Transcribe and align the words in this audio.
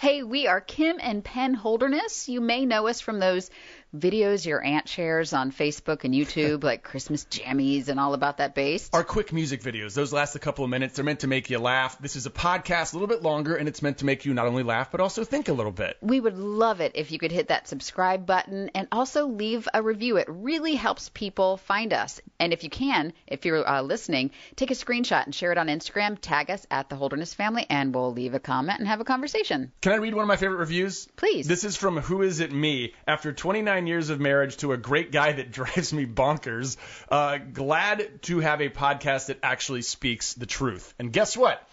Hey, 0.00 0.22
we 0.22 0.46
are 0.46 0.60
Kim 0.60 0.98
and 1.00 1.24
Penn 1.24 1.54
Holderness. 1.54 2.28
You 2.28 2.40
may 2.40 2.64
know 2.64 2.86
us 2.86 3.00
from 3.00 3.18
those 3.18 3.50
videos 3.96 4.44
your 4.44 4.62
aunt 4.62 4.88
shares 4.88 5.32
on 5.32 5.50
Facebook 5.50 6.04
and 6.04 6.14
YouTube, 6.14 6.62
like 6.62 6.82
Christmas 6.82 7.24
jammies 7.24 7.88
and 7.88 7.98
all 7.98 8.14
about 8.14 8.38
that 8.38 8.54
baste. 8.54 8.94
Our 8.94 9.04
quick 9.04 9.32
music 9.32 9.62
videos, 9.62 9.94
those 9.94 10.12
last 10.12 10.34
a 10.34 10.38
couple 10.38 10.64
of 10.64 10.70
minutes. 10.70 10.96
They're 10.96 11.04
meant 11.04 11.20
to 11.20 11.26
make 11.26 11.50
you 11.50 11.58
laugh. 11.58 11.98
This 11.98 12.16
is 12.16 12.26
a 12.26 12.30
podcast, 12.30 12.92
a 12.92 12.96
little 12.96 13.08
bit 13.08 13.22
longer, 13.22 13.56
and 13.56 13.68
it's 13.68 13.82
meant 13.82 13.98
to 13.98 14.04
make 14.04 14.24
you 14.24 14.34
not 14.34 14.46
only 14.46 14.62
laugh, 14.62 14.90
but 14.90 15.00
also 15.00 15.24
think 15.24 15.48
a 15.48 15.52
little 15.52 15.72
bit. 15.72 15.96
We 16.00 16.20
would 16.20 16.36
love 16.36 16.80
it 16.80 16.92
if 16.94 17.10
you 17.12 17.18
could 17.18 17.32
hit 17.32 17.48
that 17.48 17.68
subscribe 17.68 18.26
button 18.26 18.70
and 18.74 18.88
also 18.92 19.26
leave 19.26 19.68
a 19.72 19.82
review. 19.82 20.16
It 20.16 20.26
really 20.28 20.74
helps 20.74 21.08
people 21.08 21.56
find 21.56 21.92
us. 21.92 22.20
And 22.38 22.52
if 22.52 22.64
you 22.64 22.70
can, 22.70 23.12
if 23.26 23.44
you're 23.44 23.66
uh, 23.66 23.82
listening, 23.82 24.32
take 24.56 24.70
a 24.70 24.74
screenshot 24.74 25.24
and 25.24 25.34
share 25.34 25.52
it 25.52 25.58
on 25.58 25.68
Instagram. 25.68 26.18
Tag 26.20 26.50
us 26.50 26.66
at 26.70 26.88
the 26.88 26.96
Holderness 26.96 27.34
Family, 27.34 27.66
and 27.68 27.94
we'll 27.94 28.12
leave 28.12 28.34
a 28.34 28.40
comment 28.40 28.78
and 28.78 28.88
have 28.88 29.00
a 29.00 29.04
conversation. 29.04 29.72
Can 29.80 29.92
I 29.92 29.96
read 29.96 30.14
one 30.14 30.22
of 30.22 30.28
my 30.28 30.36
favorite 30.36 30.58
reviews? 30.58 31.08
Please. 31.16 31.48
This 31.48 31.64
is 31.64 31.76
from 31.76 31.96
Who 31.98 32.22
Is 32.22 32.40
It 32.40 32.52
Me? 32.52 32.94
After 33.06 33.32
29 33.32 33.77
years 33.86 34.10
of 34.10 34.20
marriage 34.20 34.56
to 34.58 34.72
a 34.72 34.76
great 34.76 35.12
guy 35.12 35.32
that 35.32 35.50
drives 35.58 35.92
me 35.92 36.06
bonkers, 36.06 36.76
uh, 37.10 37.38
glad 37.38 38.22
to 38.22 38.40
have 38.40 38.60
a 38.60 38.68
podcast 38.68 39.26
that 39.26 39.38
actually 39.42 39.82
speaks 39.82 40.34
the 40.34 40.46
truth. 40.46 40.94
And 40.98 41.12
guess 41.12 41.36
what? 41.36 41.66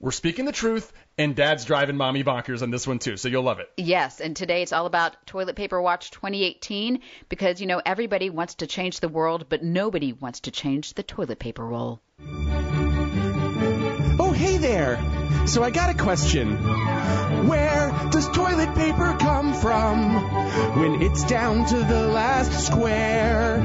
We're 0.00 0.10
speaking 0.10 0.46
the 0.46 0.52
truth, 0.52 0.92
and 1.16 1.36
Dad's 1.36 1.64
driving 1.64 1.96
mommy 1.96 2.24
bonkers 2.24 2.62
on 2.62 2.72
this 2.72 2.88
one 2.88 2.98
too, 2.98 3.16
so 3.16 3.28
you'll 3.28 3.44
love 3.44 3.60
it. 3.60 3.70
Yes, 3.76 4.20
and 4.20 4.34
today 4.34 4.62
it's 4.62 4.72
all 4.72 4.86
about 4.86 5.26
Toilet 5.26 5.54
Paper 5.54 5.80
Watch 5.80 6.10
2018 6.10 7.00
because, 7.28 7.60
you 7.60 7.68
know, 7.68 7.80
everybody 7.86 8.28
wants 8.28 8.56
to 8.56 8.66
change 8.66 8.98
the 8.98 9.08
world, 9.08 9.46
but 9.48 9.62
nobody 9.62 10.12
wants 10.12 10.40
to 10.40 10.50
change 10.50 10.94
the 10.94 11.04
toilet 11.04 11.38
paper 11.38 11.64
roll. 11.64 12.00
Oh, 14.18 14.34
hey 14.36 14.56
there. 14.56 15.00
So 15.46 15.62
I 15.62 15.70
got 15.70 15.90
a 15.90 15.94
question. 15.94 16.58
Where 17.48 17.90
does 18.10 18.28
toilet 18.28 18.74
paper 18.74 19.16
come 19.18 19.52
from 19.54 20.14
when 20.78 21.02
it's 21.02 21.24
down 21.24 21.66
to 21.66 21.76
the 21.76 22.06
last 22.06 22.66
square? 22.66 23.60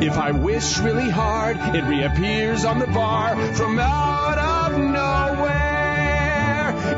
If 0.00 0.16
I 0.16 0.30
wish 0.30 0.78
really 0.78 1.10
hard, 1.10 1.56
it 1.74 1.84
reappears 1.84 2.64
on 2.64 2.78
the 2.78 2.86
bar 2.86 3.36
from 3.54 3.78
out 3.78 4.38
of 4.38 4.78
nowhere. 4.78 5.96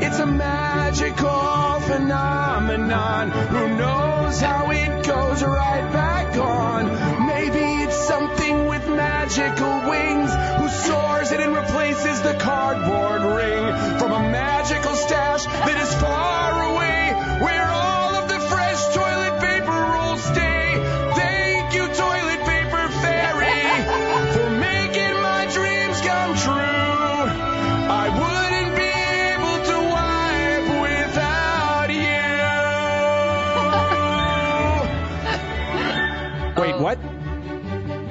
It's 0.02 0.18
a 0.18 0.26
magical 0.26 1.80
phenomenon. 1.80 3.30
Who 3.30 3.76
knows 3.76 4.40
how 4.40 4.70
it 4.70 5.06
goes 5.06 5.42
right 5.42 5.90
back 5.92 6.36
on? 6.36 7.26
Maybe 7.26 7.82
it's 7.84 7.96
something 8.06 8.66
with 8.66 8.86
magical 8.88 9.88
wings 9.88 10.30
who 10.58 10.68
soars 10.68 11.32
in 11.32 11.40
and 11.40 11.56
replaces 11.56 12.20
the 12.22 12.34
cardboard 12.34 13.22
ring 13.22 13.98
from 13.98 14.12
a 14.12 14.20
magical 14.30 14.94
stash 14.94 15.46
that 15.46 15.80
is 15.80 15.94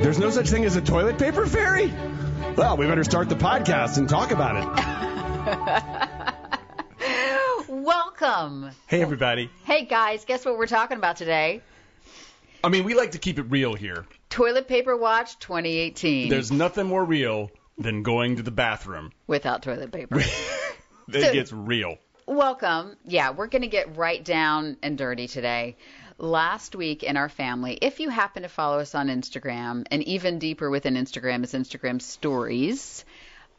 There's 0.08 0.20
no 0.20 0.30
such 0.30 0.48
thing 0.48 0.64
as 0.64 0.78
a 0.78 0.82
toilet 0.82 1.20
paper 1.20 1.46
fairy? 1.46 1.92
Well, 2.56 2.78
we 2.78 2.88
better 2.88 3.04
start 3.04 3.28
the 3.28 3.36
podcast 3.36 3.98
and 3.98 4.08
talk 4.08 4.32
about 4.32 4.56
it. 4.56 4.64
Welcome. 7.68 8.72
Hey, 8.88 9.02
everybody. 9.02 9.52
Hey, 9.66 9.84
guys, 9.84 10.24
guess 10.24 10.46
what 10.46 10.58
we're 10.58 10.66
talking 10.66 10.96
about 10.96 11.18
today? 11.18 11.62
I 12.64 12.70
mean, 12.70 12.86
we 12.86 12.94
like 12.94 13.12
to 13.12 13.18
keep 13.18 13.38
it 13.38 13.48
real 13.50 13.74
here. 13.74 14.06
Toilet 14.30 14.70
Paper 14.70 14.96
Watch 14.96 15.40
2018 15.40 16.30
There's 16.30 16.54
nothing 16.54 16.88
more 16.88 17.04
real 17.04 17.52
than 17.78 18.02
going 18.02 18.38
to 18.38 18.44
the 18.44 18.52
bathroom. 18.52 19.12
without 19.28 19.62
toilet 19.62 19.92
paper. 19.92 20.22
It 21.10 21.22
So- 21.22 21.34
gets 21.34 21.52
real. 21.52 21.98
Welcome. 22.26 22.96
Yeah, 23.06 23.32
we're 23.32 23.48
going 23.48 23.62
to 23.62 23.68
get 23.70 23.96
right 23.98 24.24
down 24.24 24.76
and 24.84 24.98
dirty 24.98 25.28
today. 25.28 25.76
Last 26.20 26.76
week 26.76 27.04
in 27.04 27.16
our 27.16 27.30
family, 27.30 27.78
if 27.80 28.00
you 28.00 28.10
happen 28.10 28.42
to 28.42 28.50
follow 28.50 28.80
us 28.80 28.96
on 28.96 29.08
Instagram, 29.08 29.86
and 29.92 30.02
even 30.04 30.40
deeper 30.40 30.68
within 30.68 30.96
Instagram 30.96 31.44
is 31.44 31.54
Instagram 31.54 32.02
stories, 32.02 33.06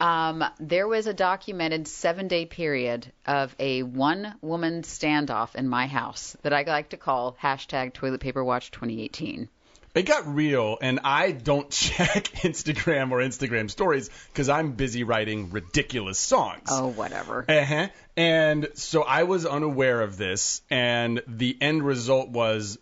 um, 0.01 0.43
there 0.59 0.85
was 0.85 1.07
a 1.07 1.13
documented 1.13 1.87
seven 1.87 2.27
day 2.27 2.45
period 2.45 3.13
of 3.25 3.55
a 3.59 3.83
one 3.83 4.35
woman 4.41 4.81
standoff 4.81 5.55
in 5.55 5.69
my 5.69 5.87
house 5.87 6.35
that 6.41 6.51
I 6.51 6.63
like 6.63 6.89
to 6.89 6.97
call 6.97 7.37
hashtag 7.41 7.93
toilet 7.93 8.19
paper 8.19 8.43
watch 8.43 8.71
2018. 8.71 9.47
It 9.95 10.03
got 10.03 10.33
real, 10.33 10.77
and 10.81 10.99
I 11.03 11.31
don't 11.31 11.69
check 11.71 12.25
Instagram 12.43 13.11
or 13.11 13.17
Instagram 13.17 13.69
stories 13.69 14.09
because 14.31 14.49
I'm 14.49 14.73
busy 14.73 15.03
writing 15.03 15.51
ridiculous 15.51 16.19
songs. 16.19 16.69
Oh, 16.69 16.87
whatever. 16.87 17.45
Uh-huh. 17.47 17.87
And 18.15 18.67
so 18.75 19.03
I 19.03 19.23
was 19.23 19.45
unaware 19.45 20.01
of 20.01 20.17
this, 20.17 20.61
and 20.69 21.21
the 21.27 21.57
end 21.59 21.83
result 21.83 22.29
was 22.29 22.77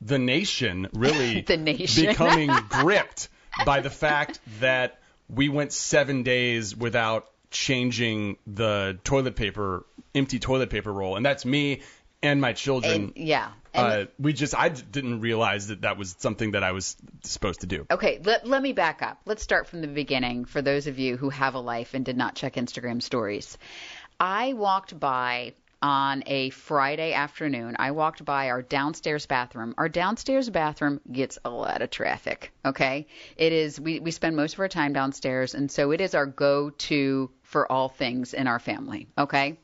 the 0.00 0.18
nation 0.18 0.88
really 0.92 1.40
The 1.46 1.56
nation. 1.56 2.06
becoming 2.06 2.50
gripped 2.68 3.28
by 3.64 3.80
the 3.80 3.90
fact 3.90 4.40
that 4.60 4.98
we 5.28 5.48
went 5.48 5.72
seven 5.72 6.22
days 6.22 6.74
without 6.74 7.30
changing 7.50 8.38
the 8.46 8.98
toilet 9.04 9.36
paper, 9.36 9.84
empty 10.14 10.38
toilet 10.38 10.70
paper 10.70 10.92
roll, 10.92 11.16
and 11.16 11.24
that's 11.24 11.44
me 11.44 11.82
and 12.22 12.40
my 12.40 12.52
children. 12.52 12.92
And, 12.92 13.12
yeah. 13.16 13.50
Uh, 13.74 14.04
we 14.18 14.32
just 14.32 14.54
I 14.54 14.68
didn't 14.68 15.20
realize 15.20 15.68
that 15.68 15.82
that 15.82 15.96
was 15.96 16.14
something 16.18 16.52
that 16.52 16.64
I 16.64 16.72
was 16.72 16.96
supposed 17.22 17.60
to 17.60 17.66
do. 17.66 17.86
Okay, 17.90 18.20
let, 18.24 18.46
let 18.46 18.62
me 18.62 18.72
back 18.72 19.02
up. 19.02 19.20
Let's 19.24 19.42
start 19.42 19.66
from 19.66 19.80
the 19.80 19.88
beginning 19.88 20.44
for 20.44 20.62
those 20.62 20.86
of 20.86 20.98
you 20.98 21.16
who 21.16 21.30
have 21.30 21.54
a 21.54 21.60
life 21.60 21.94
and 21.94 22.04
did 22.04 22.16
not 22.16 22.34
check 22.34 22.54
Instagram 22.54 23.02
stories. 23.02 23.58
I 24.18 24.54
walked 24.54 24.98
by 24.98 25.54
on 25.80 26.24
a 26.26 26.50
Friday 26.50 27.12
afternoon. 27.12 27.76
I 27.78 27.92
walked 27.92 28.24
by 28.24 28.50
our 28.50 28.62
downstairs 28.62 29.26
bathroom. 29.26 29.74
Our 29.78 29.88
downstairs 29.88 30.50
bathroom 30.50 31.00
gets 31.10 31.38
a 31.44 31.50
lot 31.50 31.82
of 31.82 31.90
traffic, 31.90 32.52
okay? 32.64 33.06
It 33.36 33.52
is 33.52 33.80
we 33.80 34.00
we 34.00 34.10
spend 34.10 34.34
most 34.34 34.54
of 34.54 34.60
our 34.60 34.68
time 34.68 34.92
downstairs 34.92 35.54
and 35.54 35.70
so 35.70 35.92
it 35.92 36.00
is 36.00 36.14
our 36.14 36.26
go-to 36.26 37.30
for 37.42 37.70
all 37.70 37.88
things 37.88 38.34
in 38.34 38.46
our 38.48 38.58
family, 38.58 39.06
okay? 39.16 39.58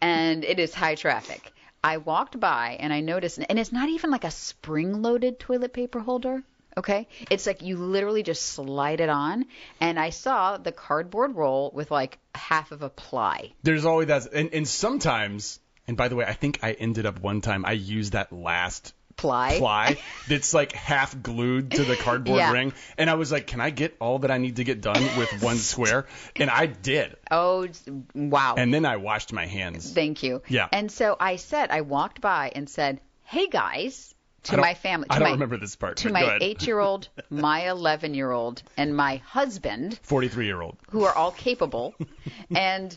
And 0.00 0.44
it 0.44 0.58
is 0.58 0.74
high 0.74 0.94
traffic. 0.94 1.52
I 1.86 1.98
walked 1.98 2.40
by 2.40 2.78
and 2.80 2.92
I 2.92 3.00
noticed, 3.00 3.38
and 3.48 3.60
it's 3.60 3.70
not 3.70 3.88
even 3.88 4.10
like 4.10 4.24
a 4.24 4.30
spring 4.32 5.02
loaded 5.02 5.38
toilet 5.38 5.72
paper 5.72 6.00
holder. 6.00 6.42
Okay. 6.76 7.06
It's 7.30 7.46
like 7.46 7.62
you 7.62 7.76
literally 7.76 8.24
just 8.24 8.42
slide 8.42 9.00
it 9.00 9.08
on. 9.08 9.46
And 9.80 9.96
I 9.96 10.10
saw 10.10 10.56
the 10.56 10.72
cardboard 10.72 11.36
roll 11.36 11.70
with 11.72 11.92
like 11.92 12.18
half 12.34 12.72
of 12.72 12.82
a 12.82 12.90
ply. 12.90 13.52
There's 13.62 13.84
always 13.84 14.08
that, 14.08 14.26
and, 14.32 14.52
and 14.52 14.66
sometimes, 14.66 15.60
and 15.86 15.96
by 15.96 16.08
the 16.08 16.16
way, 16.16 16.24
I 16.24 16.32
think 16.32 16.58
I 16.60 16.72
ended 16.72 17.06
up 17.06 17.20
one 17.20 17.40
time 17.40 17.64
I 17.64 17.72
used 17.72 18.14
that 18.14 18.32
last 18.32 18.92
Ply. 19.16 19.56
ply 19.58 19.96
that's 20.28 20.52
like 20.52 20.72
half 20.72 21.20
glued 21.22 21.70
to 21.72 21.84
the 21.84 21.96
cardboard 21.96 22.38
Yeah. 22.38 22.52
ring, 22.52 22.72
and 22.98 23.08
I 23.08 23.14
was 23.14 23.32
like, 23.32 23.46
can 23.46 23.60
I 23.60 23.70
get 23.70 23.96
all 23.98 24.18
that 24.20 24.30
I 24.30 24.38
need 24.38 24.56
to 24.56 24.64
get 24.64 24.80
done 24.82 25.16
with 25.16 25.42
one 25.42 25.56
square? 25.72 26.06
And 26.36 26.50
I 26.50 26.66
did, 26.66 27.16
Oh, 27.30 27.66
wow. 28.14 28.54
and 28.58 28.72
then 28.74 28.84
I 28.84 28.96
washed 28.96 29.32
my 29.32 29.46
hands. 29.46 29.90
Thank 29.90 30.22
you. 30.22 30.42
Yeah. 30.48 30.68
And 30.70 30.92
so 30.92 31.16
I 31.18 31.36
said, 31.36 31.70
I 31.70 31.80
walked 31.80 32.20
by 32.20 32.52
and 32.54 32.68
said, 32.68 33.00
hey 33.24 33.48
guys, 33.48 34.14
to 34.44 34.58
my 34.58 34.74
family. 34.74 35.08
To 35.08 35.14
I 35.14 35.18
don't 35.18 35.28
my, 35.28 35.32
remember 35.32 35.56
this 35.56 35.76
part. 35.76 35.96
To 35.98 36.12
my 36.12 36.38
eight 36.42 36.66
year 36.66 36.78
old, 36.78 37.08
my 37.30 37.70
11 37.70 38.14
year 38.14 38.30
old, 38.30 38.62
and 38.76 38.94
my 38.96 39.16
husband, 39.16 39.98
43 40.02 40.44
year 40.46 40.60
old. 40.60 40.76
who 40.90 41.04
are 41.04 41.14
all 41.14 41.32
capable. 41.32 41.94
and 42.54 42.96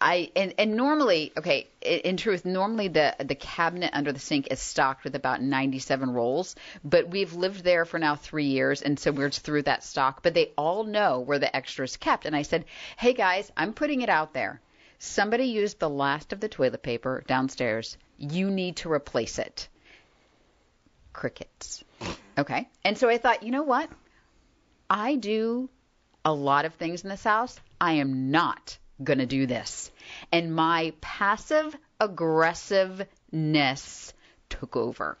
I 0.00 0.30
and, 0.36 0.52
and 0.58 0.76
normally, 0.76 1.32
okay, 1.38 1.68
i- 1.82 1.86
in 2.04 2.18
truth, 2.18 2.44
normally 2.44 2.88
the 2.88 3.16
the 3.18 3.34
cabinet 3.34 3.90
under 3.94 4.12
the 4.12 4.18
sink 4.20 4.48
is 4.50 4.60
stocked 4.60 5.04
with 5.04 5.14
about 5.14 5.40
97 5.40 6.10
rolls, 6.10 6.54
but 6.84 7.08
we've 7.08 7.32
lived 7.32 7.64
there 7.64 7.86
for 7.86 7.98
now 7.98 8.14
three 8.14 8.44
years, 8.46 8.82
and 8.82 8.98
so 8.98 9.10
we're 9.10 9.30
through 9.30 9.62
that 9.62 9.82
stock. 9.84 10.22
But 10.22 10.34
they 10.34 10.52
all 10.58 10.84
know 10.84 11.20
where 11.20 11.38
the 11.38 11.54
extra 11.54 11.84
is 11.84 11.96
kept, 11.96 12.26
and 12.26 12.36
I 12.36 12.42
said, 12.42 12.66
hey 12.98 13.14
guys, 13.14 13.50
I'm 13.56 13.72
putting 13.72 14.02
it 14.02 14.10
out 14.10 14.34
there. 14.34 14.60
Somebody 14.98 15.44
used 15.44 15.78
the 15.78 15.90
last 15.90 16.32
of 16.34 16.40
the 16.40 16.48
toilet 16.48 16.82
paper 16.82 17.24
downstairs. 17.26 17.96
You 18.18 18.50
need 18.50 18.76
to 18.76 18.92
replace 18.92 19.38
it. 19.38 19.68
Crickets. 21.14 21.84
Okay. 22.36 22.68
And 22.84 22.98
so 22.98 23.08
I 23.08 23.16
thought, 23.18 23.42
you 23.42 23.50
know 23.50 23.62
what? 23.62 23.88
I 24.90 25.16
do 25.16 25.70
a 26.24 26.32
lot 26.32 26.66
of 26.66 26.74
things 26.74 27.02
in 27.02 27.08
this 27.10 27.24
house. 27.24 27.58
I 27.80 27.92
am 27.94 28.30
not 28.30 28.76
going 29.02 29.18
to 29.18 29.26
do 29.26 29.46
this. 29.46 29.90
And 30.32 30.54
my 30.54 30.92
passive 31.00 31.76
aggressiveness 32.00 34.14
took 34.48 34.76
over. 34.76 35.18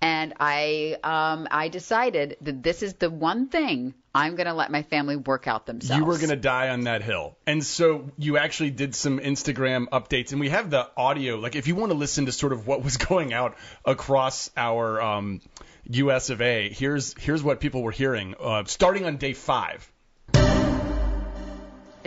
And 0.00 0.34
I 0.40 0.96
um, 1.04 1.46
I 1.50 1.68
decided 1.68 2.36
that 2.40 2.62
this 2.62 2.82
is 2.82 2.94
the 2.94 3.08
one 3.08 3.48
thing 3.48 3.94
I'm 4.12 4.34
going 4.34 4.48
to 4.48 4.52
let 4.52 4.72
my 4.72 4.82
family 4.82 5.14
work 5.14 5.46
out 5.46 5.64
themselves. 5.64 5.98
You 5.98 6.04
were 6.04 6.16
going 6.16 6.30
to 6.30 6.36
die 6.36 6.70
on 6.70 6.82
that 6.82 7.02
hill. 7.02 7.36
And 7.46 7.64
so 7.64 8.10
you 8.18 8.36
actually 8.36 8.70
did 8.70 8.96
some 8.96 9.20
Instagram 9.20 9.86
updates, 9.88 10.32
and 10.32 10.40
we 10.40 10.48
have 10.48 10.70
the 10.70 10.90
audio. 10.96 11.36
Like, 11.36 11.54
if 11.54 11.68
you 11.68 11.76
want 11.76 11.92
to 11.92 11.98
listen 11.98 12.26
to 12.26 12.32
sort 12.32 12.52
of 12.52 12.66
what 12.66 12.82
was 12.82 12.96
going 12.96 13.32
out 13.32 13.56
across 13.84 14.50
our 14.56 15.00
um, 15.00 15.40
US 15.84 16.30
of 16.30 16.40
A, 16.40 16.68
here's, 16.68 17.14
here's 17.16 17.44
what 17.44 17.60
people 17.60 17.82
were 17.82 17.92
hearing 17.92 18.34
uh, 18.40 18.64
starting 18.64 19.06
on 19.06 19.18
day 19.18 19.34
five. 19.34 19.91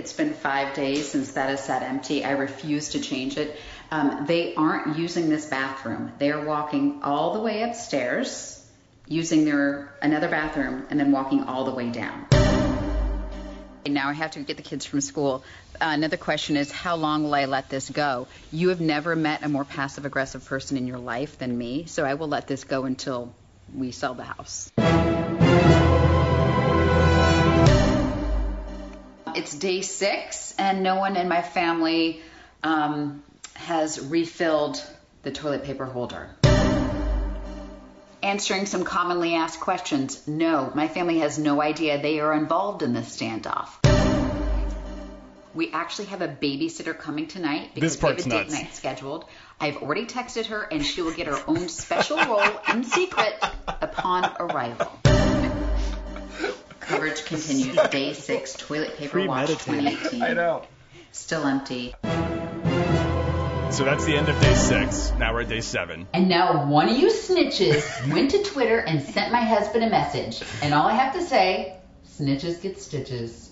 It's 0.06 0.14
been 0.14 0.36
five 0.36 0.76
days 0.76 1.10
since 1.10 1.32
that 1.32 1.50
is 1.50 1.62
sat 1.62 1.82
empty. 1.82 2.24
I 2.24 2.34
refuse 2.34 2.90
to 2.90 3.00
change 3.00 3.38
it. 3.38 3.58
Um, 3.90 4.26
they 4.28 4.54
aren't 4.54 5.00
using 5.00 5.30
this 5.30 5.48
bathroom. 5.48 6.12
They 6.20 6.30
are 6.30 6.46
walking 6.46 7.02
all 7.02 7.34
the 7.34 7.40
way 7.40 7.64
upstairs, 7.64 8.64
using 9.08 9.46
their 9.46 9.92
another 10.04 10.30
bathroom, 10.30 10.86
and 10.92 11.00
then 11.00 11.12
walking 11.12 11.46
all 11.46 11.66
the 11.66 11.72
way 11.72 11.90
down. 11.90 12.28
And 13.84 13.96
Now 13.96 14.10
I 14.10 14.14
have 14.14 14.30
to 14.32 14.42
get 14.42 14.58
the 14.58 14.64
kids 14.64 14.86
from 14.86 15.02
school. 15.02 15.44
Uh, 15.82 15.90
another 15.98 16.18
question 16.18 16.56
is, 16.56 16.72
how 16.72 16.98
long 16.98 17.24
will 17.24 17.34
I 17.34 17.46
let 17.46 17.72
this 17.72 17.90
go? 17.90 18.28
You 18.52 18.70
have 18.70 18.82
never 18.82 19.16
met 19.16 19.42
a 19.42 19.50
more 19.50 19.66
passive 19.66 20.06
aggressive 20.06 20.46
person 20.46 20.78
in 20.78 20.86
your 20.86 21.00
life 21.00 21.40
than 21.40 21.58
me, 21.58 21.88
so 21.88 22.06
I 22.06 22.14
will 22.14 22.28
let 22.28 22.46
this 22.46 22.64
go 22.64 22.86
until 22.86 23.34
we 23.74 23.90
sell 23.90 24.14
the 24.14 24.26
house. 24.26 24.72
It's 29.46 29.54
day 29.54 29.82
six, 29.82 30.56
and 30.58 30.82
no 30.82 30.96
one 30.96 31.16
in 31.18 31.28
my 31.28 31.44
family 31.44 32.20
um, 32.64 33.24
has 33.54 34.04
refilled 34.04 34.84
the 35.22 35.30
toilet 35.30 35.66
paper 35.66 35.86
holder. 35.86 36.32
Answering 38.24 38.66
some 38.66 38.84
commonly 38.84 39.36
asked 39.36 39.60
questions. 39.60 40.28
No, 40.28 40.72
my 40.74 40.88
family 40.88 41.20
has 41.20 41.38
no 41.38 41.62
idea 41.62 42.02
they 42.02 42.22
are 42.22 42.34
involved 42.34 42.82
in 42.82 42.94
this 42.94 43.16
standoff. 43.16 43.70
We 45.54 45.72
actually 45.72 46.06
have 46.06 46.24
a 46.24 46.28
babysitter 46.28 46.98
coming 46.98 47.28
tonight 47.28 47.70
because 47.76 48.02
we 48.02 48.10
have 48.10 48.18
a 48.18 48.24
date 48.24 48.30
nuts. 48.30 48.52
night 48.52 48.74
scheduled. 48.74 49.26
I've 49.60 49.78
already 49.78 50.08
texted 50.08 50.48
her, 50.48 50.64
and 50.64 50.84
she 50.84 51.04
will 51.04 51.14
get 51.14 51.28
her 51.28 51.40
own 51.46 51.70
special 51.70 52.18
role 52.18 52.42
in 52.74 52.84
secret 52.84 53.36
upon 53.68 54.26
arrival. 54.40 54.92
Coverage 56.86 57.26
continues. 57.26 57.76
Day 57.92 58.14
six, 58.14 58.54
toilet 58.54 58.96
paper 58.98 59.26
watch 59.26 59.48
2018. 59.48 60.22
I 60.22 60.34
know. 60.34 60.64
Still 61.12 61.46
empty. 61.46 61.96
So 63.72 63.84
that's 63.84 64.06
the 64.06 64.16
end 64.16 64.30
of 64.30 64.40
day 64.40 64.54
six. 64.54 65.12
Now 65.18 65.34
we're 65.34 65.42
at 65.42 65.50
day 65.50 65.62
seven. 65.62 66.08
And 66.14 66.30
now 66.30 66.68
one 66.68 66.88
of 66.88 66.98
you 66.98 67.10
snitches 67.10 68.08
went 68.14 68.32
to 68.32 68.44
Twitter 68.44 68.78
and 68.80 69.02
sent 69.02 69.32
my 69.32 69.42
husband 69.42 69.84
a 69.84 69.90
message. 69.90 70.42
And 70.62 70.74
all 70.74 70.88
I 70.88 70.94
have 70.94 71.14
to 71.16 71.22
say, 71.22 71.76
snitches 72.08 72.62
get 72.62 72.80
stitches. 72.80 73.52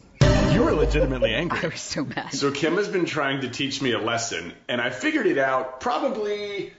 You 0.51 0.63
were 0.63 0.74
legitimately 0.74 1.33
angry. 1.33 1.59
I 1.63 1.68
was 1.68 1.81
so 1.81 2.06
mad. 2.06 2.31
So 2.33 2.51
Kim 2.51 2.75
has 2.75 2.88
been 2.88 3.06
trying 3.06 3.41
to 3.41 3.50
teach 3.50 3.81
me 3.81 3.94
a 3.94 4.00
lesson, 4.00 4.53
and 4.69 4.80
I 4.80 4.91
figured 4.91 5.25
it 5.25 5.39
out 5.39 5.81
probably 5.81 6.71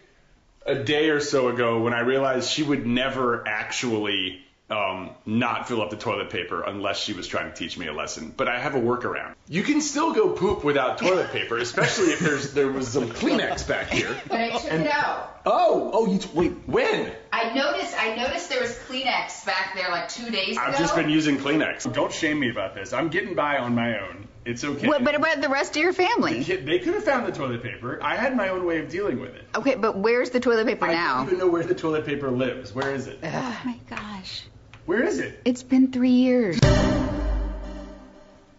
a 0.65 0.77
day 0.77 1.11
or 1.11 1.21
so 1.21 1.49
ago 1.49 1.83
when 1.83 1.93
I 1.93 2.01
realized 2.01 2.49
she 2.49 2.63
would 2.63 2.87
never 2.87 3.47
actually 3.47 4.41
um, 4.75 5.11
not 5.25 5.69
fill 5.69 5.81
up 5.83 5.91
the 5.91 5.97
toilet 5.97 6.31
paper 6.31 6.63
unless 6.63 6.99
she 6.99 7.13
was 7.13 7.27
trying 7.27 7.51
to 7.51 7.57
teach 7.57 7.79
me 7.79 7.87
a 7.87 7.93
lesson. 7.93 8.33
But 8.37 8.49
I 8.49 8.59
have 8.59 8.75
a 8.75 8.81
workaround. 8.81 9.35
You 9.49 9.63
can 9.63 9.81
still 9.81 10.13
go 10.13 10.31
poop 10.31 10.65
without 10.65 10.99
toilet 10.99 11.31
paper, 11.31 11.57
especially 11.59 12.07
if 12.13 12.19
there's 12.21 12.53
there 12.53 12.69
was 12.71 12.89
some 12.89 13.09
Kleenex 13.11 13.67
back 13.69 13.89
here. 13.89 14.15
But 14.29 14.41
I 14.41 14.51
took 14.51 14.65
it 14.73 14.87
out. 14.89 15.43
Oh, 15.47 15.91
oh, 15.93 16.07
you 16.07 16.19
t- 16.19 16.31
wait, 16.35 16.53
when? 16.67 17.13
I 17.33 17.53
noticed 17.55 17.95
I 18.01 18.17
noticed 18.17 18.49
there 18.49 18.61
was 18.63 18.75
Kleenex 18.89 19.45
back 19.47 19.75
there 19.75 19.91
like 19.91 20.09
two 20.09 20.31
days 20.31 20.57
ago. 20.57 20.67
I've 20.67 20.79
just 20.79 20.95
been 20.97 21.11
using 21.11 21.37
Kleenex. 21.39 21.93
Don't 21.93 22.13
shame 22.13 22.41
me 22.41 22.51
about 22.51 22.75
this. 22.75 22.93
I'm 22.93 23.09
getting 23.11 23.35
by 23.35 23.59
on 23.59 23.75
my 23.75 23.99
own. 24.01 24.29
It's 24.47 24.63
okay. 24.63 24.87
What, 24.87 25.03
but 25.05 25.15
about 25.15 25.41
the 25.41 25.49
rest 25.49 25.75
of 25.75 25.83
your 25.83 25.95
family? 25.95 26.45
Kid- 26.45 26.67
They 26.67 26.79
could 26.79 26.93
have 26.95 27.05
found 27.05 27.27
the 27.27 27.33
toilet 27.33 27.63
paper. 27.63 27.99
I 28.03 28.17
had 28.17 28.37
my 28.37 28.49
own 28.49 28.67
way 28.67 28.79
of 28.81 28.91
dealing 28.91 29.19
with 29.21 29.35
it. 29.35 29.45
Okay, 29.55 29.75
but 29.75 29.97
where's 29.97 30.31
the 30.31 30.41
toilet 30.41 30.67
paper 30.67 30.85
I 30.85 30.93
now? 30.93 31.15
I 31.15 31.19
don't 31.19 31.27
even 31.29 31.39
know 31.39 31.47
where 31.49 31.63
the 31.63 31.75
toilet 31.75 32.05
paper 32.05 32.31
lives. 32.31 32.75
Where 32.75 32.95
is 32.95 33.07
it? 33.07 33.21
Oh 33.23 33.61
my 33.65 33.79
gosh. 33.89 34.43
Where 34.87 35.03
is 35.03 35.19
it? 35.19 35.41
It's 35.45 35.63
been 35.63 35.91
three 35.93 36.11
years. 36.11 36.59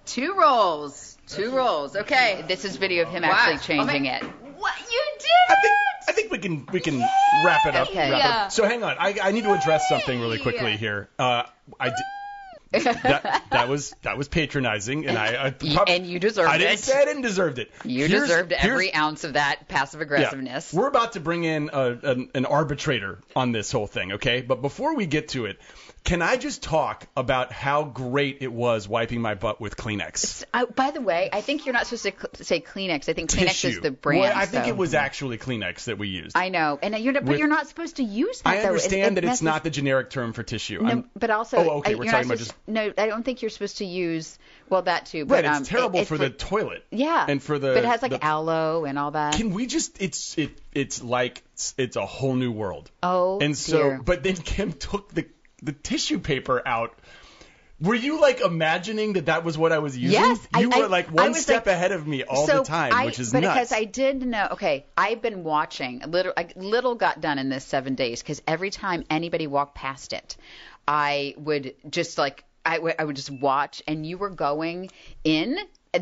Two 0.05 0.33
rolls. 0.39 1.17
Two 1.27 1.55
rolls. 1.55 1.95
Okay. 1.95 2.43
This 2.47 2.65
is 2.65 2.77
video 2.77 3.03
of 3.03 3.09
him 3.09 3.23
actually 3.23 3.59
changing 3.59 4.05
it. 4.05 4.23
What 4.23 4.73
you 4.79 5.03
did? 5.19 5.27
I 5.49 5.55
think 5.61 5.73
I 6.07 6.11
think 6.11 6.31
we 6.31 6.37
can 6.39 6.65
we 6.71 6.79
can 6.79 6.99
wrap 7.43 7.65
it 7.65 7.75
up. 7.75 7.89
Okay. 7.89 7.97
wrap 7.97 8.07
it 8.09 8.13
up. 8.13 8.19
Yeah. 8.19 8.47
So 8.49 8.65
hang 8.65 8.83
on, 8.83 8.95
I, 8.99 9.15
I 9.21 9.31
need 9.31 9.43
to 9.43 9.53
address 9.53 9.87
something 9.89 10.19
really 10.19 10.39
quickly 10.39 10.77
here. 10.77 11.09
Uh, 11.19 11.43
I 11.79 11.89
di- 11.89 11.95
that 13.03 13.43
that 13.51 13.69
was 13.69 13.93
that 14.01 14.17
was 14.17 14.27
patronizing, 14.27 15.05
and 15.07 15.17
I, 15.17 15.47
I 15.47 15.49
prob- 15.51 15.87
and 15.89 16.05
you 16.05 16.19
deserved 16.19 16.49
I 16.49 16.57
didn't 16.57 16.73
it. 16.73 16.79
say 16.79 16.99
I 16.99 17.05
didn't 17.05 17.21
deserve 17.21 17.57
it. 17.59 17.71
You 17.83 18.07
Here's- 18.07 18.23
deserved 18.27 18.51
every 18.53 18.93
ounce 18.93 19.23
of 19.23 19.33
that 19.33 19.67
passive 19.67 19.99
yeah. 19.99 20.05
aggressiveness. 20.05 20.73
We're 20.73 20.87
about 20.87 21.13
to 21.13 21.19
bring 21.19 21.43
in 21.43 21.69
a, 21.71 21.91
an, 21.91 22.29
an 22.33 22.45
arbitrator 22.45 23.19
on 23.35 23.51
this 23.51 23.71
whole 23.71 23.87
thing, 23.87 24.13
okay? 24.13 24.41
But 24.41 24.61
before 24.61 24.95
we 24.95 25.05
get 25.05 25.29
to 25.29 25.45
it, 25.45 25.57
can 26.05 26.21
I 26.21 26.37
just 26.37 26.63
talk 26.63 27.05
about 27.17 27.51
how 27.51 27.83
great 27.83 28.37
it 28.41 28.51
was 28.53 28.87
wiping 28.87 29.21
my 29.21 29.33
butt 29.33 29.59
with 29.59 29.75
Kleenex? 29.75 30.43
I, 30.53 30.65
by 30.65 30.91
the 30.91 31.01
way, 31.01 31.29
I 31.33 31.41
think 31.41 31.65
you're 31.65 31.73
not 31.73 31.87
supposed 31.87 32.03
to 32.03 32.11
cl- 32.11 32.45
say 32.45 32.61
Kleenex. 32.61 33.09
I 33.09 33.13
think 33.13 33.31
Kleenex 33.31 33.47
Tissue. 33.47 33.67
is 33.69 33.79
the 33.81 33.91
brand. 33.91 34.21
Well, 34.21 34.33
I 34.35 34.45
think 34.45 34.65
so- 34.65 34.69
it 34.69 34.77
was 34.77 34.93
actually 34.93 35.37
Kleenex 35.39 35.85
that 35.85 35.97
we 35.97 36.07
used. 36.07 36.37
I 36.37 36.49
know, 36.49 36.79
and 36.81 36.95
you're, 36.97 37.13
but 37.13 37.23
With- 37.25 37.39
you're 37.39 37.47
not 37.47 37.67
supposed 37.67 37.97
to 37.97 38.03
use 38.03 38.41
that. 38.41 38.49
I 38.49 38.55
though. 38.57 38.61
It- 38.61 38.67
understand 38.67 39.17
it 39.17 39.21
that 39.21 39.31
it's 39.31 39.41
not 39.41 39.63
the 39.63 39.69
generic 39.71 40.11
term 40.11 40.31
for 40.33 40.43
tissue. 40.43 40.81
No, 40.81 40.87
I'm- 40.89 41.09
but 41.15 41.31
also, 41.31 41.57
Oh, 41.57 41.69
okay, 41.79 41.93
I- 41.93 41.95
we're 41.95 42.05
talking 42.11 42.27
about 42.27 42.37
just 42.37 42.53
No, 42.67 42.93
I 42.97 43.07
don't 43.07 43.23
think 43.25 43.41
you're 43.41 43.49
supposed 43.49 43.79
to 43.79 43.85
use. 43.85 44.37
Well, 44.69 44.83
that 44.83 45.07
too. 45.07 45.19
Right, 45.25 45.43
But, 45.43 45.45
um, 45.45 45.61
it's 45.61 45.69
terrible 45.69 45.99
it- 46.01 46.07
for 46.07 46.17
the 46.17 46.29
toilet. 46.29 46.85
Yeah. 46.91 47.25
And 47.27 47.41
for 47.41 47.57
the 47.59 47.69
But 47.73 47.77
it 47.83 47.85
has 47.85 48.01
like 48.01 48.11
the- 48.11 48.23
aloe 48.25 48.85
and 48.85 48.97
all 48.99 49.11
that. 49.11 49.33
Can 49.35 49.51
we 49.53 49.65
just 49.65 50.01
it's 50.01 50.37
it 50.37 50.51
it's 50.73 51.01
like 51.03 51.43
it's, 51.53 51.73
it's 51.77 51.95
a 51.95 52.05
whole 52.05 52.35
new 52.35 52.51
world. 52.51 52.89
oh 53.01 53.39
And 53.39 53.57
so 53.57 53.77
dear. 53.77 54.01
but 54.03 54.23
then 54.23 54.35
Kim 54.35 54.71
took 54.73 55.13
the 55.13 55.25
the 55.65 55.71
tissue 55.73 56.19
paper 56.19 56.61
out. 56.65 56.97
Were 57.81 57.95
you 57.95 58.21
like 58.21 58.39
imagining 58.39 59.13
that 59.13 59.25
that 59.25 59.43
was 59.43 59.57
what 59.57 59.73
I 59.73 59.79
was 59.79 59.97
using? 59.97 60.17
Yes, 60.21 60.39
I- 60.53 60.61
you 60.61 60.71
I- 60.73 60.79
were 60.79 60.87
like 60.87 61.07
one 61.07 61.33
step 61.33 61.65
like- 61.65 61.75
ahead 61.75 61.91
of 61.91 62.07
me 62.07 62.23
all 62.23 62.47
so 62.47 62.59
the 62.59 62.63
time, 62.63 62.93
I, 62.93 63.05
which 63.05 63.19
is 63.19 63.33
but 63.33 63.41
nuts. 63.41 63.53
because 63.55 63.71
I 63.73 63.83
did 63.83 64.25
know. 64.25 64.47
Okay, 64.51 64.85
I've 64.97 65.21
been 65.21 65.43
watching. 65.43 65.99
Little, 66.07 66.31
I- 66.37 66.47
little 66.55 66.95
got 66.95 67.19
done 67.19 67.37
in 67.37 67.49
this 67.49 67.65
seven 67.65 67.95
days 67.95 68.21
because 68.21 68.41
every 68.47 68.69
time 68.69 69.03
anybody 69.09 69.45
walked 69.47 69.75
past 69.75 70.13
it, 70.13 70.37
I 70.87 71.33
would 71.37 71.75
just 71.89 72.17
like 72.17 72.45
I 72.67 72.79
would 72.79 73.15
just 73.15 73.29
watch, 73.29 73.83
and 73.87 74.03
you 74.07 74.17
were 74.17 74.31
going 74.31 74.89
in 75.23 75.55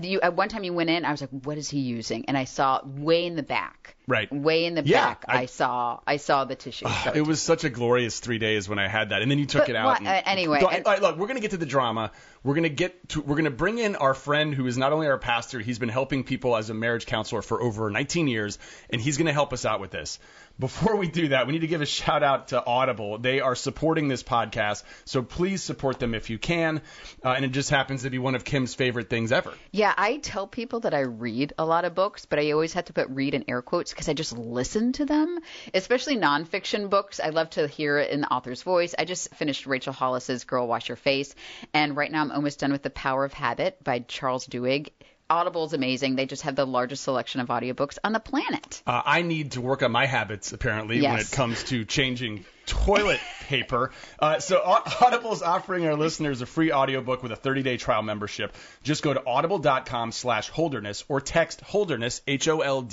you, 0.03 0.21
at 0.21 0.35
one 0.35 0.49
time 0.49 0.63
you 0.63 0.73
went 0.73 0.89
in, 0.89 1.05
I 1.05 1.11
was 1.11 1.21
like, 1.21 1.29
what 1.31 1.57
is 1.57 1.69
he 1.69 1.79
using? 1.79 2.25
And 2.27 2.37
I 2.37 2.45
saw 2.45 2.81
way 2.85 3.25
in 3.25 3.35
the 3.35 3.43
back. 3.43 3.95
Right. 4.05 4.29
Way 4.33 4.65
in 4.65 4.75
the 4.75 4.83
Yeah, 4.83 5.05
back, 5.09 5.25
I- 5.29 5.37
I, 5.43 5.45
saw 5.45 5.99
I 6.05 6.17
saw 6.17 6.43
the 6.43 6.55
tissue. 6.55 6.85
So 7.05 7.11
It 7.15 7.25
was 7.25 7.41
such 7.41 7.63
a 7.63 7.69
glorious 7.69 8.19
three 8.19 8.37
days 8.37 8.67
when 8.67 8.77
I 8.77 8.89
had 8.89 9.09
that, 9.09 9.21
and 9.21 9.31
then 9.31 9.39
you 9.39 9.45
took 9.45 9.61
But 9.63 9.69
it 9.69 9.75
out. 9.77 9.85
what- 9.85 9.99
and- 9.99 10.07
uh, 10.09 10.21
anyway, 10.25 10.59
all 10.61 10.69
right, 10.85 11.01
look, 11.01 11.17
we're 11.17 11.27
gonna 11.27 11.39
get 11.39 11.51
to 11.51 11.57
the 11.57 11.65
drama. 11.65 12.11
We're 12.43 12.55
gonna 12.55 12.67
get 12.67 13.07
to. 13.09 13.21
We're 13.21 13.37
gonna 13.37 13.49
bring 13.51 13.77
in 13.77 13.95
our 13.95 14.13
friend 14.13 14.53
who 14.53 14.67
is 14.67 14.77
not 14.77 14.91
only 14.91 15.07
our 15.07 15.17
pastor, 15.17 15.61
he's 15.61 15.79
been 15.79 15.87
helping 15.87 16.25
people 16.25 16.57
as 16.57 16.69
a 16.69 16.73
marriage 16.73 17.05
counselor 17.05 17.41
for 17.41 17.61
over 17.61 17.89
19 17.89 18.27
years, 18.27 18.59
and 18.89 18.99
he's 18.99 19.17
gonna 19.17 19.31
help 19.31 19.53
us 19.53 19.63
out 19.63 19.79
with 19.79 19.91
this. 19.91 20.19
Before 20.59 20.95
we 20.97 21.07
do 21.07 21.29
that, 21.29 21.47
we 21.47 21.53
need 21.53 21.61
to 21.61 21.67
give 21.67 21.81
a 21.81 21.85
shout 21.85 22.21
out 22.21 22.49
to 22.49 22.63
Audible. 22.63 23.17
They 23.17 23.39
are 23.39 23.55
supporting 23.55 24.07
this 24.07 24.21
podcast, 24.21 24.83
so 25.03 25.23
please 25.23 25.63
support 25.63 25.97
them 25.97 26.13
if 26.13 26.29
you 26.29 26.37
can. 26.37 26.83
Uh, 27.25 27.29
and 27.29 27.43
it 27.43 27.49
just 27.49 27.71
happens 27.71 28.03
to 28.03 28.11
be 28.11 28.19
one 28.19 28.35
of 28.35 28.43
Kim's 28.43 28.75
favorite 28.75 29.09
things 29.09 29.31
ever. 29.31 29.51
Yeah, 29.71 29.93
I 29.97 30.17
tell 30.17 30.45
people 30.45 30.81
that 30.81 30.93
I 30.93 30.99
read 30.99 31.53
a 31.57 31.65
lot 31.65 31.85
of 31.85 31.95
books, 31.95 32.27
but 32.27 32.37
I 32.37 32.51
always 32.51 32.73
have 32.73 32.85
to 32.85 32.93
put 32.93 33.09
read 33.09 33.33
in 33.33 33.45
air 33.47 33.63
quotes 33.63 33.91
because 33.91 34.07
I 34.09 34.13
just 34.13 34.37
listen 34.37 34.93
to 34.93 35.05
them, 35.05 35.39
especially 35.73 36.17
nonfiction 36.17 36.87
books. 36.87 37.19
I 37.19 37.29
love 37.29 37.49
to 37.51 37.67
hear 37.67 37.97
it 37.97 38.11
in 38.11 38.21
the 38.21 38.31
author's 38.31 38.61
voice. 38.61 38.93
I 38.97 39.05
just 39.05 39.33
finished 39.33 39.65
Rachel 39.65 39.91
Hollis's 39.91 40.43
Girl 40.43 40.67
Wash 40.67 40.87
Your 40.87 40.97
Face, 40.97 41.33
and 41.73 41.97
right 41.97 42.11
now 42.11 42.21
I'm 42.21 42.31
almost 42.31 42.59
done 42.59 42.71
with 42.71 42.83
The 42.83 42.91
Power 42.91 43.25
of 43.25 43.33
Habit 43.33 43.83
by 43.83 43.99
Charles 43.99 44.45
Duhigg. 44.45 44.91
Audible 45.29 45.65
is 45.65 45.73
amazing. 45.73 46.15
They 46.15 46.25
just 46.25 46.43
have 46.43 46.55
the 46.55 46.65
largest 46.65 47.03
selection 47.03 47.41
of 47.41 47.47
audiobooks 47.47 47.97
on 48.03 48.13
the 48.13 48.19
planet. 48.19 48.83
Uh, 48.85 49.01
I 49.05 49.21
need 49.21 49.53
to 49.53 49.61
work 49.61 49.81
on 49.81 49.91
my 49.91 50.05
habits 50.05 50.53
apparently 50.53 51.01
when 51.01 51.19
it 51.19 51.31
comes 51.31 51.63
to 51.65 51.85
changing 51.85 52.45
toilet 52.65 53.19
paper. 53.41 53.91
Uh, 54.19 54.39
so 54.39 54.61
Au- 54.63 54.83
Audible 55.01 55.33
is 55.33 55.41
offering 55.41 55.85
our 55.85 55.95
listeners 55.95 56.41
a 56.41 56.45
free 56.45 56.71
audiobook 56.71 57.23
with 57.23 57.31
a 57.31 57.35
30-day 57.35 57.77
trial 57.77 58.01
membership. 58.01 58.55
Just 58.83 59.03
go 59.03 59.13
to 59.13 59.25
audible.com 59.25 60.11
slash 60.11 60.49
holderness 60.49 61.03
or 61.07 61.21
text 61.21 61.61
holderness, 61.61 62.21
H-O-L-D-E-R-N-E-S-S, 62.27 62.89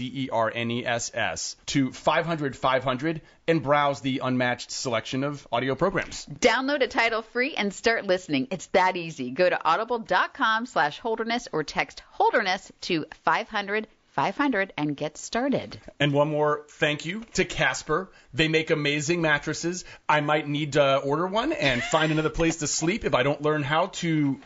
to 1.67 1.93
500 1.93 2.57
500 2.57 3.21
and 3.49 3.62
browse 3.62 4.00
the 4.00 4.21
unmatched 4.23 4.71
selection 4.71 5.25
of 5.25 5.47
audio 5.50 5.75
programs. 5.75 6.27
Download 6.27 6.83
a 6.83 6.89
title 6.89 7.23
free 7.23 7.55
and 7.55 7.75
start 7.75 8.07
listening. 8.07 8.49
It's 8.50 8.67
that 8.69 8.97
easy. 8.97 9.31
Go 9.31 9.49
to 9.49 9.65
audible.com 9.65 10.67
slash 10.67 11.00
holderness 11.00 11.49
or 11.53 11.65
text 11.65 12.03
holderness 12.11 12.71
to 12.83 13.07
500 13.25 13.89
500 14.25 14.75
and 14.77 14.95
get 14.95 15.17
started. 15.17 15.81
And 15.99 16.12
one 16.12 16.29
more 16.29 16.67
thank 16.73 17.07
you 17.07 17.25
to 17.35 17.45
Casper. 17.47 18.11
They 18.35 18.49
make 18.49 18.71
amazing 18.71 19.23
mattresses. 19.23 19.87
I 20.07 20.21
might 20.21 20.47
need 20.47 20.75
to 20.75 20.97
order 20.99 21.27
one 21.27 21.53
and 21.53 21.83
find 21.83 22.12
another 22.12 22.29
place 22.29 22.57
to 22.57 22.67
sleep 22.67 23.07
if 23.07 23.15
I 23.15 23.23
don't 23.23 23.41
learn 23.41 23.62
how 23.62 23.87
to 24.03 24.39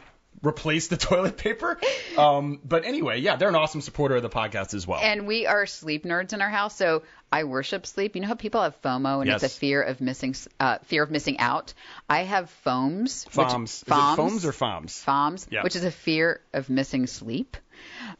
replace 0.47 0.87
the 0.87 0.97
toilet 1.09 1.37
paper. 1.37 1.77
Um, 2.17 2.61
but 2.65 2.85
anyway, 2.85 3.21
yeah, 3.21 3.35
they're 3.35 3.49
an 3.49 3.57
awesome 3.57 3.81
supporter 3.81 4.15
of 4.15 4.23
the 4.23 4.31
podcast 4.31 4.75
as 4.75 4.87
well. 4.87 5.01
And 5.03 5.27
we 5.27 5.47
are 5.47 5.67
sleep 5.67 6.05
nerds 6.05 6.33
in 6.33 6.41
our 6.41 6.51
house, 6.51 6.77
so 6.77 7.03
I 7.33 7.43
worship 7.43 7.85
sleep. 7.85 8.15
You 8.15 8.23
know 8.23 8.29
how 8.29 8.35
people 8.35 8.63
have 8.63 8.81
FOMO 8.81 9.23
and 9.23 9.31
it's 9.31 9.43
a 9.43 9.49
fear 9.49 9.83
of 9.83 10.01
missing 10.01 10.37
uh, 10.61 10.79
fear 10.85 11.03
of 11.03 11.11
missing 11.11 11.41
out. 11.41 11.75
I 12.09 12.23
have 12.23 12.49
foams. 12.63 13.25
which- 13.25 13.35
Foams. 13.49 13.71
Is 13.75 13.83
it 13.83 13.87
Foams. 13.89 14.17
foams 14.17 14.45
or 14.47 14.53
foams? 14.53 15.01
Foams, 15.03 15.49
Yeah. 15.51 15.65
which 15.65 15.75
is 15.75 15.83
a 15.85 15.91
fear 15.91 16.41
of 16.53 16.71
missing 16.71 17.09
sleep. 17.09 17.57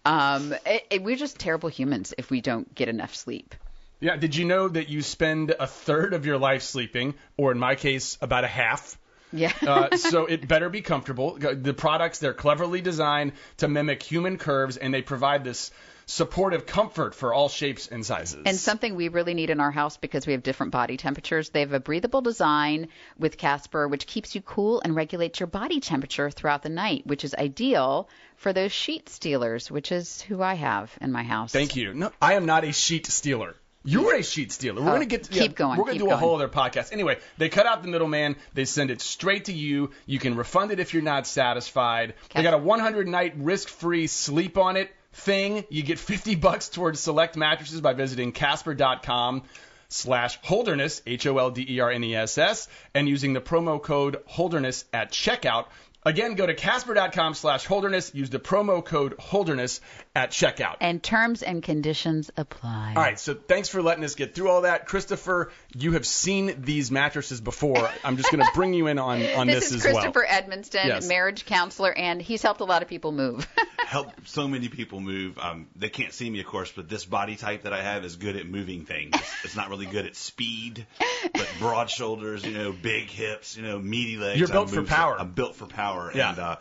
Um, 0.05 0.55
it, 0.67 0.87
it, 0.91 1.03
we're 1.03 1.17
just 1.17 1.39
terrible 1.39 1.69
humans 1.69 2.15
if 2.19 2.31
we 2.31 2.41
don't 2.41 2.75
get 2.75 2.89
enough 2.89 3.15
sleep. 3.15 3.55
Yeah, 4.01 4.17
did 4.17 4.37
you 4.37 4.45
know 4.45 4.69
that 4.69 4.89
you 4.89 5.03
spend 5.03 5.55
a 5.59 5.67
third 5.67 6.13
of 6.13 6.27
your 6.27 6.37
life 6.37 6.63
sleeping, 6.63 7.15
or 7.37 7.53
in 7.53 7.59
my 7.59 7.75
case, 7.75 8.19
about 8.21 8.45
a 8.45 8.49
half? 8.49 8.99
Yeah. 9.33 9.53
Uh, 9.67 9.97
so 9.97 10.27
it 10.27 10.47
better 10.47 10.69
be 10.69 10.83
comfortable. 10.83 11.39
The 11.39 11.75
products, 11.75 12.19
they're 12.19 12.35
cleverly 12.35 12.81
designed 12.81 13.33
to 13.59 13.69
mimic 13.69 14.03
human 14.03 14.39
curves, 14.39 14.77
and 14.77 14.93
they 14.93 15.03
provide 15.03 15.43
this 15.43 15.71
supportive 16.07 16.67
comfort 16.67 17.15
for 17.15 17.33
all 17.33 17.49
shapes 17.49 17.89
and 17.89 18.05
sizes. 18.05 18.43
And 18.47 18.57
something 18.57 18.95
we 18.95 19.09
really 19.09 19.35
need 19.35 19.51
in 19.51 19.61
our 19.61 19.71
house 19.71 19.97
because 19.97 20.27
we 20.27 20.33
have 20.33 20.43
different 20.43 20.73
body 20.73 20.97
temperatures. 20.97 21.51
They 21.51 21.61
have 21.61 21.73
a 21.73 21.81
breathable 21.81 22.21
design 22.21 22.89
with 23.19 23.39
Casper, 23.39 23.89
which 23.89 24.07
keeps 24.07 24.35
you 24.35 24.41
cool 24.41 24.81
and 24.85 24.95
regulates 24.95 25.41
your 25.41 25.47
body 25.47 25.81
temperature 25.81 26.31
throughout 26.31 26.63
the 26.63 26.69
night, 26.69 27.07
which 27.07 27.25
is 27.25 27.35
ideal 27.35 28.09
for 28.37 28.53
those 28.53 28.73
sheet 28.73 29.09
stealers, 29.09 29.71
which 29.71 29.93
is 29.93 30.21
who 30.23 30.43
I 30.43 30.55
have 30.55 30.93
in 31.01 31.13
my 31.13 31.23
house. 31.23 31.53
Thank 31.53 31.77
you. 31.77 31.95
No, 31.95 32.13
I 32.21 32.35
am 32.35 32.47
not 32.47 32.65
a 32.65 32.73
sheet 32.73 33.07
stealer. 33.07 33.55
You're 33.87 34.15
a 34.17 34.23
sheet 34.23 34.51
stealer. 34.51 34.81
We're 34.81 34.89
Oh, 34.89 34.93
gonna 34.95 35.05
get 35.05 35.25
to, 35.25 35.31
keep 35.31 35.55
going, 35.55 35.79
We're 35.79 35.85
gonna 35.85 35.99
do 35.99 36.07
a 36.07 36.09
going. 36.11 36.19
whole 36.21 36.35
other 36.37 36.49
podcast. 36.49 36.91
Anyway, 36.91 37.19
they 37.37 37.51
cut 37.51 37.67
out 37.67 37.83
the 37.83 37.89
middleman. 37.89 38.37
They 38.55 38.65
send 38.65 38.91
it 38.91 39.03
straight 39.03 39.45
to 39.47 39.53
you. 39.53 39.91
You 40.07 40.19
can 40.19 40.37
refund 40.37 40.71
it 40.71 40.81
if 40.81 40.95
you're 40.95 41.03
not 41.03 41.27
satisfied. 41.27 42.15
They 42.35 42.43
got 42.43 42.55
a 42.55 42.59
100 42.59 43.07
night 43.07 43.35
risk 43.37 43.69
free 43.69 44.07
sleep 44.07 44.57
on 44.57 44.77
it 44.79 44.91
thing. 45.15 45.65
You 45.71 45.83
get 45.83 45.99
50 45.99 46.35
bucks 46.37 46.69
towards 46.69 47.01
select 47.01 47.37
mattresses 47.37 47.81
by 47.81 47.95
visiting 47.95 48.33
Casper.com 48.33 49.43
slash 49.89 50.39
holderness 50.43 51.03
H 51.07 51.27
O 51.27 51.39
L 51.39 51.51
D 51.51 51.65
E 51.69 51.81
R 51.81 51.91
N 51.91 52.05
E 52.05 52.15
S 52.15 52.39
S 52.39 52.69
and 52.95 53.09
using 53.09 53.33
the 53.33 53.41
promo 53.41 53.81
code 53.81 54.19
holderness 54.27 54.85
at 54.93 55.13
checkout. 55.13 55.67
Again, 56.07 56.35
go 56.35 56.45
to 56.47 56.53
Casper.com 56.53 57.33
slash 57.33 57.65
holderness. 57.65 58.15
Use 58.15 58.29
the 58.29 58.39
promo 58.39 58.85
code 58.85 59.15
holderness 59.19 59.81
at 60.15 60.31
checkout. 60.33 60.77
And 60.83 61.03
terms 61.03 61.43
and 61.43 61.63
conditions 61.63 62.31
apply. 62.37 62.93
All 62.95 63.03
right, 63.03 63.19
so 63.19 63.33
thanks 63.35 63.71
for 63.71 63.81
letting 63.83 64.05
us 64.05 64.15
get 64.15 64.35
through 64.35 64.51
all 64.51 64.63
that. 64.63 64.87
Christopher, 64.87 65.51
you 65.75 65.93
have 65.93 66.07
seen 66.07 66.57
these 66.61 66.91
mattresses 66.91 67.41
before. 67.41 67.89
I'm 68.05 68.19
just 68.19 68.31
going 68.31 68.45
to 68.45 68.51
bring 68.55 68.75
you 68.75 68.87
in 68.89 68.99
on, 68.99 69.23
on 69.35 69.47
This 69.47 69.71
this, 69.71 69.73
is 69.73 69.83
Christopher 69.83 70.27
well. 70.29 70.43
Edmonston, 70.43 70.85
Yes. 70.87 71.09
marriage 71.09 71.47
counselor, 71.47 71.93
and 71.97 72.21
he's 72.21 72.43
helped 72.43 72.61
a 72.61 72.65
lot 72.65 72.83
of 72.83 72.89
people 72.89 73.11
move. 73.13 73.49
help 73.87 74.09
so 74.27 74.47
many 74.47 74.69
people 74.69 75.01
move. 75.01 75.39
Um, 75.39 75.69
they 75.77 75.89
can't 75.89 76.13
see 76.13 76.29
me, 76.29 76.41
of 76.41 76.47
course, 76.47 76.71
but 76.71 76.89
this 76.89 77.05
body 77.07 77.37
type 77.37 77.63
that 77.63 77.73
I 77.73 77.83
have 77.83 78.05
is 78.05 78.17
good 78.17 78.37
at 78.37 78.47
moving 78.47 78.85
things. 78.85 79.15
It's, 79.15 79.45
it's 79.47 79.57
not 79.57 79.71
really 79.71 79.87
good 79.87 80.05
at 80.05 80.17
speed, 80.17 80.87
but 81.33 81.49
broad 81.59 81.89
shoulders, 81.89 82.45
you 82.45 82.53
know, 82.53 82.73
big 82.73 83.09
hips, 83.09 83.57
you 83.57 83.63
know, 83.63 83.79
meaty 83.79 84.17
legs. 84.19 84.39
You're 84.39 84.49
built 84.49 84.69
I 84.69 84.73
for 84.73 84.81
move- 84.81 84.89
power. 84.89 85.19
I'm 85.19 85.31
built 85.33 85.57
for 85.57 85.67
power. 85.67 85.94
Yeah. 86.15 86.31
And, 86.31 86.39
uh, 86.39 86.57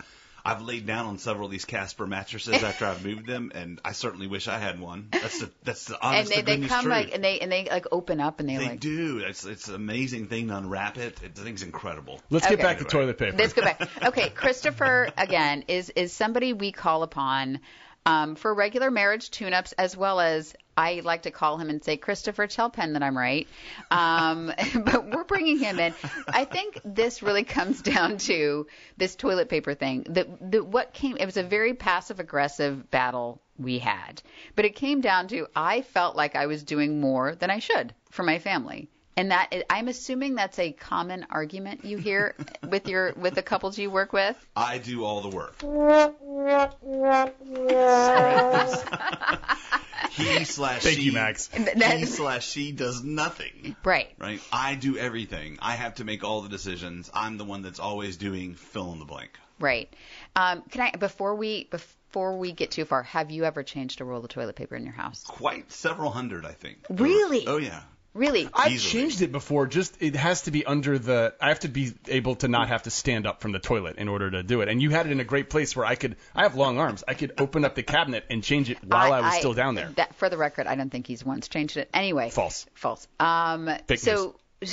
I've 0.45 0.61
laid 0.61 0.85
down 0.85 1.05
on 1.05 1.19
several 1.19 1.45
of 1.45 1.53
these 1.53 1.63
Casper 1.63 2.05
mattresses 2.05 2.61
after 2.63 2.85
I've 2.85 3.05
moved 3.05 3.25
them, 3.25 3.53
and 3.55 3.79
I 3.85 3.93
certainly 3.93 4.27
wish 4.27 4.49
I 4.49 4.59
had 4.59 4.77
one. 4.77 5.07
That's 5.09 5.39
the 5.39 5.49
that's 5.63 5.85
the 5.85 5.93
and 5.93 6.03
honest 6.17 6.29
they, 6.31 6.35
to 6.41 6.41
they 6.45 6.51
goodness 6.55 6.69
come 6.69 6.83
truth. 6.83 6.91
like 6.97 7.15
and 7.15 7.23
they 7.23 7.39
and 7.39 7.49
they 7.49 7.63
like 7.71 7.85
open 7.93 8.19
up 8.19 8.41
and 8.41 8.49
they, 8.49 8.57
they 8.57 8.65
like 8.71 8.81
do. 8.81 9.19
It's 9.19 9.45
it's 9.45 9.69
an 9.69 9.75
amazing 9.75 10.27
thing 10.27 10.49
to 10.49 10.57
unwrap 10.57 10.97
it. 10.97 11.17
it 11.23 11.33
the 11.35 11.43
thing's 11.43 11.63
incredible. 11.63 12.19
Let's 12.29 12.45
get 12.45 12.55
Okay. 12.55 12.63
back 12.63 12.79
to 12.79 12.83
toilet 12.83 13.17
paper. 13.17 13.37
Let's 13.37 13.53
go 13.53 13.61
back. 13.61 13.87
Okay, 14.05 14.27
Christopher 14.31 15.07
again 15.17 15.63
is 15.69 15.89
is 15.91 16.11
somebody 16.11 16.51
we 16.51 16.73
call 16.73 17.03
upon 17.03 17.61
um, 18.05 18.35
for 18.35 18.53
regular 18.53 18.91
marriage 18.91 19.31
tune-ups 19.31 19.71
as 19.77 19.95
well 19.95 20.19
as 20.19 20.53
I 20.75 21.01
like 21.03 21.23
to 21.23 21.31
call 21.31 21.57
him 21.57 21.69
and 21.69 21.83
say, 21.83 21.97
Christopher, 21.97 22.47
tell 22.47 22.69
Penn 22.69 22.93
that 22.93 23.03
I'm 23.03 23.17
right. 23.17 23.47
Um, 23.91 24.51
but 24.83 25.11
we're 25.11 25.23
bringing 25.23 25.59
him 25.59 25.79
in. 25.79 25.93
I 26.27 26.45
think 26.45 26.79
this 26.83 27.21
really 27.21 27.43
comes 27.43 27.81
down 27.81 28.17
to 28.19 28.67
this 28.97 29.15
toilet 29.15 29.49
paper 29.49 29.73
thing. 29.73 30.05
The, 30.09 30.27
the 30.41 30.63
what 30.63 30.93
came 30.93 31.17
it 31.17 31.25
was 31.25 31.37
a 31.37 31.43
very 31.43 31.73
passive 31.73 32.19
aggressive 32.19 32.89
battle 32.89 33.41
we 33.57 33.79
had, 33.79 34.21
but 34.55 34.65
it 34.65 34.75
came 34.75 35.01
down 35.01 35.27
to 35.27 35.47
I 35.55 35.81
felt 35.81 36.15
like 36.15 36.35
I 36.35 36.47
was 36.47 36.63
doing 36.63 36.99
more 36.99 37.35
than 37.35 37.49
I 37.49 37.59
should 37.59 37.93
for 38.09 38.23
my 38.23 38.39
family. 38.39 38.89
And 39.15 39.29
that 39.29 39.53
I'm 39.69 39.89
assuming 39.89 40.33
that's 40.33 40.57
a 40.57 40.71
common 40.71 41.27
argument 41.29 41.85
you 41.85 41.97
hear 41.97 42.35
with 42.67 42.87
your 42.87 43.13
with 43.13 43.35
the 43.35 43.43
couples 43.43 43.77
you 43.77 43.91
work 43.91 44.11
with. 44.11 44.35
I 44.55 44.79
do 44.79 45.03
all 45.03 45.21
the 45.21 45.29
work. 45.29 45.61
He 50.11 50.45
slash 50.45 50.83
Thank 50.83 50.97
she, 50.97 51.03
you, 51.03 51.11
Max. 51.13 51.49
he 51.53 52.05
slash 52.05 52.47
she 52.47 52.71
does 52.71 53.03
nothing. 53.03 53.75
Right. 53.83 54.09
Right? 54.17 54.41
I 54.51 54.75
do 54.75 54.97
everything. 54.97 55.57
I 55.61 55.75
have 55.75 55.95
to 55.95 56.03
make 56.03 56.23
all 56.23 56.41
the 56.41 56.49
decisions. 56.49 57.09
I'm 57.13 57.37
the 57.37 57.45
one 57.45 57.61
that's 57.61 57.79
always 57.79 58.17
doing 58.17 58.55
fill 58.55 58.91
in 58.93 58.99
the 58.99 59.05
blank. 59.05 59.31
Right. 59.59 59.93
Um, 60.35 60.63
can 60.69 60.81
I 60.81 60.97
before 60.97 61.35
we 61.35 61.65
before 61.65 62.37
we 62.37 62.51
get 62.51 62.71
too 62.71 62.85
far, 62.85 63.03
have 63.03 63.31
you 63.31 63.45
ever 63.45 63.63
changed 63.63 64.01
a 64.01 64.05
roll 64.05 64.23
of 64.23 64.29
toilet 64.29 64.55
paper 64.55 64.75
in 64.75 64.83
your 64.83 64.93
house? 64.93 65.23
Quite 65.23 65.71
several 65.71 66.11
hundred, 66.11 66.45
I 66.45 66.51
think. 66.51 66.79
Really? 66.89 67.47
Oh 67.47 67.57
yeah. 67.57 67.81
Really? 68.13 68.47
I've 68.53 68.71
easily. 68.71 69.01
changed 69.01 69.21
it 69.23 69.31
before. 69.31 69.65
Just 69.65 69.99
it 69.99 70.15
has 70.15 70.43
to 70.43 70.51
be 70.51 70.65
under 70.65 70.99
the. 70.99 71.33
I 71.41 71.49
have 71.49 71.61
to 71.61 71.67
be 71.67 71.93
able 72.07 72.35
to 72.35 72.47
not 72.47 72.67
have 72.67 72.83
to 72.83 72.91
stand 72.91 73.25
up 73.25 73.41
from 73.41 73.53
the 73.53 73.59
toilet 73.59 73.97
in 73.97 74.07
order 74.07 74.29
to 74.29 74.43
do 74.43 74.61
it. 74.61 74.69
And 74.69 74.81
you 74.81 74.91
had 74.91 75.07
it 75.07 75.11
in 75.11 75.19
a 75.19 75.23
great 75.23 75.49
place 75.49 75.75
where 75.75 75.85
I 75.85 75.95
could. 75.95 76.17
I 76.35 76.43
have 76.43 76.55
long 76.55 76.77
arms. 76.77 77.03
I 77.07 77.15
could 77.15 77.33
open 77.39 77.65
up 77.65 77.73
the 77.73 77.83
cabinet 77.83 78.25
and 78.29 78.43
change 78.43 78.69
it 78.69 78.77
while 78.83 79.11
I, 79.11 79.21
was 79.21 79.35
still 79.35 79.53
down 79.53 79.73
there. 79.73 79.89
That, 79.95 80.13
for 80.15 80.29
the 80.29 80.37
record, 80.37 80.67
I 80.67 80.75
don't 80.75 80.91
think 80.91 81.07
he's 81.07 81.25
once 81.25 81.47
changed 81.47 81.77
it. 81.77 81.89
Anyway. 81.93 82.29
False. 82.29 82.67
False. 82.75 83.07
Um, 83.19 83.69
Fake 83.87 83.99
so, 83.99 84.35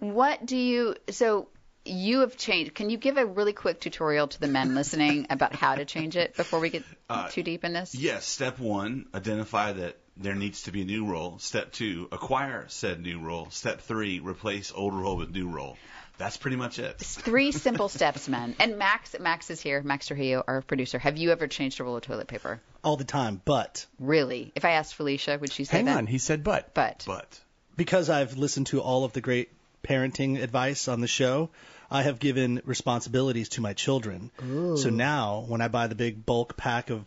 what 0.00 0.44
do 0.44 0.58
you? 0.58 0.96
So 1.10 1.48
you 1.86 2.20
have 2.20 2.36
changed. 2.36 2.74
Can 2.74 2.90
you 2.90 2.98
give 2.98 3.16
a 3.16 3.24
really 3.24 3.52
quick 3.54 3.80
tutorial 3.80 4.28
to 4.28 4.40
the 4.40 4.48
men 4.48 4.74
listening 4.74 5.26
about 5.30 5.54
how 5.54 5.74
to 5.74 5.84
change 5.84 6.16
it 6.16 6.36
before 6.36 6.60
we 6.60 6.70
get 6.70 6.84
Uh, 7.08 7.28
too 7.28 7.42
deep 7.42 7.64
in 7.64 7.72
this? 7.72 7.94
Yes, 7.94 8.26
step 8.26 8.58
one, 8.58 9.06
identify 9.14 9.72
that 9.72 9.96
there 10.16 10.34
needs 10.34 10.62
to 10.62 10.72
be 10.72 10.82
a 10.82 10.84
new 10.84 11.06
roll. 11.06 11.38
Step 11.38 11.72
two, 11.72 12.08
acquire 12.12 12.66
said 12.68 13.00
new 13.00 13.20
roll. 13.20 13.50
Step 13.50 13.80
three, 13.80 14.20
replace 14.20 14.72
old 14.74 14.94
roll 14.94 15.16
with 15.16 15.30
new 15.30 15.48
roll. 15.48 15.76
That's 16.16 16.36
pretty 16.36 16.56
much 16.56 16.78
it. 16.78 16.98
Three 17.00 17.50
simple 17.50 17.88
steps, 17.88 18.28
men. 18.28 18.54
And 18.60 18.78
Max, 18.78 19.16
Max 19.18 19.50
is 19.50 19.60
here. 19.60 19.82
Max 19.82 20.06
Trujillo, 20.06 20.44
our 20.46 20.62
producer. 20.62 20.96
Have 20.96 21.16
you 21.16 21.32
ever 21.32 21.48
changed 21.48 21.80
a 21.80 21.84
roll 21.84 21.96
of 21.96 22.02
toilet 22.02 22.28
paper? 22.28 22.60
all 22.84 22.96
the 22.96 23.04
time. 23.04 23.40
But 23.44 23.84
Really? 23.98 24.52
If 24.54 24.64
I 24.64 24.72
asked 24.72 24.94
Felicia, 24.94 25.38
would 25.40 25.50
she 25.50 25.64
say 25.64 25.78
Hang 25.78 25.86
that? 25.86 25.96
on, 25.96 26.06
he 26.06 26.18
said 26.18 26.44
but. 26.44 26.72
But, 26.74 27.02
But 27.06 27.40
because 27.76 28.10
I've 28.10 28.36
listened 28.36 28.68
to 28.68 28.80
all 28.80 29.04
of 29.04 29.12
the 29.12 29.20
great 29.22 29.48
parenting 29.82 30.40
advice 30.40 30.86
on 30.86 31.00
the 31.00 31.08
show, 31.08 31.50
I 31.90 32.02
have 32.02 32.18
given 32.20 32.60
responsibilities 32.64 33.48
to 33.50 33.60
my 33.60 33.72
children. 33.72 34.30
So 34.76 34.90
now, 34.90 35.44
when 35.48 35.60
I 35.60 35.68
buy 35.68 35.86
the 35.88 35.94
big 35.94 36.24
bulk 36.24 36.56
pack 36.56 36.90
of 36.90 37.04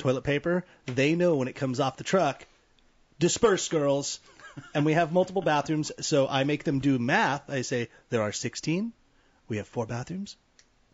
toilet 0.00 0.24
paper, 0.24 0.64
they 0.86 1.14
know 1.14 1.36
when 1.36 1.46
it 1.48 1.54
comes 1.54 1.78
off 1.80 1.96
the 1.96 2.04
truck, 2.04 2.44
disperse, 3.18 3.68
girls. 3.68 4.18
and 4.74 4.84
we 4.84 4.94
have 4.94 5.12
multiple 5.12 5.42
bathrooms, 5.42 5.92
so 6.00 6.26
I 6.28 6.42
make 6.44 6.64
them 6.64 6.80
do 6.80 6.98
math. 6.98 7.48
I 7.48 7.62
say 7.62 7.88
there 8.10 8.22
are 8.22 8.32
16. 8.32 8.92
We 9.48 9.58
have 9.58 9.68
four 9.68 9.86
bathrooms. 9.86 10.36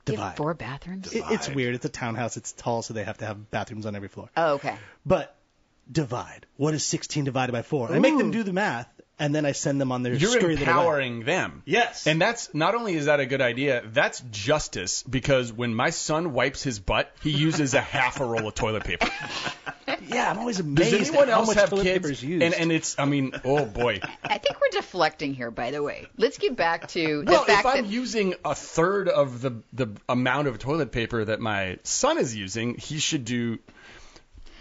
you 0.07 0.13
Divide. 0.13 0.25
have 0.29 0.37
four 0.37 0.53
bathrooms? 0.55 1.13
It- 1.13 1.25
it's 1.31 1.49
weird. 1.49 1.75
It's 1.75 1.85
a 1.85 1.89
townhouse. 1.91 2.37
It's 2.37 2.53
tall, 2.53 2.83
so 2.83 2.93
they 2.95 3.05
have 3.05 3.19
to 3.19 3.27
have 3.27 3.51
bathrooms 3.51 3.87
on 3.87 3.97
every 3.97 4.09
floor. 4.09 4.29
Oh, 4.37 4.55
okay. 4.55 4.77
But 5.07 5.35
divide. 5.91 6.47
What 6.57 6.75
is 6.75 6.85
16 6.85 7.25
divided 7.25 7.53
by 7.53 7.63
4? 7.63 7.93
I 7.93 7.99
make 7.99 8.19
them 8.19 8.31
do 8.31 8.43
the 8.43 8.53
math, 8.53 8.89
and 9.19 9.35
then 9.35 9.47
I 9.47 9.53
send 9.53 9.81
them 9.81 9.93
on 9.93 10.03
their 10.03 10.15
You're 10.15 10.31
scurry 10.31 10.57
little 10.57 10.67
way. 10.67 10.71
empowering 10.81 11.25
them. 11.25 11.63
Yes. 11.65 12.07
And 12.07 12.21
that's 12.21 12.53
not 12.55 12.75
only 12.75 12.95
is 12.95 13.07
that 13.07 13.21
a 13.21 13.27
good 13.27 13.41
idea, 13.41 13.83
that's 13.87 14.21
justice 14.31 15.03
because 15.03 15.53
when 15.53 15.75
my 15.75 15.91
son 15.91 16.33
wipes 16.33 16.63
his 16.63 16.79
butt, 16.79 17.11
he 17.23 17.31
uses 17.31 17.75
a 17.75 17.81
half 17.81 18.21
a 18.21 18.25
roll 18.25 18.49
of 18.49 18.55
toilet 18.55 18.85
paper. 18.85 19.09
Yeah, 20.09 20.31
I'm 20.31 20.39
always 20.39 20.61
amazed. 20.61 20.91
Does 20.91 21.09
anyone 21.09 21.29
at 21.29 21.35
how 21.35 21.41
else 21.41 21.49
much 21.49 21.57
have 21.57 21.71
kids? 21.71 22.23
used. 22.23 22.43
And 22.43 22.55
and 22.55 22.71
it's 22.73 22.99
I 22.99 23.07
mean, 23.07 23.33
oh 23.45 23.65
boy. 23.65 24.01
I 24.23 24.39
think 24.39 24.61
we're 24.61 24.69
deflecting 24.81 25.35
here, 25.35 25.51
by 25.51 25.71
the 25.73 25.83
way. 25.83 26.07
Let's 26.17 26.39
get 26.39 26.55
back 26.57 26.89
to 26.89 27.25
the 27.25 27.31
Well, 27.33 27.45
fact 27.45 27.61
if 27.61 27.67
I'm 27.67 27.85
that 27.85 27.91
using 27.91 28.35
a 28.45 28.55
third 28.55 29.09
of 29.09 29.41
the 29.43 29.63
the 29.73 29.89
amount 30.09 30.49
of 30.49 30.59
toilet 30.59 30.93
paper 30.93 31.25
that 31.25 31.41
my 31.41 31.79
son 31.83 32.19
is 32.19 32.35
using, 32.37 32.75
he 32.77 32.99
should 32.99 33.25
do 33.25 33.59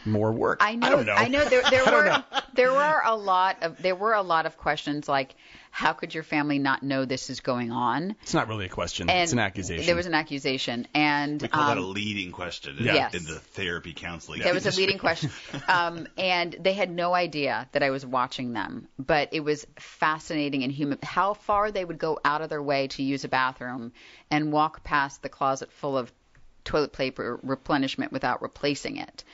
more 0.05 0.31
work. 0.31 0.59
I 0.62 0.75
know, 0.75 0.88
I 0.88 0.89
don't 0.89 1.05
know. 1.31 1.45
there 1.45 1.63
there 1.69 1.88
I 1.88 1.91
were 1.93 2.05
know. 2.05 2.24
there 2.53 2.71
were 2.71 3.01
a 3.05 3.15
lot 3.15 3.57
of 3.62 3.81
there 3.81 3.95
were 3.95 4.13
a 4.13 4.21
lot 4.21 4.45
of 4.45 4.57
questions 4.57 5.07
like 5.07 5.35
how 5.75 5.91
could 5.91 6.13
your 6.13 6.24
family 6.24 6.57
not 6.57 6.83
know 6.83 7.03
this 7.03 7.29
is 7.29 7.41
going 7.41 7.69
on? 7.69 8.15
It's 8.21 8.33
not 8.33 8.47
really 8.47 8.65
a 8.65 8.69
question. 8.69 9.09
And 9.09 9.24
it's 9.24 9.33
an 9.33 9.39
accusation. 9.39 9.85
There 9.85 9.97
was 9.97 10.05
an 10.05 10.13
accusation, 10.13 10.88
and 10.93 11.41
we 11.41 11.50
call 11.50 11.67
that 11.67 11.77
a 11.77 11.81
um, 11.81 11.91
leading 11.93 12.31
question 12.31 12.77
in, 12.77 12.85
Yes. 12.85 13.13
in 13.13 13.25
the 13.25 13.39
therapy 13.39 13.91
counseling. 13.93 14.39
There 14.41 14.53
was 14.53 14.65
a 14.65 14.71
leading 14.71 15.00
question, 15.00 15.31
um, 15.67 16.07
and 16.17 16.55
they 16.57 16.71
had 16.71 16.89
no 16.89 17.13
idea 17.13 17.67
that 17.74 17.83
I 17.83 17.89
was 17.89 18.05
watching 18.05 18.53
them. 18.53 18.88
But 18.97 19.33
it 19.33 19.41
was 19.41 19.67
fascinating 19.77 20.63
and 20.63 20.71
human 20.71 20.97
how 21.03 21.33
far 21.33 21.71
they 21.71 21.83
would 21.83 22.00
go 22.00 22.21
out 22.24 22.41
of 22.41 22.47
their 22.47 22.63
way 22.63 22.88
to 22.88 23.03
use 23.03 23.25
a 23.25 23.27
bathroom 23.27 23.91
and 24.31 24.53
walk 24.53 24.81
past 24.85 25.24
the 25.24 25.29
closet 25.29 25.74
full 25.74 25.97
of 25.97 26.09
toilet 26.63 26.93
paper 26.93 27.38
replenishment 27.43 28.13
without 28.13 28.41
replacing 28.41 28.95
it. 28.95 29.25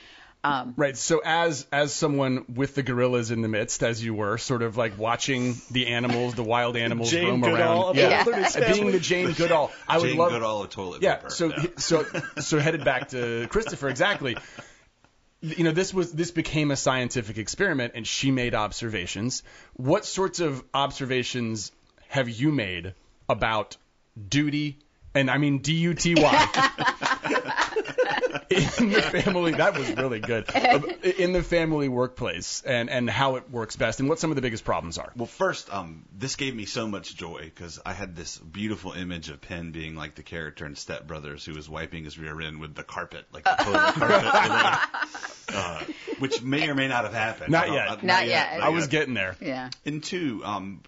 Um, 0.44 0.74
Right. 0.76 0.96
So 0.96 1.20
as 1.24 1.66
as 1.70 1.92
someone 1.94 2.44
with 2.52 2.74
the 2.74 2.82
gorillas 2.82 3.30
in 3.30 3.42
the 3.42 3.48
midst, 3.48 3.82
as 3.84 4.04
you 4.04 4.12
were, 4.12 4.38
sort 4.38 4.62
of 4.62 4.76
like 4.76 4.98
watching 4.98 5.54
the 5.70 5.86
animals, 5.88 6.34
the 6.34 6.42
wild 6.42 6.76
animals 6.76 7.10
Jane 7.10 7.28
roam 7.28 7.40
Goodall 7.42 7.56
around. 7.56 7.90
of 7.90 7.96
the 7.96 8.02
yeah. 8.02 8.72
Being 8.72 8.90
the 8.90 8.98
Jane 9.00 9.32
Goodall. 9.32 9.70
I 9.88 9.98
would 9.98 10.08
Jane 10.08 10.16
love 10.18 10.32
Goodall 10.32 10.62
of 10.64 10.70
toilet 10.70 11.00
Yeah. 11.02 11.16
paper. 11.16 11.30
So 11.30 11.52
so 11.76 12.04
so 12.40 12.58
headed 12.58 12.84
back 12.84 13.10
to 13.10 13.46
Christopher 13.50 13.88
exactly. 13.88 14.36
You 15.40 15.64
know, 15.64 15.72
this 15.72 15.92
was 15.94 16.12
this 16.12 16.30
became 16.30 16.70
a 16.70 16.76
scientific 16.76 17.38
experiment, 17.38 17.92
and 17.96 18.06
she 18.06 18.30
made 18.30 18.54
observations. 18.54 19.42
What 19.74 20.04
sorts 20.04 20.38
of 20.40 20.62
observations 20.74 21.72
have 22.08 22.28
you 22.28 22.50
made 22.52 22.94
about 23.28 23.76
duty? 24.28 24.78
And 25.14 25.30
I 25.30 25.38
mean 25.38 25.58
D 25.58 25.72
U 25.74 25.94
T 25.94 26.14
Y 26.16 26.48
in 28.50 28.90
the 28.90 29.02
family. 29.02 29.52
That 29.52 29.76
was 29.78 29.90
really 29.96 30.20
good. 30.20 30.48
In 31.18 31.32
the 31.32 31.42
family 31.42 31.88
workplace, 31.88 32.62
and 32.64 32.88
and 32.90 33.08
how 33.08 33.36
it 33.36 33.50
works 33.50 33.76
best, 33.76 34.00
and 34.00 34.08
what 34.08 34.18
some 34.18 34.30
of 34.30 34.36
the 34.36 34.42
biggest 34.42 34.64
problems 34.64 34.98
are. 34.98 35.12
Well, 35.16 35.26
first, 35.26 35.72
um, 35.72 36.04
this 36.16 36.36
gave 36.36 36.54
me 36.54 36.64
so 36.64 36.86
much 36.88 37.14
joy 37.16 37.42
because 37.54 37.78
I 37.84 37.92
had 37.92 38.16
this 38.16 38.38
beautiful 38.38 38.92
image 38.92 39.28
of 39.28 39.40
Penn 39.40 39.70
being 39.72 39.94
like 39.96 40.14
the 40.14 40.22
character 40.22 40.64
in 40.66 40.76
Step 40.76 41.06
Brothers 41.06 41.44
who 41.44 41.54
was 41.54 41.68
wiping 41.68 42.04
his 42.04 42.18
rear 42.18 42.40
end 42.40 42.60
with 42.60 42.74
the 42.74 42.82
carpet, 42.84 43.24
like 43.32 43.44
the 43.44 43.56
toilet 43.64 43.94
carpet, 43.94 44.80
uh, 45.54 45.84
which 46.18 46.42
may 46.42 46.68
or 46.68 46.74
may 46.74 46.88
not 46.88 47.04
have 47.04 47.14
happened. 47.14 47.50
Not 47.52 47.64
I 47.64 47.66
don't- 47.66 47.74
yet. 47.74 47.88
uh, 47.88 47.96
Not 48.02 48.26
yet. 48.26 48.60
I 48.62 48.68
was 48.70 48.86
getting 48.88 49.14
there. 49.14 49.36
yeah. 49.40 49.70
And 49.84 50.02
two, 50.02 50.42
um, 50.44 50.80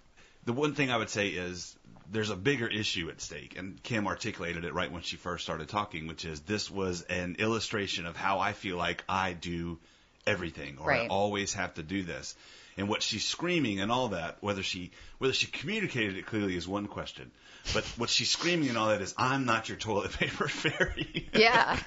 the 0.44 0.52
one 0.52 0.74
thing 0.74 0.90
I 0.90 0.96
would 0.96 1.10
say 1.10 1.28
is 1.28 1.76
there's 2.10 2.30
a 2.30 2.36
bigger 2.36 2.68
issue 2.68 3.08
at 3.08 3.20
stake, 3.20 3.56
and 3.56 3.82
Kim 3.82 4.06
articulated 4.06 4.64
it 4.64 4.74
right 4.74 4.90
when 4.90 5.02
she 5.02 5.16
first 5.16 5.44
started 5.44 5.68
talking, 5.68 6.06
which 6.06 6.24
is 6.24 6.40
this 6.40 6.70
was 6.70 7.02
an 7.02 7.36
illustration 7.38 8.06
of 8.06 8.16
how 8.16 8.38
I 8.38 8.52
feel 8.52 8.76
like 8.76 9.04
I 9.08 9.32
do 9.32 9.78
everything, 10.26 10.78
or 10.80 10.92
I 10.92 11.06
always 11.08 11.54
have 11.54 11.74
to 11.74 11.82
do 11.82 12.02
this. 12.02 12.34
And 12.76 12.88
what 12.88 13.02
she's 13.02 13.24
screaming 13.24 13.80
and 13.80 13.92
all 13.92 14.08
that, 14.08 14.38
whether 14.40 14.62
she 14.62 14.90
whether 15.18 15.32
she 15.32 15.46
communicated 15.46 16.16
it 16.16 16.26
clearly 16.26 16.56
is 16.56 16.66
one 16.66 16.86
question, 16.88 17.30
but 17.72 17.84
what 17.96 18.10
she's 18.10 18.30
screaming 18.30 18.68
and 18.68 18.76
all 18.76 18.88
that 18.88 19.00
is, 19.00 19.14
I'm 19.16 19.44
not 19.44 19.68
your 19.68 19.78
toilet 19.78 20.12
paper 20.18 20.48
fairy. 20.48 21.28
Yeah. 21.32 21.78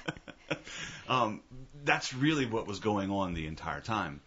um, 1.08 1.42
that's 1.84 2.14
really 2.14 2.46
what 2.46 2.66
was 2.66 2.80
going 2.80 3.10
on 3.10 3.34
the 3.34 3.46
entire 3.46 3.80
time. 3.80 4.20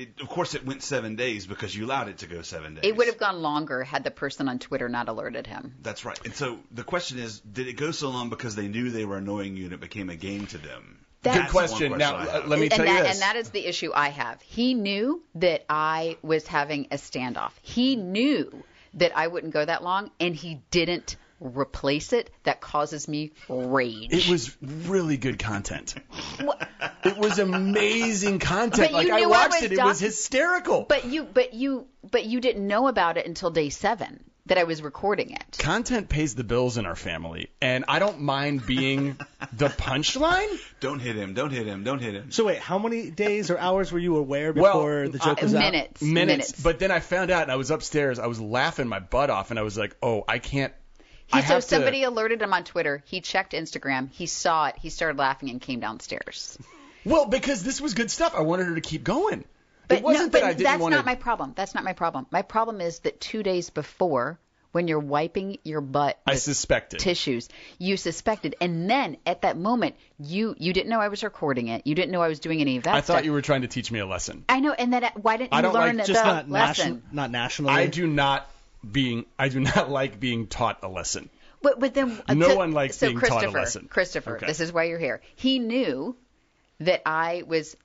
It, 0.00 0.20
of 0.22 0.28
course, 0.28 0.54
it 0.54 0.64
went 0.64 0.82
seven 0.82 1.16
days 1.16 1.46
because 1.46 1.76
you 1.76 1.84
allowed 1.84 2.08
it 2.08 2.18
to 2.18 2.26
go 2.26 2.40
seven 2.40 2.74
days. 2.74 2.84
It 2.84 2.96
would 2.96 3.06
have 3.06 3.18
gone 3.18 3.42
longer 3.42 3.84
had 3.84 4.02
the 4.02 4.10
person 4.10 4.48
on 4.48 4.58
Twitter 4.58 4.88
not 4.88 5.08
alerted 5.08 5.46
him. 5.46 5.74
That's 5.82 6.06
right. 6.06 6.18
And 6.24 6.34
so 6.34 6.58
the 6.70 6.84
question 6.84 7.18
is, 7.18 7.40
did 7.40 7.68
it 7.68 7.74
go 7.74 7.90
so 7.90 8.08
long 8.08 8.30
because 8.30 8.56
they 8.56 8.68
knew 8.68 8.90
they 8.90 9.04
were 9.04 9.18
annoying 9.18 9.56
you 9.56 9.64
and 9.64 9.74
it 9.74 9.80
became 9.80 10.08
a 10.08 10.16
game 10.16 10.46
to 10.48 10.58
them? 10.58 11.04
That- 11.22 11.34
Good 11.34 11.42
That's 11.42 11.52
question. 11.52 11.98
Now, 11.98 12.16
uh, 12.16 12.44
let 12.46 12.58
me 12.58 12.66
and 12.66 12.72
tell 12.72 12.86
that, 12.86 12.96
you 12.96 13.02
this. 13.02 13.12
And 13.12 13.20
that 13.20 13.36
is 13.36 13.50
the 13.50 13.66
issue 13.66 13.90
I 13.94 14.08
have. 14.08 14.40
He 14.40 14.72
knew 14.72 15.22
that 15.34 15.66
I 15.68 16.16
was 16.22 16.46
having 16.46 16.86
a 16.90 16.96
standoff. 16.96 17.52
He 17.60 17.94
knew 17.96 18.64
that 18.94 19.14
I 19.14 19.26
wouldn't 19.26 19.52
go 19.52 19.62
that 19.62 19.84
long, 19.84 20.10
and 20.18 20.34
he 20.34 20.62
didn't 20.70 21.16
replace 21.40 22.12
it. 22.12 22.30
That 22.44 22.60
causes 22.60 23.08
me 23.08 23.32
rage. 23.48 24.12
It 24.12 24.28
was 24.28 24.56
really 24.62 25.16
good 25.16 25.38
content. 25.38 25.94
It 27.04 27.16
was 27.16 27.38
amazing 27.38 28.38
content. 28.38 28.90
But 28.90 28.92
like 28.92 29.06
you 29.06 29.14
I 29.14 29.18
knew 29.20 29.26
I 29.26 29.28
watched 29.28 29.54
was 29.54 29.62
it, 29.62 29.72
it 29.72 29.82
was 29.82 30.00
hysterical. 30.00 30.82
But 30.88 31.06
you, 31.06 31.24
but 31.24 31.54
you, 31.54 31.86
but 32.08 32.26
you 32.26 32.40
didn't 32.40 32.66
know 32.66 32.88
about 32.88 33.16
it 33.16 33.26
until 33.26 33.50
day 33.50 33.70
seven 33.70 34.24
that 34.46 34.58
I 34.58 34.64
was 34.64 34.82
recording 34.82 35.30
it. 35.30 35.58
content 35.60 36.08
pays 36.08 36.34
the 36.34 36.42
bills 36.42 36.76
in 36.76 36.84
our 36.84 36.96
family, 36.96 37.50
and 37.60 37.84
I 37.86 38.00
don't 38.00 38.20
mind 38.20 38.66
being 38.66 39.16
the 39.52 39.68
punchline. 39.68 40.48
Don't 40.80 40.98
hit 40.98 41.14
him. 41.14 41.34
Don't 41.34 41.50
hit 41.50 41.66
him. 41.66 41.84
Don't 41.84 41.98
hit 42.00 42.14
him. 42.14 42.32
So 42.32 42.46
wait, 42.46 42.58
how 42.58 42.78
many 42.78 43.10
days 43.10 43.50
or 43.50 43.58
hours 43.58 43.92
were 43.92 43.98
you 43.98 44.16
aware 44.16 44.52
Well, 44.52 44.72
before 44.72 45.08
the 45.08 45.18
joke 45.18 45.42
uh, 45.42 45.42
was 45.42 45.54
out? 45.54 45.60
minutes, 45.60 46.02
Minutes. 46.02 46.62
But 46.62 46.78
then 46.78 46.90
I 46.90 47.00
found 47.00 47.30
out, 47.30 47.42
and 47.42 47.52
I 47.52 47.56
was 47.56 47.70
upstairs. 47.70 48.18
I 48.18 48.26
was 48.26 48.40
laughing 48.40 48.88
my 48.88 48.98
butt 48.98 49.28
off, 49.30 49.50
and 49.50 49.58
I 49.58 49.62
was 49.62 49.76
like, 49.78 49.94
"Oh, 50.02 50.24
I 50.26 50.38
can't." 50.38 50.72
I 51.32 51.40
He, 51.40 51.46
so 51.46 51.54
have 51.54 51.62
to- 51.62 51.68
somebody 51.68 52.02
alerted 52.02 52.42
him 52.42 52.52
on 52.52 52.64
Twitter. 52.64 53.02
He 53.06 53.20
checked 53.20 53.52
Instagram. 53.52 54.10
He 54.10 54.26
saw 54.26 54.66
it. 54.66 54.76
He 54.80 54.90
started 54.90 55.18
laughing 55.18 55.50
and 55.50 55.60
came 55.60 55.80
downstairs. 55.80 56.58
Well, 57.04 57.26
because 57.26 57.62
this 57.62 57.80
was 57.80 57.94
good 57.94 58.10
stuff. 58.10 58.34
I 58.36 58.40
wanted 58.40 58.66
her 58.66 58.74
to 58.74 58.80
keep 58.80 59.04
going. 59.04 59.44
But 59.88 59.98
it 59.98 60.04
wasn't 60.04 60.26
no, 60.26 60.30
but 60.30 60.40
that 60.42 60.46
I 60.46 60.52
didn't 60.52 60.64
that's 60.64 60.80
want 60.82 60.94
not 60.94 61.04
my 61.04 61.14
problem. 61.16 61.52
That's 61.56 61.74
not 61.74 61.82
my 61.82 61.94
problem. 61.94 62.26
My 62.30 62.42
problem 62.42 62.80
is 62.80 63.00
that 63.00 63.20
two 63.20 63.42
days 63.42 63.70
before, 63.70 64.38
when 64.72 64.86
you're 64.86 65.00
wiping 65.00 65.58
your 65.64 65.80
butt 65.80 66.20
I 66.24 66.32
with 66.34 66.42
suspected. 66.42 67.00
tissues, 67.00 67.48
you 67.78 67.96
suspected, 67.96 68.54
and 68.60 68.88
then 68.88 69.16
at 69.26 69.42
that 69.42 69.56
moment, 69.56 69.96
you 70.20 70.54
you 70.58 70.72
didn't 70.72 70.90
know 70.90 71.00
I 71.00 71.08
was 71.08 71.24
recording 71.24 71.66
it. 71.68 71.86
You 71.88 71.96
didn't 71.96 72.12
know 72.12 72.22
I 72.22 72.28
was 72.28 72.38
doing 72.38 72.60
any 72.60 72.76
of 72.76 72.84
that 72.84 72.94
I 72.94 73.00
stuff. 73.00 73.16
thought 73.16 73.24
you 73.24 73.32
were 73.32 73.42
trying 73.42 73.62
to 73.62 73.66
teach 73.68 73.90
me 73.90 73.98
a 73.98 74.06
lesson. 74.06 74.44
I 74.48 74.60
know, 74.60 74.72
and 74.72 74.92
then 74.92 75.02
uh, 75.02 75.10
why 75.20 75.38
didn't 75.38 75.52
you 75.54 75.58
I 75.58 75.62
don't 75.62 75.74
learn 75.74 75.96
like 75.96 76.06
the 76.06 76.12
Just 76.12 76.24
not 76.24 76.48
lesson? 76.48 76.86
nation, 76.86 77.02
not 77.10 77.30
nationally. 77.32 77.72
I 77.74 77.86
do 77.86 78.06
not 78.06 78.48
being. 78.88 79.24
I 79.38 79.48
do 79.48 79.60
not 79.60 79.90
like 79.90 80.20
being 80.20 80.46
taught 80.46 80.78
a 80.82 80.88
lesson. 80.88 81.28
But, 81.62 81.78
but 81.78 81.92
then 81.94 82.20
uh, 82.26 82.34
No 82.34 82.48
so- 82.48 82.56
one 82.56 82.72
likes 82.72 82.96
so 82.96 83.08
being 83.08 83.20
taught 83.20 83.26
a 83.28 83.30
Christopher, 83.30 83.58
lesson. 83.58 83.88
Christopher, 83.90 84.36
Okay. 84.36 84.46
this 84.46 84.60
is 84.60 84.72
why 84.72 84.84
you're 84.84 84.98
here. 84.98 85.20
He 85.36 85.58
knew 85.58 86.16
that 86.80 87.02
I 87.06 87.42
was 87.46 87.76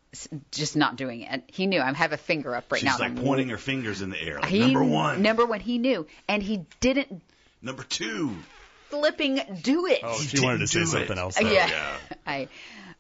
just 0.52 0.78
not 0.78 0.96
doing 0.96 1.22
it. 1.22 1.44
He 1.48 1.68
knew. 1.68 1.82
I 1.82 1.92
have 1.92 2.14
a 2.14 2.18
finger 2.18 2.56
up 2.56 2.72
right 2.72 2.82
now. 2.82 2.92
She's 2.92 3.00
like 3.02 3.18
pointing 3.22 3.50
her 3.50 3.58
fingers 3.58 4.02
in 4.02 4.10
the 4.12 4.22
air. 4.22 4.40
Like, 4.40 4.50
He, 4.50 4.60
number 4.60 4.84
one. 4.84 5.22
Number 5.22 5.46
one. 5.46 5.60
He 5.60 5.78
knew, 5.78 6.08
and 6.30 6.42
he 6.42 6.66
didn't 6.80 7.22
number 7.62 7.84
two. 7.84 8.34
flipping 8.90 9.42
do 9.62 9.88
it. 9.88 10.00
Oh, 10.04 10.18
she 10.22 10.40
wanted 10.40 10.60
to 10.60 10.68
say 10.68 10.80
do 10.80 10.86
something 10.86 11.12
it. 11.12 11.18
else. 11.18 11.38
Uh, 11.38 11.44
though. 11.44 11.52
yeah. 11.52 11.68
yeah. 11.68 11.98
I. 12.26 12.48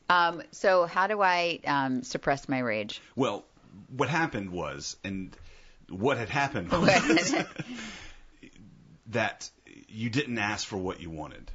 Um, 0.09 0.41
so 0.51 0.85
how 0.85 1.07
do 1.07 1.21
I 1.21 1.61
um, 1.65 2.03
suppress 2.03 2.49
my 2.49 2.59
rage? 2.59 3.01
Well, 3.15 3.45
what 3.95 4.09
happened 4.09 4.51
was, 4.51 4.97
and 5.05 5.35
what 5.89 6.17
had 6.17 6.29
happened 6.29 6.71
was 6.71 7.35
that 9.07 9.49
you 9.87 10.09
didn't 10.09 10.37
ask 10.37 10.67
for 10.67 10.77
what 10.77 11.01
you 11.01 11.09
wanted. 11.09 11.51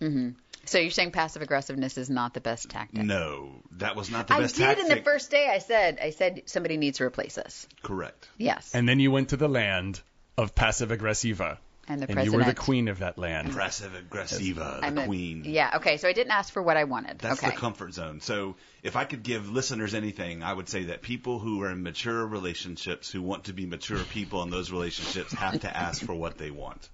Mm-hmm. 0.00 0.30
So 0.66 0.78
you're 0.78 0.90
saying 0.90 1.10
passive 1.10 1.42
aggressiveness 1.42 1.98
is 1.98 2.08
not 2.08 2.32
the 2.32 2.40
best 2.40 2.70
tactic? 2.70 3.04
No, 3.04 3.50
that 3.72 3.96
was 3.96 4.10
not 4.10 4.28
the 4.28 4.34
I 4.34 4.40
best 4.40 4.56
did 4.56 4.64
tactic. 4.64 4.84
in 4.84 4.96
the 4.96 5.02
first 5.02 5.30
day. 5.30 5.48
I 5.50 5.58
said, 5.58 5.98
I 6.02 6.10
said 6.10 6.42
somebody 6.46 6.76
needs 6.78 6.98
to 6.98 7.04
replace 7.04 7.36
us. 7.36 7.66
Correct. 7.82 8.28
Yes. 8.38 8.74
And 8.74 8.88
then 8.88 8.98
you 8.98 9.10
went 9.10 9.30
to 9.30 9.36
the 9.36 9.48
land 9.48 10.00
of 10.38 10.54
passive 10.54 10.90
aggressiva. 10.90 11.58
And 11.86 12.00
the 12.00 12.10
and 12.10 12.24
you 12.24 12.32
were 12.32 12.44
the 12.44 12.54
queen 12.54 12.88
of 12.88 13.00
that 13.00 13.18
land. 13.18 13.52
Passive 13.52 13.94
aggressiva, 13.94 14.78
the 14.80 14.86
I'm 14.86 14.98
a- 14.98 15.06
queen. 15.06 15.44
Yeah. 15.44 15.76
Okay. 15.76 15.96
So 15.98 16.08
I 16.08 16.12
didn't 16.12 16.32
ask 16.32 16.52
for 16.52 16.62
what 16.62 16.76
I 16.76 16.84
wanted. 16.84 17.18
That's 17.18 17.42
okay. 17.42 17.50
the 17.50 17.56
comfort 17.56 17.92
zone. 17.94 18.20
So 18.20 18.56
if 18.82 18.96
I 18.96 19.04
could 19.04 19.22
give 19.22 19.50
listeners 19.50 19.94
anything, 19.94 20.42
I 20.42 20.52
would 20.52 20.68
say 20.68 20.84
that 20.84 21.02
people 21.02 21.38
who 21.38 21.62
are 21.62 21.70
in 21.70 21.82
mature 21.82 22.26
relationships, 22.26 23.10
who 23.10 23.22
want 23.22 23.44
to 23.44 23.52
be 23.52 23.66
mature 23.66 23.98
people 23.98 24.42
in 24.42 24.50
those 24.50 24.70
relationships, 24.70 25.32
have 25.34 25.60
to 25.60 25.76
ask 25.76 26.04
for 26.04 26.14
what 26.14 26.38
they 26.38 26.50
want. 26.50 26.88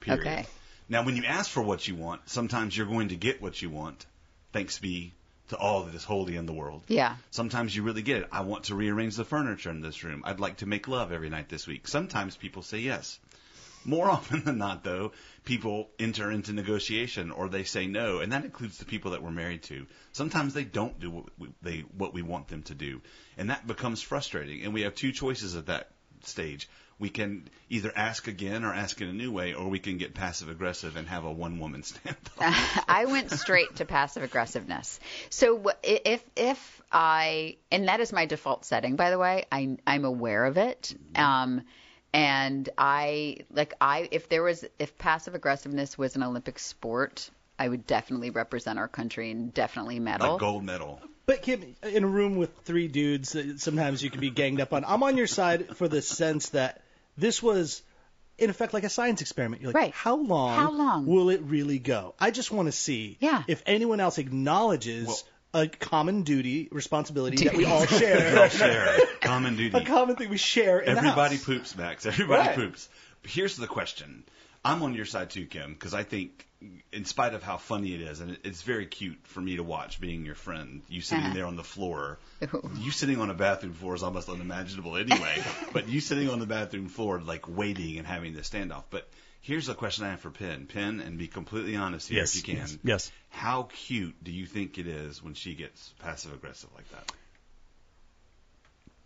Period. 0.00 0.20
Okay. 0.20 0.46
Now, 0.88 1.04
when 1.04 1.16
you 1.16 1.24
ask 1.24 1.50
for 1.50 1.62
what 1.62 1.86
you 1.88 1.96
want, 1.96 2.28
sometimes 2.28 2.76
you're 2.76 2.86
going 2.86 3.08
to 3.08 3.16
get 3.16 3.42
what 3.42 3.60
you 3.60 3.70
want. 3.70 4.06
Thanks 4.52 4.78
be 4.78 5.12
to 5.48 5.56
all 5.56 5.84
that 5.84 5.94
is 5.94 6.04
holy 6.04 6.36
in 6.36 6.46
the 6.46 6.52
world. 6.52 6.82
Yeah. 6.88 7.16
Sometimes 7.30 7.74
you 7.74 7.82
really 7.82 8.02
get 8.02 8.18
it. 8.18 8.28
I 8.32 8.40
want 8.40 8.64
to 8.64 8.74
rearrange 8.74 9.16
the 9.16 9.24
furniture 9.24 9.70
in 9.70 9.80
this 9.80 10.02
room. 10.02 10.22
I'd 10.24 10.40
like 10.40 10.58
to 10.58 10.66
make 10.66 10.88
love 10.88 11.12
every 11.12 11.30
night 11.30 11.48
this 11.48 11.66
week. 11.66 11.86
Sometimes 11.88 12.36
people 12.36 12.62
say 12.62 12.78
yes. 12.78 13.18
More 13.86 14.10
often 14.10 14.44
than 14.44 14.58
not, 14.58 14.84
though, 14.84 15.12
people 15.44 15.90
enter 15.98 16.30
into 16.30 16.52
negotiation 16.52 17.30
or 17.30 17.48
they 17.48 17.64
say 17.64 17.86
no, 17.86 18.18
and 18.18 18.32
that 18.32 18.44
includes 18.44 18.78
the 18.78 18.84
people 18.84 19.12
that 19.12 19.22
we're 19.22 19.30
married 19.30 19.62
to. 19.64 19.86
Sometimes 20.12 20.54
they 20.54 20.64
don't 20.64 20.98
do 20.98 21.10
what 21.10 21.26
we, 21.38 21.48
they 21.62 21.78
what 21.96 22.12
we 22.12 22.22
want 22.22 22.48
them 22.48 22.62
to 22.64 22.74
do, 22.74 23.00
and 23.38 23.50
that 23.50 23.66
becomes 23.66 24.02
frustrating. 24.02 24.62
And 24.64 24.74
we 24.74 24.82
have 24.82 24.94
two 24.94 25.12
choices 25.12 25.56
at 25.56 25.66
that 25.66 25.90
stage. 26.24 26.68
We 26.98 27.10
can 27.10 27.48
either 27.68 27.92
ask 27.94 28.26
again 28.26 28.64
or 28.64 28.72
ask 28.72 29.00
in 29.02 29.08
a 29.08 29.12
new 29.12 29.30
way, 29.30 29.52
or 29.52 29.68
we 29.68 29.78
can 29.78 29.98
get 29.98 30.14
passive 30.14 30.48
aggressive 30.48 30.96
and 30.96 31.06
have 31.08 31.24
a 31.24 31.30
one 31.30 31.58
woman 31.58 31.82
standoff. 31.82 32.84
I 32.88 33.04
went 33.04 33.30
straight 33.30 33.76
to 33.76 33.84
passive 33.84 34.22
aggressiveness. 34.22 34.98
So 35.30 35.70
if 35.82 36.24
if 36.34 36.82
I 36.90 37.56
and 37.70 37.88
that 37.88 38.00
is 38.00 38.12
my 38.12 38.26
default 38.26 38.64
setting, 38.64 38.96
by 38.96 39.10
the 39.10 39.18
way. 39.18 39.44
I 39.52 39.76
I'm 39.86 40.04
aware 40.04 40.44
of 40.44 40.56
it. 40.56 40.94
Um, 41.14 41.62
and 42.16 42.68
I 42.78 43.38
like 43.52 43.74
I 43.80 44.08
if 44.10 44.28
there 44.28 44.42
was 44.42 44.64
if 44.78 44.96
passive 44.98 45.34
aggressiveness 45.34 45.96
was 45.98 46.16
an 46.16 46.22
Olympic 46.22 46.58
sport, 46.58 47.30
I 47.58 47.68
would 47.68 47.86
definitely 47.86 48.30
represent 48.30 48.78
our 48.78 48.88
country 48.88 49.30
and 49.30 49.52
definitely 49.52 50.00
medal. 50.00 50.32
like 50.32 50.40
gold 50.40 50.64
medal. 50.64 51.00
But 51.26 51.42
Kim, 51.42 51.74
in 51.82 52.04
a 52.04 52.06
room 52.06 52.36
with 52.36 52.56
three 52.64 52.88
dudes, 52.88 53.36
sometimes 53.62 54.02
you 54.02 54.10
can 54.10 54.20
be 54.20 54.30
ganged 54.30 54.60
up 54.60 54.72
on. 54.72 54.84
I'm 54.84 55.02
on 55.02 55.16
your 55.16 55.26
side 55.26 55.76
for 55.76 55.88
the 55.88 56.00
sense 56.00 56.50
that 56.50 56.82
this 57.18 57.42
was, 57.42 57.82
in 58.38 58.48
effect, 58.48 58.72
like 58.72 58.84
a 58.84 58.88
science 58.88 59.20
experiment. 59.22 59.60
You're 59.60 59.70
like, 59.72 59.82
Right. 59.82 59.92
how 59.92 60.16
long? 60.16 60.54
How 60.56 60.70
long? 60.70 61.04
will 61.06 61.30
it 61.30 61.40
really 61.42 61.80
go? 61.80 62.14
I 62.20 62.30
just 62.30 62.52
want 62.52 62.66
to 62.66 62.72
see 62.72 63.16
Yeah. 63.20 63.42
if 63.48 63.60
anyone 63.66 63.98
else 63.98 64.18
acknowledges 64.18 65.08
Well- 65.08 65.18
a 65.62 65.68
common 65.68 66.22
duty, 66.22 66.68
responsibility 66.70 67.44
that 67.44 67.54
we 67.56 67.64
Duty. 67.64 67.70
all 67.72 67.80
We 67.90 67.94
all 67.94 67.98
share. 67.98 68.50
share 68.50 68.98
common 69.20 69.56
duty. 69.62 69.76
a 69.78 69.84
common 69.84 70.16
thing 70.16 70.28
we 70.30 70.36
share. 70.36 70.80
In 70.80 70.94
the 70.94 70.98
Everybody 71.00 71.36
house. 71.36 71.44
poops, 71.44 71.76
Max. 71.76 72.06
Everybody 72.06 72.48
Right. 72.48 72.54
poops. 72.56 72.88
Here's 73.24 73.56
the 73.56 73.66
question. 73.66 74.24
I'm 74.64 74.82
on 74.82 74.94
your 74.94 75.04
side 75.04 75.30
too, 75.30 75.46
Kim, 75.46 75.72
because 75.74 75.94
I 75.94 76.02
think, 76.02 76.44
in 76.92 77.04
spite 77.04 77.34
of 77.34 77.42
how 77.42 77.56
funny 77.56 77.94
it 77.94 78.00
is, 78.00 78.20
and 78.20 78.36
it's 78.42 78.62
very 78.62 78.86
cute 78.86 79.18
for 79.24 79.40
me 79.40 79.56
to 79.56 79.62
watch 79.62 80.00
being 80.00 80.24
your 80.26 80.34
friend, 80.34 80.82
you 80.88 81.00
sitting 81.00 81.24
Uh-huh. 81.26 81.34
there 81.34 81.46
on 81.46 81.56
the 81.56 81.64
floor. 81.64 82.18
You 82.80 82.90
sitting 82.90 83.20
on 83.20 83.30
a 83.30 83.34
bathroom 83.34 83.72
floor 83.74 83.94
is 83.94 84.02
almost 84.02 84.28
unimaginable 84.28 84.96
anyway, 84.96 85.42
but 85.72 85.88
you 85.88 86.00
sitting 86.00 86.28
on 86.28 86.38
the 86.40 86.46
bathroom 86.46 86.88
floor, 86.88 87.20
like 87.20 87.48
waiting 87.48 87.98
and 87.98 88.06
having 88.06 88.34
this 88.34 88.48
standoff. 88.50 88.84
But 88.90 89.08
here's 89.46 89.68
a 89.68 89.74
question 89.74 90.04
I 90.04 90.10
have 90.10 90.20
for 90.20 90.30
Penn. 90.30 90.66
Penn, 90.66 91.00
and 91.00 91.18
be 91.18 91.26
completely 91.28 91.76
honest 91.76 92.08
here 92.08 92.18
Yes, 92.18 92.34
if 92.36 92.46
you 92.48 92.54
can. 92.54 92.62
yes, 92.62 92.78
yes. 92.82 93.12
How 93.30 93.68
cute 93.72 94.16
do 94.22 94.32
you 94.32 94.46
think 94.46 94.78
it 94.78 94.86
is 94.86 95.22
when 95.22 95.34
she 95.34 95.54
gets 95.54 95.92
passive 96.00 96.32
aggressive 96.32 96.70
like 96.74 96.88
that? 96.90 97.12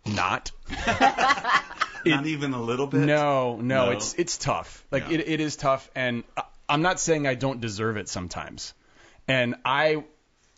Not. 0.05 0.51
Not 2.05 2.25
even 2.25 2.53
a 2.53 2.61
little 2.61 2.87
bit. 2.87 3.01
No, 3.01 3.57
no, 3.57 3.85
No? 3.85 3.91
it's 3.91 4.15
it's 4.15 4.37
tough. 4.37 4.83
Like 4.89 5.09
Yeah. 5.09 5.15
it, 5.19 5.27
it 5.27 5.39
is 5.39 5.55
tough, 5.55 5.89
and 5.95 6.23
I- 6.35 6.43
I'm 6.67 6.81
not 6.81 6.99
saying 6.99 7.27
I 7.27 7.35
don't 7.35 7.61
deserve 7.61 7.97
it 7.97 8.09
sometimes. 8.09 8.73
And 9.27 9.55
I 9.65 10.03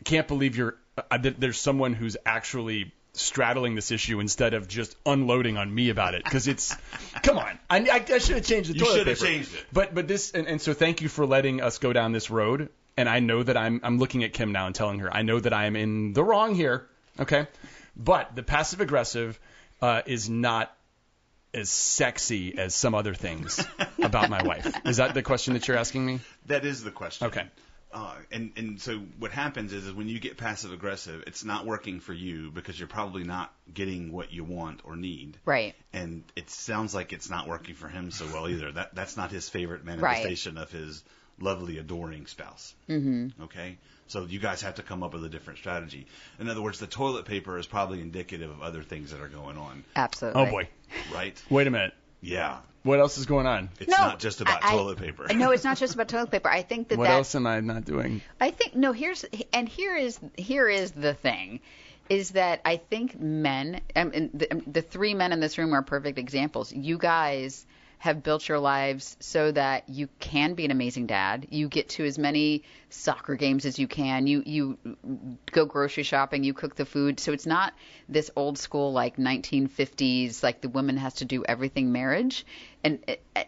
can't 0.06 0.28
believe 0.28 0.56
you're 0.56 0.78
uh, 1.12 1.18
there's 1.18 1.60
someone 1.60 1.94
who's 1.94 2.16
actually 2.26 2.94
straddling 3.14 3.76
this 3.76 3.92
issue 3.92 4.20
instead 4.20 4.54
of 4.54 4.68
just 4.68 4.96
unloading 5.06 5.56
on 5.58 5.74
me 5.74 5.90
about 5.90 6.16
it 6.16 6.24
because 6.24 6.48
it's 6.48 6.76
come 7.22 7.38
on 7.38 7.60
I, 7.70 7.78
I, 7.80 8.06
I 8.14 8.18
should 8.18 8.36
have 8.38 8.46
changed 8.46 8.70
the 8.72 8.74
You 8.74 8.80
toilet 8.86 8.98
should 8.98 9.08
have 9.08 9.18
paper. 9.20 9.28
changed 9.32 9.54
it. 9.56 9.66
but 9.72 9.94
but 9.94 10.08
this 10.08 10.32
and, 10.32 10.48
and 10.48 10.60
so 10.62 10.74
thank 10.74 11.02
you 11.02 11.10
for 11.10 11.26
letting 11.26 11.62
us 11.62 11.78
go 11.78 11.94
down 11.94 12.12
this 12.12 12.32
road 12.32 12.70
and 12.98 13.08
I 13.08 13.20
know 13.20 13.44
that 13.44 13.56
I'm 13.56 13.82
I'm 13.84 14.00
looking 14.00 14.24
at 14.24 14.34
Kim 14.34 14.52
now 14.52 14.66
and 14.66 14.74
telling 14.76 15.00
her 15.00 15.14
I 15.14 15.22
know 15.22 15.40
that 15.40 15.54
I 15.54 15.66
am 15.66 15.76
in 15.76 16.14
the 16.14 16.24
wrong 16.24 16.56
here 16.56 16.88
okay 17.20 17.48
but 17.96 18.36
the 18.36 18.42
passive 18.42 18.82
aggressive 18.82 19.40
uh, 19.82 20.02
is 20.08 20.28
not 20.30 20.76
as 21.54 21.70
sexy 21.70 22.58
as 22.58 22.74
some 22.74 22.96
other 22.96 23.14
things 23.14 23.64
about 24.02 24.28
my 24.32 24.42
wife. 24.42 24.74
Is 24.86 24.98
that 24.98 25.14
the 25.14 25.22
question 25.22 25.54
that 25.54 25.68
you're 25.68 25.78
asking 25.78 26.04
me? 26.04 26.20
That 26.48 26.66
is 26.66 26.84
the 26.84 26.90
question. 26.90 27.28
Okay. 27.28 27.44
Uh, 27.94 28.16
and 28.32 28.52
and 28.58 28.82
so 28.82 28.98
what 29.20 29.32
happens 29.32 29.72
is, 29.72 29.86
is 29.86 29.94
when 29.94 30.08
you 30.08 30.20
get 30.20 30.38
passive 30.38 30.74
aggressive, 30.74 31.24
it's 31.28 31.44
not 31.44 31.66
working 31.66 32.00
for 32.00 32.14
you 32.14 32.50
because 32.50 32.78
you're 32.80 32.88
probably 32.88 33.24
not 33.24 33.54
getting 33.72 34.12
what 34.12 34.34
you 34.34 34.44
want 34.44 34.82
or 34.84 34.96
need. 34.96 35.38
Right. 35.46 35.76
And 35.94 36.24
it 36.36 36.50
sounds 36.50 36.96
like 36.96 37.14
it's 37.14 37.30
not 37.30 37.48
working 37.48 37.76
for 37.76 37.88
him 37.88 38.10
so 38.10 38.26
well 38.26 38.50
either. 38.50 38.72
That 38.72 38.96
that's 38.96 39.16
not 39.16 39.32
his 39.32 39.48
favorite 39.48 39.86
manifestation 39.86 40.58
of 40.58 40.72
his 40.72 41.04
lovely, 41.40 41.78
adoring 41.78 42.26
spouse. 42.26 42.74
Mm-hmm. 42.90 43.44
Okay. 43.44 43.78
So 44.08 44.26
you 44.26 44.40
guys 44.40 44.62
have 44.64 44.76
to 44.76 44.84
come 44.84 45.04
up 45.04 45.14
with 45.14 45.24
a 45.24 45.30
different 45.30 45.60
strategy. 45.60 46.08
In 46.40 46.50
other 46.50 46.62
words, 46.62 46.80
the 46.80 46.88
toilet 46.88 47.26
paper 47.26 47.58
is 47.58 47.66
probably 47.66 48.02
indicative 48.02 48.50
of 48.50 48.62
other 48.62 48.84
things 48.84 49.12
that 49.12 49.22
are 49.22 49.28
going 49.28 49.58
on, 49.58 49.84
Absolutely. 49.96 50.42
Oh 50.42 50.46
boy. 50.52 50.68
right? 51.14 51.42
Wait 51.50 51.68
a 51.68 51.72
minute. 51.72 51.94
Yeah. 52.24 52.58
What 52.84 53.00
else 53.00 53.18
is 53.18 53.26
going 53.26 53.46
on? 53.48 53.70
It's 53.80 53.90
No, 53.90 53.98
not 53.98 54.20
just 54.20 54.42
about 54.42 54.64
I- 54.64 54.70
I- 54.70 54.72
toilet 54.72 54.98
paper. 54.98 55.28
No, 55.34 55.52
it's 55.52 55.64
not 55.64 55.78
just 55.78 55.94
about 55.94 56.08
toilet 56.10 56.32
paper. 56.32 56.50
I 56.50 56.64
think 56.64 56.90
that 56.90 56.98
What 56.98 57.06
that 57.06 57.14
else 57.14 57.36
am 57.36 57.46
I 57.48 57.60
not 57.62 57.86
doing? 57.86 58.22
I 58.42 58.52
think 58.52 58.76
no. 58.76 58.92
Here's 58.92 59.24
and 59.54 59.70
here 59.70 59.96
is 59.96 60.20
here 60.38 60.68
is 60.68 60.92
the 60.92 61.14
thing, 61.14 61.62
is 62.10 62.32
that 62.32 62.60
I 62.66 62.78
think 62.78 63.20
men 63.20 63.80
um, 63.96 64.12
and 64.14 64.30
the, 64.34 64.52
um, 64.52 64.64
the 64.68 64.82
three 64.82 65.14
men 65.14 65.32
in 65.32 65.40
this 65.40 65.58
room 65.58 65.74
are 65.74 65.82
perfect 65.82 66.18
examples. 66.20 66.74
You 66.74 66.98
guys 66.98 67.66
have 68.04 68.22
built 68.22 68.50
your 68.50 68.60
lives 68.60 69.16
so 69.22 69.50
that 69.50 69.88
you 69.88 70.10
can 70.20 70.56
be 70.56 70.66
an 70.66 70.72
amazing 70.72 71.08
dad. 71.08 71.48
You 71.52 71.70
get 71.70 71.88
to 71.92 72.06
as 72.06 72.20
many 72.20 72.64
soccer 72.90 73.36
games 73.36 73.66
as 73.66 73.80
you 73.80 73.88
can. 73.88 74.28
You 74.28 74.44
you 74.46 74.78
go 75.50 75.64
grocery 75.64 76.04
shopping. 76.04 76.44
You 76.44 76.54
cook 76.54 76.76
the 76.76 76.84
food. 76.84 77.22
So 77.22 77.32
it's 77.32 77.46
not 77.46 77.74
this 78.10 78.30
old 78.36 78.58
school 78.58 78.92
like 78.92 79.16
1950s 79.16 80.44
like 80.44 80.60
the 80.60 80.68
woman 80.68 80.98
has 80.98 81.14
to 81.16 81.26
do 81.26 81.46
everything 81.46 81.94
marriage. 81.94 82.46
And 82.84 83.00
uh, 83.38 83.44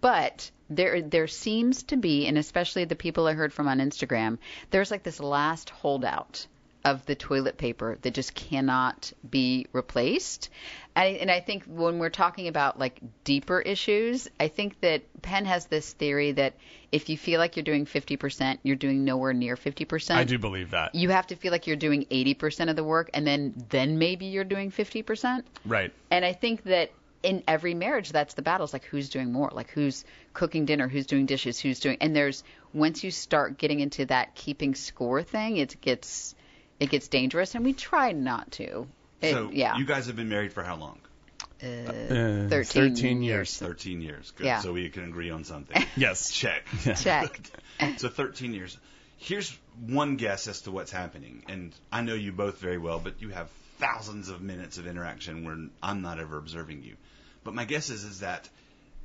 but 0.00 0.50
there 0.70 1.02
there 1.02 1.26
seems 1.26 1.82
to 1.82 1.98
be, 1.98 2.26
and 2.26 2.38
especially 2.38 2.86
the 2.86 2.96
people 2.96 3.26
I 3.26 3.34
heard 3.34 3.52
from 3.52 3.68
on 3.68 3.80
Instagram, 3.80 4.38
there's 4.70 4.90
like 4.90 5.02
this 5.02 5.20
last 5.20 5.68
holdout 5.68 6.46
of 6.84 7.04
the 7.06 7.14
toilet 7.14 7.58
paper 7.58 7.98
that 8.02 8.14
just 8.14 8.34
cannot 8.34 9.12
be 9.28 9.66
replaced. 9.72 10.48
And, 10.96 11.16
and 11.16 11.30
I 11.30 11.40
think 11.40 11.64
when 11.64 11.98
we're 11.98 12.08
talking 12.10 12.48
about 12.48 12.78
like 12.78 13.00
deeper 13.24 13.60
issues, 13.60 14.28
I 14.38 14.48
think 14.48 14.80
that 14.80 15.02
Penn 15.22 15.44
has 15.44 15.66
this 15.66 15.92
theory 15.92 16.32
that 16.32 16.54
if 16.90 17.08
you 17.08 17.16
feel 17.16 17.38
like 17.38 17.56
you're 17.56 17.64
doing 17.64 17.86
50%, 17.86 18.58
you're 18.62 18.76
doing 18.76 19.04
nowhere 19.04 19.32
near 19.32 19.56
50%. 19.56 20.16
I 20.16 20.24
do 20.24 20.38
believe 20.38 20.70
that. 20.70 20.94
You 20.94 21.10
have 21.10 21.26
to 21.28 21.36
feel 21.36 21.52
like 21.52 21.66
you're 21.66 21.76
doing 21.76 22.06
80% 22.06 22.70
of 22.70 22.76
the 22.76 22.84
work, 22.84 23.10
and 23.14 23.26
then 23.26 23.54
then 23.68 23.98
maybe 23.98 24.26
you're 24.26 24.44
doing 24.44 24.70
50%. 24.70 25.44
Right. 25.64 25.92
And 26.10 26.24
I 26.24 26.32
think 26.32 26.64
that 26.64 26.90
in 27.22 27.42
every 27.46 27.74
marriage, 27.74 28.10
that's 28.12 28.34
the 28.34 28.42
battle. 28.42 28.64
It's 28.64 28.72
like 28.72 28.84
who's 28.84 29.10
doing 29.10 29.32
more, 29.32 29.50
like 29.52 29.70
who's 29.70 30.04
cooking 30.32 30.64
dinner, 30.64 30.88
who's 30.88 31.06
doing 31.06 31.26
dishes, 31.26 31.60
who's 31.60 31.80
doing. 31.80 31.98
And 32.00 32.16
there's 32.16 32.42
once 32.72 33.04
you 33.04 33.10
start 33.10 33.58
getting 33.58 33.80
into 33.80 34.06
that 34.06 34.34
keeping 34.34 34.74
score 34.74 35.22
thing, 35.22 35.58
it 35.58 35.80
gets 35.80 36.34
it 36.80 36.90
gets 36.90 37.08
dangerous, 37.08 37.54
and 37.54 37.64
we 37.64 37.72
try 37.72 38.12
not 38.12 38.50
to. 38.52 38.86
It- 39.20 39.32
so 39.32 39.50
yeah, 39.52 39.76
you 39.76 39.84
guys 39.84 40.06
have 40.06 40.16
been 40.16 40.28
married 40.28 40.52
for 40.52 40.62
how 40.62 40.76
long? 40.76 40.98
Uh, 41.62 42.48
13 42.48 43.22
years. 43.22 43.58
13 43.58 44.00
years. 44.00 44.30
Good. 44.32 44.46
Yeah. 44.46 44.60
So 44.60 44.72
we 44.72 44.88
can 44.88 45.04
agree 45.04 45.30
on 45.30 45.44
something. 45.44 45.84
Yes. 45.96 46.30
Check. 46.30 46.64
checked. 46.96 47.50
so 47.98 48.08
13 48.08 48.54
years. 48.54 48.78
Here's 49.18 49.54
one 49.86 50.16
guess 50.16 50.48
as 50.48 50.62
to 50.62 50.70
what's 50.70 50.90
happening. 50.90 51.42
And 51.48 51.74
I 51.92 52.00
know 52.00 52.14
you 52.14 52.32
both 52.32 52.58
very 52.58 52.78
well, 52.78 52.98
but 52.98 53.20
you 53.20 53.28
have 53.28 53.50
thousands 53.78 54.30
of 54.30 54.40
minutes 54.40 54.78
of 54.78 54.86
interaction 54.86 55.44
where 55.44 55.56
I'm 55.82 56.00
not 56.00 56.18
ever 56.18 56.38
observing 56.38 56.82
you. 56.82 56.96
But 57.44 57.52
my 57.54 57.66
guess 57.66 57.90
is 57.90 58.04
is 58.04 58.20
that 58.20 58.48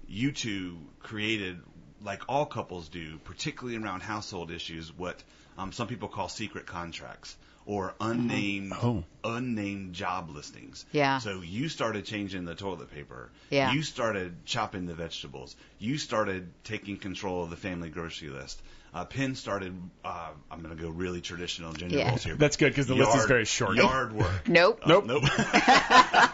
you 0.08 0.32
two 0.32 0.78
created 1.00 1.60
like 2.02 2.22
all 2.30 2.46
couples 2.46 2.88
do, 2.88 3.18
particularly 3.26 3.78
around 3.78 4.02
household 4.02 4.52
issues, 4.52 4.98
what 4.98 5.22
um, 5.58 5.72
some 5.74 5.88
people 5.88 6.08
call 6.08 6.30
secret 6.30 6.66
contracts 6.66 7.36
or 7.66 7.94
unnamed 8.00 8.74
Oh. 8.82 9.04
unnamed 9.24 9.94
job 9.94 10.30
listings. 10.30 10.86
Yeah. 10.92 11.18
So 11.20 11.42
you 11.42 11.68
started 11.70 12.06
changing 12.06 12.46
the 12.46 12.54
toilet 12.56 12.92
paper. 12.94 13.32
Yeah. 13.50 13.72
You 13.74 13.82
started 13.82 14.46
chopping 14.46 14.86
the 14.86 14.94
vegetables. 14.94 15.56
You 15.80 15.98
started 15.98 16.52
taking 16.64 16.98
control 16.98 17.44
of 17.44 17.50
the 17.50 17.56
family 17.58 17.90
grocery 17.90 18.30
list. 18.30 18.62
Uh, 18.94 19.04
Penn 19.04 19.36
started. 19.36 19.74
Uh, 20.06 20.30
I'm 20.50 20.62
going 20.62 20.76
to 20.78 20.82
go 20.82 20.90
really 20.90 21.20
traditional 21.22 21.74
gender 21.74 21.98
Yeah. 21.98 22.10
roles 22.10 22.24
here. 22.24 22.36
That's 22.36 22.56
good 22.56 22.70
because 22.70 22.88
the 22.88 22.96
list 22.96 23.16
is 23.18 23.26
very 23.26 23.44
short. 23.46 23.76
Yard 23.76 24.14
work. 24.14 24.48
Nope. 24.48 24.80
Uh, 24.84 24.88
Nope. 24.90 25.06
Nope. 25.08 25.24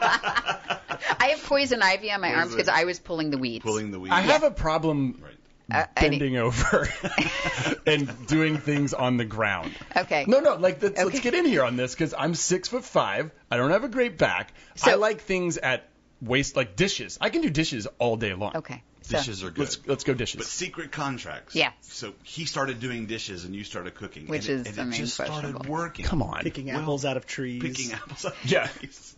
I 0.03 1.29
have 1.35 1.43
poison 1.43 1.81
ivy 1.81 2.11
on 2.11 2.21
my 2.21 2.33
arms 2.33 2.51
because 2.51 2.67
I 2.69 2.83
was 2.85 2.99
pulling 2.99 3.29
the 3.31 3.37
weeds. 3.37 3.63
Pulling 3.63 3.91
the 3.91 3.99
weeds. 3.99 4.13
I 4.13 4.21
have 4.21 4.43
a 4.43 4.51
problem 4.51 5.19
Right. 5.23 5.33
Uh, 5.71 5.85
bending 5.95 6.37
over 6.37 6.89
and 7.85 8.27
doing 8.27 8.57
things 8.57 8.93
on 8.93 9.17
the 9.17 9.25
ground. 9.25 9.71
Okay. 9.95 10.25
No, 10.27 10.39
no, 10.39 10.55
like 10.55 10.81
let's, 10.81 10.97
let's 11.01 11.19
get 11.19 11.33
in 11.33 11.45
here 11.45 11.63
on 11.63 11.77
this 11.77 11.93
because 11.93 12.13
I'm 12.17 12.35
six 12.35 12.67
foot 12.67 12.83
five. 12.83 13.31
I 13.49 13.57
don't 13.57 13.71
have 13.71 13.83
a 13.83 13.89
great 13.89 14.17
back. 14.17 14.53
I 14.83 14.95
like 14.95 15.21
things 15.21 15.57
at 15.57 15.89
waist 16.21 16.55
like 16.55 16.75
dishes. 16.75 17.17
I 17.21 17.29
can 17.29 17.41
do 17.41 17.49
dishes 17.49 17.87
all 17.99 18.17
day 18.17 18.33
long. 18.33 18.57
Okay. 18.57 18.83
So, 19.11 19.17
Dishes 19.17 19.43
are 19.43 19.49
good. 19.49 19.59
Let's 19.59 19.79
let's 19.87 20.03
go 20.03 20.13
dishes. 20.13 20.37
But 20.37 20.45
secret 20.47 20.91
contracts. 20.91 21.55
Yeah. 21.55 21.71
So 21.81 22.13
he 22.23 22.45
started 22.45 22.79
doing 22.79 23.05
dishes 23.05 23.45
and 23.45 23.55
you 23.55 23.63
started 23.63 23.93
cooking. 23.95 24.27
Which 24.27 24.47
and 24.49 24.65
is, 24.65 24.73
it, 24.73 24.79
I 24.79 24.83
and 24.83 24.93
it 24.93 24.97
just 24.97 25.13
started 25.13 25.31
questionable. 25.33 25.71
working. 25.71 26.05
Come 26.05 26.23
on. 26.23 26.41
Picking 26.43 26.67
Well, 26.67 26.79
apples 26.79 27.05
out 27.05 27.17
of 27.17 27.25
trees. 27.25 27.61
Picking 27.61 27.91
apples. 27.93 28.25
out 28.25 28.31
of 28.33 28.45
Yeah. 28.51 28.67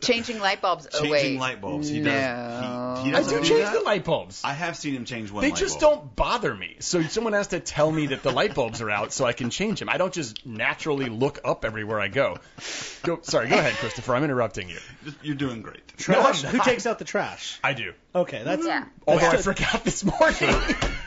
changing 0.01 0.39
light 0.39 0.61
bulbs. 0.61 0.87
Oh, 0.93 0.99
Changing 1.01 1.11
wait. 1.11 1.39
light 1.39 1.61
bulbs. 1.61 1.87
He 1.89 1.99
no. 1.99 2.11
does. 2.11 3.03
He, 3.03 3.09
he 3.09 3.15
I 3.15 3.19
doesn't 3.19 3.41
do 3.43 3.47
change 3.47 3.65
that. 3.65 3.73
the 3.73 3.81
light 3.81 4.03
bulbs. 4.03 4.41
I 4.43 4.53
have 4.53 4.75
seen 4.75 4.95
him 4.95 5.05
change 5.05 5.31
one. 5.31 5.41
They 5.43 5.51
light 5.51 5.59
just 5.59 5.79
bulb. 5.79 5.99
don't 6.01 6.15
bother 6.15 6.53
me. 6.53 6.77
So 6.79 7.01
someone 7.03 7.33
has 7.33 7.47
to 7.47 7.59
tell 7.59 7.91
me 7.91 8.07
that 8.07 8.23
the 8.23 8.31
light 8.31 8.55
bulbs 8.55 8.81
are 8.81 8.89
out 8.89 9.13
so 9.13 9.25
I 9.25 9.33
can 9.33 9.49
change 9.49 9.79
them. 9.79 9.89
I 9.89 9.97
don't 9.97 10.13
just 10.13 10.45
naturally 10.45 11.09
look 11.09 11.39
up 11.45 11.65
everywhere 11.65 11.99
I 11.99 12.07
go. 12.07 12.37
Go. 13.03 13.19
Sorry. 13.21 13.47
Go 13.49 13.57
ahead, 13.57 13.73
Christopher. 13.73 14.15
I'm 14.15 14.23
interrupting 14.23 14.69
you. 14.69 14.79
You're 15.21 15.35
doing 15.35 15.61
great. 15.61 15.81
Trash? 15.97 16.43
No, 16.43 16.49
Who 16.49 16.59
takes 16.59 16.85
out 16.87 16.99
the 16.99 17.05
trash? 17.05 17.59
I 17.63 17.73
do. 17.73 17.93
Okay, 18.15 18.41
that's 18.43 18.65
Yeah. 18.65 18.85
Although 19.07 19.19
I 19.27 19.31
That's- 19.31 19.43
forgot 19.83 20.39
this 20.39 20.39
morning. 20.41 20.65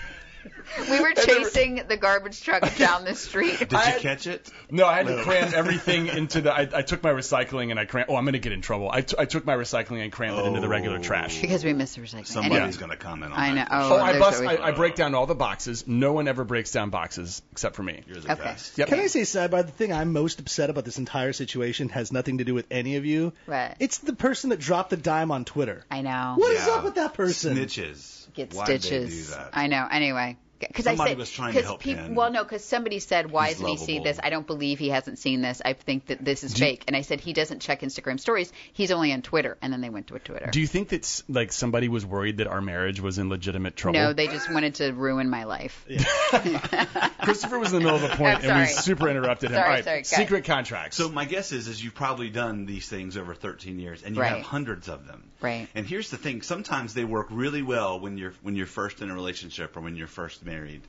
We 0.91 1.01
were 1.01 1.13
chasing 1.15 1.81
the 1.89 1.97
garbage 1.97 2.43
truck 2.43 2.77
down 2.77 3.05
the 3.05 3.15
street. 3.15 3.59
Did 3.61 3.73
I- 3.73 3.95
you 3.95 4.01
catch 4.01 4.27
it? 4.27 4.51
No, 4.71 4.85
I 4.85 4.97
had 4.97 5.07
to 5.07 5.23
cram 5.23 5.55
everything 5.55 6.09
into 6.09 6.43
the. 6.43 6.53
I, 6.53 6.69
I 6.71 6.83
took 6.83 7.03
my 7.03 7.13
recycling 7.13 7.71
and 7.71 7.81
I 7.81 7.87
crammed. 7.87 8.11
Oh, 8.11 8.17
I'm 8.17 8.25
gonna 8.27 8.41
get 8.41 8.53
in 8.53 8.61
trouble. 8.61 8.91
I, 8.91 9.01
t- 9.01 9.15
I 9.19 9.25
took 9.25 9.47
my 9.47 9.55
recycling 9.55 10.03
and 10.03 10.13
crammed 10.13 10.39
it 10.39 10.45
into 10.45 10.61
the 10.61 10.69
regular 10.69 10.99
Oh. 10.99 11.03
trash. 11.03 11.41
Because 11.41 11.65
we 11.65 11.73
miss 11.73 11.95
the 11.95 12.03
recycling. 12.03 12.27
Somebody's 12.27 12.59
Anyway, 12.59 12.79
going 12.79 12.91
to 12.91 12.97
comment 12.97 13.33
on 13.33 13.39
I 13.39 13.49
know. 13.51 13.55
that. 13.55 13.69
Oh, 13.71 13.93
Oh, 13.95 13.97
I 13.97 14.13
there's 14.13 14.25
bust. 14.25 14.43
always- 14.43 14.59
I, 14.59 14.67
I 14.67 14.71
break 14.73 14.97
down 14.97 15.15
all 15.15 15.27
the 15.27 15.35
boxes. 15.37 15.87
No 15.87 16.13
one 16.13 16.29
ever 16.29 16.45
breaks 16.45 16.73
down 16.73 16.91
boxes 16.91 17.41
except 17.53 17.75
for 17.77 17.83
me. 17.85 18.03
You're 18.07 18.21
the 18.21 18.33
Okay. 18.33 18.43
best. 18.43 18.77
Yep. 18.77 18.89
Can 18.89 18.99
I 19.01 19.07
say, 19.07 19.21
sidebar, 19.23 19.65
the 19.65 19.73
thing 19.73 19.93
I'm 19.95 20.13
most 20.13 20.41
upset 20.41 20.69
about 20.69 20.85
this 20.85 20.99
entire 20.99 21.33
situation 21.33 21.89
has 21.91 22.13
nothing 22.13 22.39
to 22.39 22.45
do 22.45 22.53
with 22.55 22.67
any 22.71 22.97
of 22.97 23.07
you. 23.07 23.33
Right. 23.47 23.75
It's 23.79 23.99
the 23.99 24.15
person 24.15 24.51
that 24.51 24.59
dropped 24.59 24.91
the 24.91 24.97
dime 24.99 25.31
on 25.31 25.45
Twitter. 25.47 25.85
I 25.91 26.03
know. 26.03 26.35
What 26.37 26.53
is 26.53 26.67
Yeah. 26.67 26.75
up 26.75 26.85
with 26.85 26.97
that 26.97 27.15
person? 27.15 27.57
Snitches. 27.57 28.26
Get 28.37 28.53
Why'd 28.55 28.67
stitches. 28.67 29.29
They 29.29 29.35
do 29.35 29.39
that? 29.43 29.51
I 29.53 29.67
know. 29.67 29.87
Anyway. 29.91 30.37
Because 30.59 30.87
I 30.87 30.95
said, 30.95 31.19
was 31.19 31.31
trying 31.31 31.53
to 31.53 31.59
'cause 31.59 31.67
help 31.67 31.81
peop- 31.81 31.99
Ken. 31.99 32.15
Well, 32.15 32.33
no, 32.33 32.43
because 32.43 32.65
somebody 32.65 32.99
said, 32.99 33.31
"Why 33.31 33.49
He's 33.49 33.57
hasn't 33.59 33.69
he 33.69 33.77
seen 33.77 33.97
lovable. 33.97 34.05
this?" 34.05 34.21
I 34.25 34.31
don't 34.31 34.47
believe 34.47 34.79
he 34.79 34.89
hasn't 34.89 35.19
seen 35.19 35.43
this. 35.43 35.61
I 35.63 35.75
think 35.75 36.07
that 36.07 36.25
this 36.25 36.45
is 36.45 36.55
fake. 36.55 36.85
And 36.87 36.97
I 36.97 37.03
said 37.03 37.21
he 37.21 37.35
doesn't 37.35 37.61
check 37.61 37.83
Instagram 37.83 38.19
stories. 38.19 38.51
He's 38.73 38.91
only 38.91 39.13
on 39.13 39.21
Twitter. 39.21 39.59
And 39.61 39.71
then 39.71 39.83
they 39.83 39.91
went 39.91 40.07
to 40.07 40.15
a 40.15 40.19
Twitter. 40.19 40.49
Do 40.51 40.59
you 40.63 40.67
think 40.67 40.89
that 40.89 41.23
like 41.29 41.53
somebody 41.53 41.89
was 41.89 42.07
worried 42.07 42.39
that 42.39 42.47
our 42.47 42.63
marriage 42.63 43.03
was 43.03 43.19
in 43.19 43.29
legitimate 43.29 43.77
trouble? 43.77 44.01
no, 44.01 44.13
they 44.15 44.29
just 44.29 44.51
wanted 44.51 44.77
to 44.77 44.93
ruin 44.93 45.29
my 45.29 45.45
life. 45.45 45.85
Christopher 47.23 47.59
was 47.59 47.73
in 47.73 47.81
the 47.81 47.85
middle 47.85 47.97
of 47.97 48.19
a 48.21 48.25
and 48.25 48.61
we 48.61 48.67
super 48.67 49.09
interrupted 49.09 49.51
him. 49.51 49.57
Sorry, 49.57 49.65
All 49.67 49.71
right, 49.75 49.85
sorry, 49.85 49.99
guys. 49.99 50.09
secret 50.09 50.45
contracts. 50.47 50.97
So 50.97 51.11
my 51.11 51.25
guess 51.27 51.53
is, 51.53 51.69
is 51.69 51.83
you've 51.85 51.95
probably 51.95 52.31
done 52.31 52.67
these 52.67 52.89
things 52.89 53.17
over 53.17 53.35
13 53.35 53.79
years, 53.79 54.03
and 54.03 54.17
you 54.17 54.23
have 54.23 54.41
hundreds 54.43 54.89
of 54.89 55.07
them. 55.07 55.25
Right. 55.41 55.69
And 55.75 55.87
here's 55.87 56.11
the 56.11 56.17
thing: 56.17 56.43
sometimes 56.43 56.95
they 56.95 57.05
work 57.05 57.29
really 57.31 57.63
well 57.63 58.01
when 58.01 58.17
you're 58.19 58.35
when 58.43 58.57
you're 58.57 58.67
first 58.67 59.03
in 59.03 59.11
a 59.11 59.15
relationship 59.15 59.77
or 59.77 59.81
when 59.81 59.97
you're 59.97 60.07
first 60.07 60.45
married, 60.45 60.83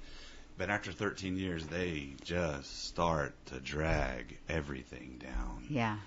but 0.58 0.70
after 0.70 0.92
13 0.92 1.38
years, 1.38 1.66
they 1.68 2.14
just 2.24 2.86
start 2.86 3.34
to 3.48 3.60
drag 3.60 4.38
everything 4.50 5.20
down, 5.22 5.66
Yeah. 5.70 5.98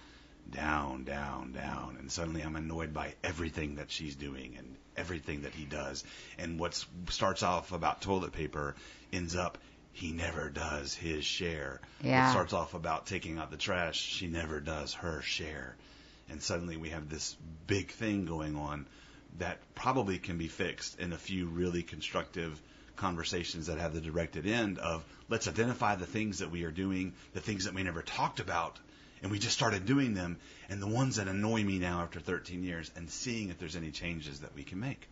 down, 0.50 1.05
down, 1.05 1.53
down, 1.53 1.96
and 1.98 2.11
suddenly 2.11 2.42
I'm 2.42 2.57
annoyed 2.57 2.92
by 2.94 3.14
everything 3.22 3.76
that 3.76 3.90
she's 3.90 4.16
doing 4.16 4.57
and 4.59 4.74
everything 4.96 5.42
that 5.42 5.55
he 5.55 5.64
does, 5.64 6.03
and 6.38 6.59
what 6.59 6.83
starts 7.11 7.42
off 7.42 7.72
about 7.72 8.00
toilet 8.03 8.33
paper 8.33 8.74
ends 9.12 9.37
up. 9.37 9.59
He 9.92 10.12
never 10.12 10.48
does 10.48 10.94
his 10.94 11.24
share. 11.24 11.81
Yeah. 12.03 12.24
What 12.26 12.31
starts 12.31 12.53
off 12.53 12.74
about 12.74 13.07
taking 13.07 13.38
out 13.38 13.50
the 13.50 13.57
trash, 13.57 14.00
she 14.00 14.29
never 14.29 14.61
does 14.61 14.94
her 14.94 15.20
share. 15.20 15.74
And 16.31 16.43
suddenly 16.43 16.77
we 16.77 16.90
have 16.90 17.09
this 17.09 17.37
big 17.66 17.90
thing 17.90 18.25
going 18.25 18.57
on 18.57 18.87
that 19.38 19.59
probably 19.75 20.19
can 20.19 20.38
be 20.38 20.49
fixed 20.49 20.99
in 20.99 21.12
a 21.12 21.19
few 21.19 21.47
really 21.47 21.83
constructive 21.83 22.61
conversations 22.97 23.66
that 23.66 23.79
have 23.79 23.95
the 23.95 24.01
directed 24.01 24.47
end 24.47 24.79
of 24.79 25.05
let's 25.29 25.49
identify 25.49 25.95
the 25.97 26.07
things 26.07 26.38
that 26.38 26.51
we 26.51 26.64
are 26.64 26.71
doing, 26.71 27.14
the 27.33 27.40
things 27.40 27.64
that 27.64 27.75
we 27.75 27.83
never 27.83 28.03
talked 28.03 28.40
about, 28.40 28.79
and 29.23 29.31
we 29.31 29.38
just 29.38 29.55
started 29.55 29.87
doing 29.87 30.14
them, 30.14 30.38
and 30.69 30.83
the 30.83 30.87
ones 30.87 31.16
that 31.16 31.29
annoy 31.29 31.62
me 31.62 31.79
now 31.79 32.03
after 32.03 32.21
13 32.21 32.62
years, 32.62 32.90
and 32.97 33.11
seeing 33.11 33.49
if 33.49 33.59
there's 33.59 33.77
any 33.77 33.90
changes 33.90 34.40
that 34.40 34.55
we 34.55 34.62
can 34.62 34.81
make. 34.81 35.09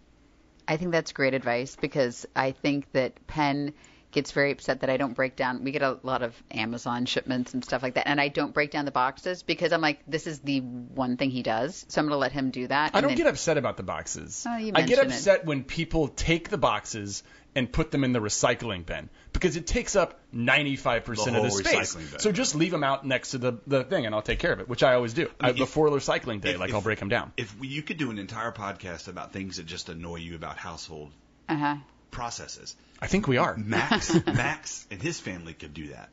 I 0.67 0.77
think 0.77 0.93
that's 0.93 1.13
great 1.13 1.35
advice 1.35 1.77
because 1.77 2.27
I 2.37 2.53
think 2.53 2.91
that 2.93 3.27
Penn 3.27 3.73
gets 4.11 4.33
very 4.33 4.53
upset 4.53 4.81
that 4.81 4.91
I 4.91 4.97
don't 4.97 5.15
break 5.15 5.37
down. 5.37 5.65
We 5.65 5.71
get 5.71 5.83
a 5.83 5.99
lot 6.03 6.23
of 6.23 6.35
Amazon 6.51 7.05
shipments 7.07 7.53
and 7.55 7.63
stuff 7.65 7.83
like 7.83 7.95
that, 7.95 8.09
and 8.09 8.21
I 8.21 8.29
don't 8.29 8.55
break 8.55 8.71
down 8.71 8.85
the 8.87 8.91
boxes 8.91 9.43
because 9.43 9.73
I'm 9.73 9.81
like, 9.83 10.01
this 10.09 10.27
is 10.27 10.39
the 10.41 10.61
one 10.61 11.17
thing 11.17 11.31
he 11.31 11.43
does, 11.43 11.85
so 11.89 12.01
I'm 12.01 12.07
going 12.07 12.15
to 12.15 12.19
let 12.19 12.33
him 12.33 12.51
do 12.51 12.67
that. 12.69 12.95
I 12.95 12.99
and 12.99 13.05
don't 13.05 13.11
then- 13.11 13.17
get 13.19 13.27
upset 13.27 13.59
about 13.59 13.77
the 13.77 13.83
boxes. 13.83 14.47
Oh, 14.49 14.57
you 14.57 14.73
I 14.75 14.83
get 14.83 14.97
mention 14.99 15.07
it. 15.11 15.15
upset 15.15 15.45
when 15.45 15.63
people 15.65 16.09
take 16.09 16.49
the 16.49 16.59
boxes 16.59 17.23
and 17.55 17.71
put 17.73 17.91
them 17.91 18.05
in 18.05 18.13
the 18.13 18.19
recycling 18.21 18.87
bin 18.87 19.09
because 19.33 19.57
it 19.57 19.67
takes 19.67 19.97
up 19.97 20.21
95% 20.35 21.05
The 21.25 21.37
of 21.37 21.43
the 21.43 21.51
space. 21.51 21.95
bin. 21.95 22.19
So 22.21 22.31
just 22.31 22.55
leave 22.55 22.71
them 22.71 22.85
out 22.85 23.05
next 23.07 23.33
to 23.33 23.39
the, 23.39 23.55
the 23.67 23.85
thing 23.85 24.07
and 24.07 24.15
I'll 24.15 24.23
take 24.23 24.39
care 24.39 24.53
of 24.53 24.61
it, 24.61 24.69
which 24.69 24.83
I 24.83 24.95
always 24.95 25.13
do. 25.15 25.29
I 25.41 25.47
mean, 25.49 25.55
if- 25.55 25.59
before 25.59 25.89
recycling 25.89 26.41
day, 26.41 26.51
if- 26.53 26.61
like 26.61 26.69
if- 26.71 26.75
I'll 26.75 26.81
break 26.83 26.99
them 27.01 27.09
down. 27.09 27.33
If 27.37 27.55
you 27.61 27.83
could 27.83 27.97
do 27.97 28.11
an 28.11 28.19
entire 28.19 28.53
podcast 28.53 29.09
about 29.09 29.33
things 29.33 29.57
that 29.57 29.67
just 29.67 29.89
annoy 29.89 30.17
you 30.17 30.35
about 30.37 30.57
household 30.57 31.13
Uh-huh. 31.49 31.77
Processes, 32.11 32.75
I 33.01 33.07
think 33.07 33.29
we 33.29 33.37
are. 33.37 33.57
Max, 33.57 34.15
Max, 34.27 34.87
and 34.91 35.01
his 35.01 35.21
family 35.21 35.55
could 35.55 35.75
do 35.75 35.89
that. 35.89 36.11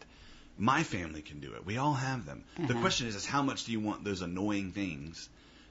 My 0.58 0.84
family 0.84 1.21
can 1.21 1.39
do 1.39 1.53
it. 1.53 1.65
We 1.65 1.77
all 1.77 1.93
have 1.93 2.25
them. 2.25 2.43
The 2.55 2.63
uh-huh. 2.63 2.81
question 2.81 3.08
is, 3.08 3.15
is 3.15 3.25
how 3.25 3.41
much 3.41 3.65
do 3.65 3.71
you 3.71 3.79
want 3.79 4.03
those 4.03 4.21
annoying 4.21 4.71
things 4.71 5.27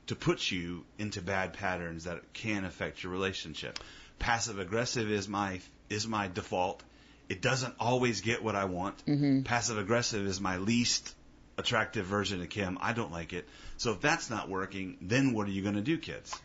to 0.08 0.14
put 0.14 0.50
you 0.50 0.84
into 0.98 1.22
bad 1.22 1.54
patterns 1.54 2.04
that 2.04 2.20
can 2.34 2.64
affect 2.64 3.02
your 3.02 3.12
relationship? 3.12 3.78
Passive 4.18 4.58
aggressive 4.58 5.10
is 5.10 5.28
my 5.28 5.60
is 5.88 6.06
my 6.06 6.28
default. 6.28 6.82
It 7.28 7.40
doesn't 7.40 7.74
always 7.80 8.20
get 8.20 8.42
what 8.42 8.54
I 8.54 8.66
want. 8.66 8.98
Mm-hmm. 9.06 9.42
Passive 9.42 9.78
aggressive 9.78 10.26
is 10.26 10.40
my 10.40 10.58
least 10.58 11.14
attractive 11.56 12.04
version 12.04 12.42
of 12.42 12.48
Kim. 12.48 12.78
I 12.80 12.92
don't 12.92 13.12
like 13.12 13.32
it. 13.32 13.48
So 13.76 13.92
if 13.92 14.00
that's 14.00 14.28
not 14.28 14.48
working, 14.48 14.98
then 15.00 15.32
what 15.32 15.46
are 15.46 15.50
you 15.50 15.62
going 15.62 15.76
to 15.76 15.80
do, 15.80 15.98
kids? 15.98 16.38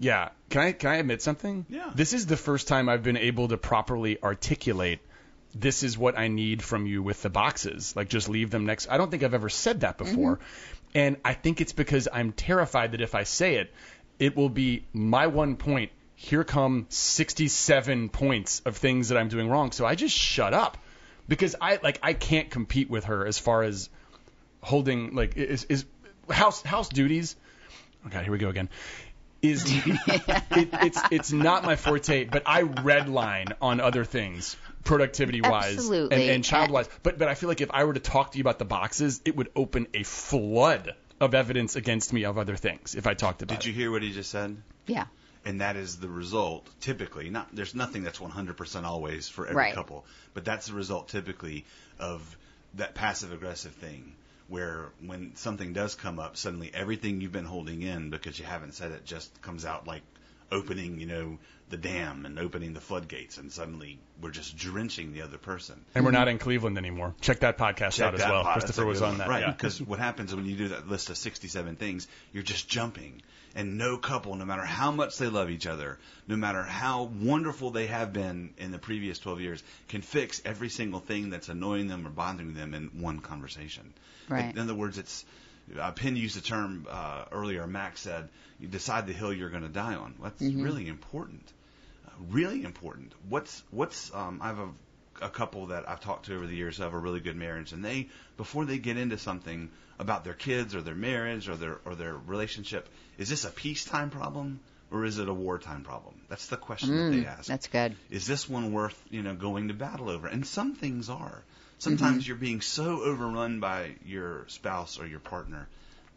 Yeah. 0.00 0.30
Can 0.48 0.62
I 0.62 0.72
can 0.72 0.90
I 0.90 0.96
admit 0.96 1.22
something? 1.22 1.66
Yeah. 1.68 1.90
This 1.94 2.12
is 2.12 2.26
the 2.26 2.36
first 2.36 2.66
time 2.66 2.88
I've 2.88 3.04
been 3.04 3.16
able 3.16 3.48
to 3.48 3.56
properly 3.56 4.20
articulate 4.20 5.00
this 5.54 5.82
is 5.82 5.98
what 5.98 6.18
I 6.18 6.28
need 6.28 6.62
from 6.62 6.86
you 6.86 7.02
with 7.02 7.22
the 7.22 7.30
boxes. 7.30 7.94
Like 7.96 8.08
just 8.08 8.28
leave 8.28 8.50
them 8.50 8.66
next. 8.66 8.88
I 8.90 8.96
don't 8.96 9.10
think 9.10 9.22
I've 9.22 9.34
ever 9.34 9.48
said 9.48 9.80
that 9.80 9.98
mm-hmm. 9.98 10.10
before. 10.10 10.40
And 10.94 11.16
I 11.24 11.34
think 11.34 11.60
it's 11.60 11.72
because 11.72 12.08
I'm 12.12 12.32
terrified 12.32 12.92
that 12.92 13.00
if 13.00 13.14
I 13.14 13.24
say 13.24 13.56
it, 13.56 13.72
it 14.18 14.36
will 14.36 14.48
be 14.48 14.84
my 14.92 15.28
one 15.28 15.56
point. 15.56 15.92
Here 16.14 16.44
come 16.44 16.86
67 16.90 18.10
points 18.10 18.60
of 18.66 18.76
things 18.76 19.08
that 19.08 19.16
I'm 19.16 19.28
doing 19.28 19.48
wrong. 19.48 19.72
So 19.72 19.86
I 19.86 19.94
just 19.94 20.14
shut 20.14 20.52
up 20.52 20.76
because 21.28 21.56
I 21.60 21.78
like 21.82 21.98
I 22.02 22.12
can't 22.12 22.50
compete 22.50 22.90
with 22.90 23.04
her 23.04 23.26
as 23.26 23.38
far 23.38 23.62
as 23.62 23.88
holding 24.60 25.14
like 25.14 25.38
is 25.38 25.64
is 25.64 25.86
house 26.28 26.60
house 26.60 26.90
duties. 26.90 27.36
Oh 28.04 28.08
okay, 28.08 28.22
here 28.22 28.32
we 28.32 28.38
go 28.38 28.50
again. 28.50 28.68
Is 29.42 29.64
it, 29.66 30.68
it's 30.82 31.00
it's 31.10 31.32
not 31.32 31.64
my 31.64 31.76
forte, 31.76 32.24
but 32.24 32.42
I 32.44 32.62
redline 32.62 33.52
on 33.62 33.80
other 33.80 34.04
things, 34.04 34.56
productivity 34.84 35.40
wise 35.40 35.88
and, 35.88 36.12
and 36.12 36.44
child 36.44 36.70
wise. 36.70 36.88
But 37.02 37.18
but 37.18 37.28
I 37.28 37.34
feel 37.34 37.48
like 37.48 37.60
if 37.62 37.70
I 37.70 37.84
were 37.84 37.94
to 37.94 38.00
talk 38.00 38.32
to 38.32 38.38
you 38.38 38.42
about 38.42 38.58
the 38.58 38.64
boxes, 38.66 39.20
it 39.24 39.36
would 39.36 39.50
open 39.56 39.86
a 39.94 40.02
flood 40.02 40.94
of 41.20 41.34
evidence 41.34 41.76
against 41.76 42.12
me 42.12 42.24
of 42.24 42.36
other 42.38 42.56
things 42.56 42.94
if 42.94 43.06
I 43.06 43.14
talked 43.14 43.42
about 43.42 43.60
Did 43.60 43.66
you 43.66 43.72
it. 43.72 43.76
hear 43.76 43.90
what 43.90 44.02
he 44.02 44.12
just 44.12 44.30
said? 44.30 44.56
Yeah. 44.86 45.06
and 45.44 45.60
that 45.60 45.76
is 45.76 45.96
the 45.98 46.08
result 46.08 46.66
typically 46.80 47.30
not 47.30 47.48
there's 47.54 47.74
nothing 47.74 48.02
that's 48.02 48.18
100% 48.18 48.84
always 48.84 49.28
for 49.28 49.44
every 49.46 49.56
Right. 49.56 49.74
couple 49.74 50.04
but 50.34 50.44
that's 50.44 50.66
the 50.66 50.72
result 50.74 51.08
typically 51.08 51.64
of 51.98 52.36
that 52.74 52.94
passive 52.94 53.32
aggressive 53.32 53.72
thing 53.72 54.14
where 54.50 54.90
when 55.06 55.34
something 55.36 55.72
does 55.72 55.94
come 55.94 56.18
up 56.18 56.36
suddenly 56.36 56.70
everything 56.74 57.20
you've 57.20 57.32
been 57.32 57.44
holding 57.44 57.82
in 57.82 58.10
because 58.10 58.38
you 58.38 58.44
haven't 58.44 58.74
said 58.74 58.90
it 58.90 59.04
just 59.06 59.40
comes 59.40 59.64
out 59.64 59.86
like 59.86 60.02
opening 60.52 61.00
you 61.00 61.06
know 61.06 61.38
the 61.70 61.76
dam 61.76 62.26
and 62.26 62.38
opening 62.38 62.74
the 62.74 62.80
floodgates, 62.80 63.38
and 63.38 63.50
suddenly 63.50 63.98
we're 64.20 64.30
just 64.30 64.56
drenching 64.56 65.12
the 65.12 65.22
other 65.22 65.38
person. 65.38 65.80
And 65.94 66.04
we're 66.04 66.10
not 66.10 66.28
in 66.28 66.38
Cleveland 66.38 66.76
anymore. 66.76 67.14
Check 67.20 67.40
that 67.40 67.58
podcast 67.58 67.92
Check 67.92 68.08
out 68.08 68.14
as 68.14 68.20
well. 68.20 68.42
pot. 68.42 68.54
That's 68.54 68.64
Christopher 68.66 68.86
was 68.86 69.02
on 69.02 69.18
that. 69.18 69.28
Right, 69.28 69.42
yeah. 69.42 69.52
because 69.52 69.80
what 69.80 69.98
happens 69.98 70.34
when 70.34 70.46
you 70.46 70.56
do 70.56 70.68
that 70.68 70.88
list 70.88 71.10
of 71.10 71.16
67 71.16 71.76
things, 71.76 72.08
you're 72.32 72.42
just 72.42 72.68
jumping. 72.68 73.22
And 73.54 73.78
no 73.78 73.96
couple, 73.96 74.36
no 74.36 74.44
matter 74.44 74.64
how 74.64 74.92
much 74.92 75.18
they 75.18 75.26
love 75.26 75.50
each 75.50 75.66
other, 75.66 75.98
no 76.28 76.36
matter 76.36 76.62
how 76.62 77.10
wonderful 77.20 77.70
they 77.70 77.86
have 77.86 78.12
been 78.12 78.50
in 78.58 78.70
the 78.70 78.78
previous 78.78 79.18
12 79.18 79.40
years, 79.40 79.62
can 79.88 80.02
fix 80.02 80.40
every 80.44 80.68
single 80.68 81.00
thing 81.00 81.30
that's 81.30 81.48
annoying 81.48 81.88
them 81.88 82.06
or 82.06 82.10
bothering 82.10 82.54
them 82.54 82.74
in 82.74 83.00
one 83.00 83.18
conversation. 83.18 83.92
Right. 84.28 84.54
In 84.54 84.58
other 84.60 84.74
words, 84.74 84.98
it's 84.98 85.24
uh, 85.78 85.92
Penn 85.92 86.16
used 86.16 86.36
the 86.36 86.40
term 86.40 86.86
uh, 86.88 87.24
earlier. 87.32 87.66
Max 87.66 88.00
said, 88.00 88.28
"You 88.58 88.68
decide 88.68 89.06
the 89.06 89.12
hill 89.12 89.32
you're 89.32 89.50
going 89.50 89.62
to 89.62 89.68
die 89.68 89.94
on." 89.94 90.14
That's 90.22 90.42
really 90.42 90.88
important. 90.88 91.52
Uh, 92.06 92.10
really 92.30 92.64
important. 92.64 93.12
What's 93.28 93.62
what's 93.70 94.12
um, 94.14 94.40
I 94.42 94.48
have 94.48 94.58
a 94.58 94.68
a 95.22 95.28
couple 95.28 95.66
that 95.66 95.88
I've 95.88 96.00
talked 96.00 96.26
to 96.26 96.34
over 96.34 96.46
the 96.46 96.56
years 96.56 96.78
who 96.78 96.82
have 96.82 96.94
a 96.94 96.98
really 96.98 97.20
good 97.20 97.36
marriage, 97.36 97.72
and 97.72 97.84
they 97.84 98.08
before 98.36 98.64
they 98.64 98.78
get 98.78 98.96
into 98.96 99.18
something 99.18 99.70
about 99.98 100.24
their 100.24 100.34
kids 100.34 100.74
or 100.74 100.80
their 100.80 100.94
marriage 100.94 101.48
or 101.48 101.56
their 101.56 101.78
or 101.84 101.94
their 101.94 102.14
relationship, 102.14 102.88
is 103.18 103.28
this 103.28 103.44
a 103.44 103.50
peacetime 103.50 104.10
problem 104.10 104.60
or 104.90 105.04
is 105.04 105.18
it 105.18 105.28
a 105.28 105.34
wartime 105.34 105.84
problem? 105.84 106.14
That's 106.28 106.46
the 106.46 106.56
question 106.56 106.96
that 106.96 107.16
they 107.16 107.26
ask. 107.26 107.46
That's 107.46 107.68
good. 107.68 107.96
Is 108.10 108.26
this 108.26 108.48
one 108.48 108.72
worth 108.72 109.00
you 109.10 109.22
know 109.22 109.34
going 109.34 109.68
to 109.68 109.74
battle 109.74 110.10
over? 110.10 110.26
And 110.26 110.46
some 110.46 110.74
things 110.74 111.08
are. 111.08 111.42
Sometimes 111.80 112.28
you're 112.28 112.36
being 112.36 112.60
so 112.60 113.02
overrun 113.02 113.58
by 113.58 113.96
your 114.04 114.46
spouse 114.48 115.00
or 115.00 115.06
your 115.06 115.18
partner 115.20 115.68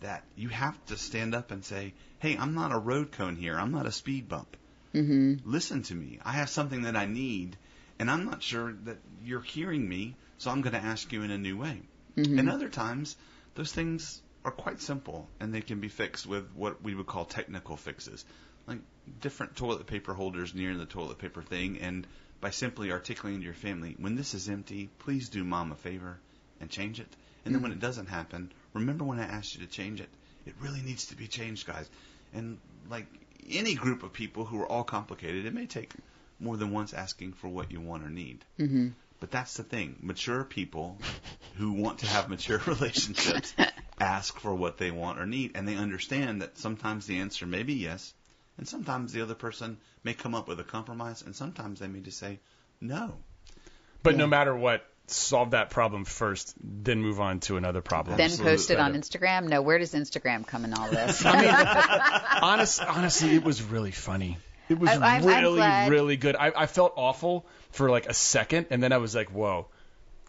that 0.01 0.23
you 0.35 0.49
have 0.49 0.77
to 0.87 0.97
stand 0.97 1.33
up 1.33 1.51
and 1.51 1.63
say, 1.63 1.93
"Hey, 2.19 2.37
I'm 2.37 2.53
not 2.53 2.73
a 2.73 2.77
road 2.77 3.13
cone 3.13 3.37
here. 3.37 3.57
I'm 3.57 3.71
not 3.71 3.85
a 3.85 3.91
speed 3.91 4.27
bump. 4.27 4.57
hmm 4.91 5.35
Listen 5.45 5.81
to 5.83 5.95
me. 5.95 6.19
I 6.23 6.33
have 6.33 6.49
something 6.49 6.83
that 6.83 6.95
I 6.97 7.05
need, 7.05 7.57
and 7.97 8.11
I'm 8.11 8.25
not 8.25 8.43
sure 8.43 8.73
that 8.83 8.97
you're 9.23 9.41
hearing 9.41 9.87
me, 9.87 10.15
so 10.37 10.51
I'm 10.51 10.61
going 10.61 10.73
to 10.73 10.83
ask 10.83 11.11
you 11.13 11.23
in 11.23 11.31
a 11.31 11.37
new 11.37 11.57
way." 11.57 11.81
And 12.17 12.49
other 12.49 12.69
times, 12.69 13.15
those 13.55 13.71
things 13.71 14.21
are 14.45 14.51
quite 14.51 14.81
simple, 14.81 15.29
and 15.39 15.53
they 15.53 15.61
can 15.61 15.79
be 15.79 15.87
fixed 15.87 16.27
with 16.27 16.45
what 16.53 16.83
we 16.83 16.93
would 16.93 17.07
call 17.07 17.25
technical 17.25 17.77
fixes, 17.77 18.25
like 18.67 18.79
different 19.21 19.55
toilet 19.55 19.87
paper 19.87 20.13
holders 20.13 20.53
near 20.53 20.75
the 20.75 20.85
toilet 20.85 21.17
paper 21.17 21.41
thing, 21.41 21.79
and 21.79 22.05
by 22.43 22.49
simply 22.49 22.91
articulating 22.91 23.39
to 23.39 23.45
your 23.45 23.53
family, 23.53 23.95
when 23.97 24.15
this 24.15 24.33
is 24.33 24.49
empty, 24.49 24.89
please 24.99 25.29
do 25.29 25.45
mom 25.45 25.71
a 25.71 25.75
favor 25.75 26.19
and 26.59 26.69
change 26.69 26.99
it. 26.99 27.07
And 27.45 27.55
then 27.55 27.61
when 27.61 27.71
it 27.71 27.79
doesn't 27.79 28.07
happen, 28.07 28.51
remember 28.73 29.05
when 29.05 29.17
I 29.17 29.23
asked 29.23 29.55
you 29.55 29.65
to 29.65 29.71
change 29.71 30.01
it? 30.01 30.09
It 30.45 30.53
really 30.59 30.81
needs 30.81 31.05
to 31.07 31.15
be 31.15 31.27
changed, 31.27 31.65
guys. 31.65 31.89
And 32.33 32.57
like 32.89 33.07
any 33.49 33.75
group 33.75 34.03
of 34.03 34.11
people 34.11 34.43
who 34.43 34.59
are 34.59 34.67
all 34.67 34.83
complicated, 34.83 35.45
it 35.45 35.53
may 35.53 35.67
take 35.67 35.93
more 36.37 36.57
than 36.57 36.71
once 36.71 36.93
asking 36.93 37.31
for 37.31 37.47
what 37.47 37.71
you 37.71 37.79
want 37.79 38.03
or 38.03 38.09
need. 38.09 38.43
hmm 38.57 38.89
But 39.21 39.31
that's 39.31 39.55
the 39.55 39.63
thing. 39.63 39.95
Mature 40.01 40.43
people 40.43 40.97
who 41.55 41.71
want 41.71 41.99
to 41.99 42.07
have 42.07 42.27
mature 42.27 42.61
relationships 42.67 43.53
ask 44.01 44.37
for 44.37 44.53
what 44.53 44.77
they 44.77 44.91
want 44.91 45.17
or 45.17 45.25
need, 45.25 45.51
and 45.55 45.65
they 45.65 45.75
understand 45.77 46.41
that 46.41 46.57
sometimes 46.57 47.05
the 47.05 47.19
answer 47.19 47.45
may 47.45 47.63
be 47.63 47.75
yes, 47.75 48.13
and 48.57 48.67
sometimes 48.67 49.11
the 49.13 49.21
other 49.21 49.35
person 49.35 49.77
may 50.03 50.13
come 50.13 50.35
up 50.35 50.47
with 50.47 50.59
a 50.59 50.63
compromise, 50.63 51.21
and 51.21 51.35
sometimes 51.35 51.79
they 51.79 51.87
may 51.87 51.99
just 51.99 52.17
say 52.19 52.39
no. 52.81 53.13
But 54.03 54.17
no 54.17 54.27
matter 54.27 54.55
what, 54.55 54.85
solve 55.07 55.51
that 55.51 55.69
problem 55.69 56.05
first, 56.05 56.53
then 56.61 57.01
move 57.01 57.19
on 57.21 57.39
to 57.41 57.57
another 57.57 57.81
problem. 57.81 58.17
Then 58.17 58.25
Absolutely. 58.25 58.53
post 58.53 58.71
it 58.71 58.79
on 58.79 58.93
Instagram. 58.95 59.47
No, 59.47 59.61
where 59.61 59.77
does 59.79 59.93
Instagram 59.93 60.45
come 60.45 60.65
in 60.65 60.73
all 60.73 60.87
this? 60.91 61.25
I 61.25 61.41
mean, 61.41 62.41
honest, 62.43 62.81
honestly, 62.81 63.35
it 63.35 63.43
was 63.43 63.61
really 63.63 63.91
funny. 63.91 64.37
It 64.69 64.79
was 64.79 64.89
I- 64.89 64.93
I'm- 65.15 65.27
I'm 65.27 65.43
really, 65.43 65.89
really 65.89 66.17
good. 66.17 66.35
I, 66.35 66.51
I 66.55 66.65
felt 66.67 66.93
awful 66.95 67.45
for 67.71 67.89
like 67.89 68.07
a 68.07 68.13
second, 68.13 68.67
and 68.69 68.81
then 68.83 68.91
I 68.91 68.97
was 68.97 69.15
like, 69.15 69.29
whoa. 69.29 69.67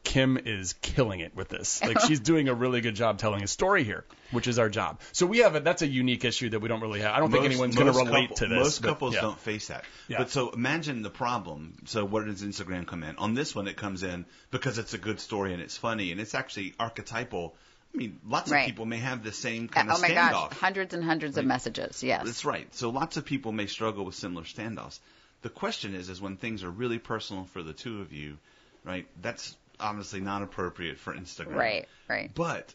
Kim 0.04 0.38
is 0.38 0.74
killing 0.74 1.20
it 1.20 1.34
with 1.34 1.48
this. 1.48 1.82
Like 1.82 1.98
she's 2.06 2.20
doing 2.20 2.48
a 2.48 2.54
really 2.54 2.80
good 2.82 2.94
job 2.94 3.18
telling 3.18 3.42
a 3.42 3.46
story 3.46 3.84
here, 3.84 4.04
which 4.30 4.46
is 4.46 4.58
our 4.58 4.68
job. 4.68 5.00
So 5.12 5.26
we 5.26 5.38
have 5.38 5.56
a 5.56 5.60
that's 5.60 5.82
a 5.82 5.86
unique 5.86 6.24
issue 6.24 6.50
that 6.50 6.60
we 6.60 6.68
don't 6.68 6.80
really 6.82 7.00
have. 7.00 7.14
I 7.14 7.18
don't 7.20 7.32
think 7.32 7.44
anyone's 7.44 7.74
going 7.74 7.86
to 7.86 7.92
most 7.94 8.06
relate 8.06 8.28
couple- 8.28 8.36
to 8.36 8.46
this. 8.46 8.58
Most 8.58 8.82
but, 8.82 8.88
couples 8.88 9.14
yeah. 9.14 9.20
don't 9.22 9.38
face 9.40 9.68
that. 9.68 9.84
Yeah. 10.06 10.18
But 10.18 10.30
so 10.30 10.50
imagine 10.50 11.02
the 11.02 11.10
problem. 11.10 11.74
So 11.86 12.04
where 12.04 12.24
does 12.24 12.42
Instagram 12.42 12.86
come 12.86 13.02
in? 13.02 13.16
On 13.16 13.34
this 13.34 13.54
one, 13.54 13.66
it 13.66 13.76
comes 13.76 14.02
in 14.02 14.26
because 14.50 14.78
it's 14.78 14.94
a 14.94 14.98
good 14.98 15.18
story 15.20 15.52
and 15.54 15.62
it's 15.62 15.76
funny 15.76 16.12
and 16.12 16.20
it's 16.20 16.34
actually 16.34 16.74
archetypal. 16.78 17.56
I 17.94 17.96
mean, 17.96 18.20
lots 18.28 18.50
Right. 18.50 18.60
of 18.62 18.66
people 18.66 18.86
may 18.86 18.98
have 18.98 19.22
the 19.24 19.32
same 19.32 19.66
uh, 19.70 19.74
kind 19.74 19.88
oh 19.90 19.94
of 19.94 19.98
standoff. 20.00 20.04
Oh 20.04 20.14
my 20.14 20.20
standoff. 20.20 20.50
gosh, 20.50 20.58
hundreds 20.58 20.94
and 20.94 21.04
hundreds 21.04 21.38
of 21.38 21.44
messages. 21.46 22.02
Yes. 22.02 22.24
That's 22.24 22.44
right. 22.44 22.72
So 22.74 22.90
lots 22.90 23.16
of 23.16 23.24
people 23.24 23.52
may 23.52 23.66
struggle 23.66 24.04
with 24.04 24.16
similar 24.16 24.44
standoffs. 24.44 24.98
The 25.42 25.48
question 25.50 25.94
is, 25.94 26.08
is 26.08 26.20
when 26.20 26.36
things 26.36 26.62
are 26.64 26.70
really 26.70 26.98
personal 26.98 27.44
for 27.44 27.62
the 27.62 27.72
two 27.72 28.00
of 28.00 28.12
you, 28.12 28.38
right? 28.84 29.06
That's 29.22 29.56
obviously 29.84 30.20
not 30.20 30.42
appropriate 30.42 30.98
for 30.98 31.14
Instagram. 31.14 31.56
Right. 31.56 31.88
Right. 32.08 32.34
But 32.34 32.74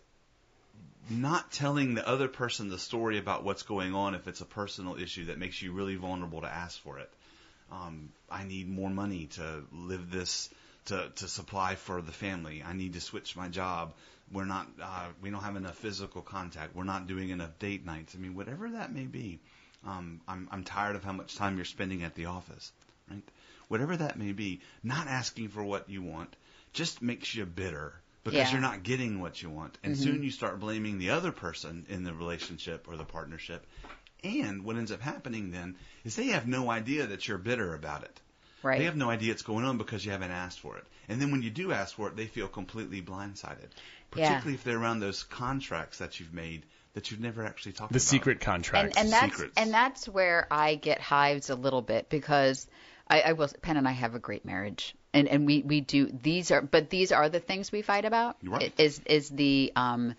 not 1.09 1.51
telling 1.51 1.95
the 1.95 2.07
other 2.07 2.27
person 2.27 2.69
the 2.69 2.77
story 2.77 3.17
about 3.17 3.43
what's 3.43 3.63
going 3.63 3.95
on 3.95 4.13
if 4.13 4.27
it's 4.27 4.41
a 4.41 4.45
personal 4.45 4.95
issue 4.95 5.25
that 5.25 5.39
makes 5.39 5.61
you 5.61 5.71
really 5.71 5.95
vulnerable 5.95 6.41
to 6.41 6.47
ask 6.47 6.79
for 6.81 6.99
it. 6.99 7.09
Um, 7.71 8.09
I 8.29 8.43
need 8.43 8.69
more 8.69 8.89
money 8.89 9.25
to 9.33 9.63
live 9.73 10.11
this 10.11 10.49
to 10.85 11.09
to 11.15 11.27
supply 11.27 11.75
for 11.75 12.01
the 12.01 12.11
family. 12.11 12.63
I 12.65 12.73
need 12.73 12.93
to 12.93 13.01
switch 13.01 13.35
my 13.35 13.47
job. 13.47 13.93
We're 14.31 14.45
not 14.45 14.67
uh, 14.81 15.07
we 15.21 15.29
don't 15.31 15.43
have 15.43 15.55
enough 15.55 15.77
physical 15.77 16.21
contact. 16.21 16.75
We're 16.75 16.83
not 16.83 17.07
doing 17.07 17.29
enough 17.29 17.57
date 17.59 17.85
nights. 17.85 18.15
I 18.15 18.19
mean, 18.19 18.35
whatever 18.35 18.69
that 18.69 18.93
may 18.93 19.05
be. 19.05 19.39
Um, 19.85 20.21
I'm 20.27 20.47
I'm 20.51 20.63
tired 20.63 20.95
of 20.95 21.03
how 21.03 21.13
much 21.13 21.35
time 21.35 21.55
you're 21.55 21.65
spending 21.65 22.03
at 22.03 22.13
the 22.13 22.25
office, 22.25 22.71
right? 23.09 23.23
Whatever 23.67 23.97
that 23.97 24.17
may 24.17 24.31
be, 24.31 24.61
not 24.83 25.07
asking 25.07 25.49
for 25.49 25.63
what 25.63 25.89
you 25.89 26.01
want 26.01 26.35
just 26.73 27.01
makes 27.01 27.33
you 27.33 27.45
bitter 27.45 27.93
because 28.23 28.37
Yeah. 28.37 28.51
you're 28.51 28.61
not 28.61 28.83
getting 28.83 29.19
what 29.19 29.41
you 29.41 29.49
want. 29.49 29.77
And 29.83 29.95
mm-hmm. 29.95 30.03
soon 30.03 30.23
you 30.23 30.31
start 30.31 30.59
blaming 30.59 30.99
the 30.99 31.11
other 31.11 31.31
person 31.31 31.85
in 31.89 32.03
the 32.03 32.13
relationship 32.13 32.87
or 32.87 32.97
the 32.97 33.05
partnership. 33.05 33.65
And 34.23 34.63
what 34.65 34.75
ends 34.75 34.91
up 34.91 35.01
happening 35.01 35.51
then 35.51 35.75
is 36.03 36.15
they 36.15 36.27
have 36.27 36.47
no 36.47 36.69
idea 36.69 37.07
that 37.07 37.27
you're 37.27 37.37
bitter 37.37 37.73
about 37.73 38.03
it. 38.03 38.19
Right. 38.61 38.79
They 38.79 38.85
have 38.85 38.97
no 38.97 39.09
idea 39.09 39.31
it's 39.31 39.41
going 39.41 39.63
on 39.63 39.77
because 39.77 40.03
you 40.03 40.11
haven't 40.11 40.31
asked 40.31 40.59
for 40.59 40.77
it. 40.77 40.83
And 41.07 41.21
then 41.21 41.31
when 41.31 41.41
you 41.41 41.49
do 41.49 41.71
ask 41.71 41.95
for 41.95 42.09
it, 42.09 42.17
they 42.17 42.27
feel 42.27 42.49
completely 42.49 43.01
blindsided. 43.01 43.69
Yeah. 44.15 44.27
Particularly 44.27 44.55
if 44.55 44.63
they're 44.63 44.77
around 44.77 44.99
those 44.99 45.23
contracts 45.23 45.99
that 45.99 46.19
you've 46.19 46.33
made 46.33 46.65
that 46.93 47.11
you've 47.11 47.19
never 47.19 47.45
actually 47.45 47.71
talked 47.71 47.93
the 47.93 47.97
about. 47.97 48.01
The 48.01 48.07
secret 48.07 48.39
contracts. 48.41 48.97
and, 48.97 49.05
and 49.05 49.13
that's 49.13 49.31
secrets. 49.33 49.53
and 49.57 49.73
that's 49.73 50.09
where 50.09 50.47
I 50.51 50.75
get 50.75 50.99
hives 50.99 51.49
a 51.49 51.55
little 51.55 51.81
bit 51.81 52.09
because 52.09 52.67
I, 53.07 53.21
I 53.21 53.33
will. 53.33 53.47
Penn 53.61 53.77
and 53.77 53.87
I 53.87 53.91
have 53.91 54.15
a 54.15 54.19
great 54.19 54.43
marriage, 54.43 54.95
and 55.13 55.27
and 55.27 55.45
we 55.45 55.61
we 55.63 55.81
do 55.81 56.07
these 56.07 56.51
are 56.51 56.61
but 56.61 56.89
these 56.89 57.11
are 57.11 57.29
the 57.29 57.39
things 57.39 57.71
we 57.71 57.81
fight 57.81 58.05
about. 58.05 58.37
Right. 58.43 58.73
Is 58.77 59.01
is 59.05 59.29
the 59.29 59.71
um 59.75 60.15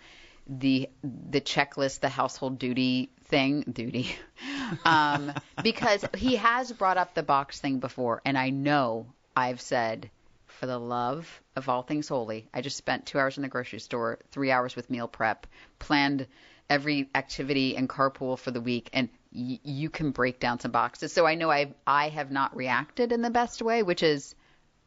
the 0.47 0.89
the 1.05 1.41
checklist, 1.41 2.01
the 2.01 2.09
household 2.09 2.59
duty 2.59 3.11
thing, 3.25 3.63
duty, 3.73 4.11
um 4.85 5.33
because 5.63 6.05
he 6.17 6.37
has 6.37 6.73
brought 6.73 6.97
up 6.97 7.15
the 7.15 7.23
box 7.23 7.61
thing 7.61 7.79
before, 7.79 8.21
and 8.25 8.37
I 8.37 8.51
know 8.51 9.07
I've 9.37 9.61
said. 9.61 10.11
For 10.47 10.67
the 10.67 10.79
love 10.79 11.41
of 11.57 11.71
all 11.71 11.81
things 11.83 12.09
holy, 12.09 12.47
I 12.53 12.61
just 12.61 12.77
spent 12.77 13.07
two 13.07 13.19
hours 13.19 13.39
in 13.39 13.43
the 13.43 13.49
grocery 13.49 13.79
store, 13.79 14.19
three 14.31 14.51
hours 14.51 14.77
with 14.77 14.91
meal 14.91 15.09
prep, 15.09 15.47
planned 15.79 16.27
every 16.69 17.09
activity 17.15 17.77
and 17.77 17.89
carpool 17.89 18.39
for 18.39 18.51
the 18.51 18.61
week 18.61 18.91
and 18.93 19.09
y- 19.33 19.59
you 19.63 19.89
can 19.89 20.11
break 20.11 20.39
down 20.39 20.61
some 20.61 20.71
boxes. 20.71 21.13
So 21.13 21.25
I 21.27 21.35
know 21.35 21.51
I 21.51 21.73
I 21.87 22.11
have 22.11 22.31
not 22.31 22.55
reacted 22.55 23.13
in 23.13 23.23
the 23.23 23.31
best 23.31 23.63
way, 23.63 23.83
which 23.83 24.03
is 24.03 24.35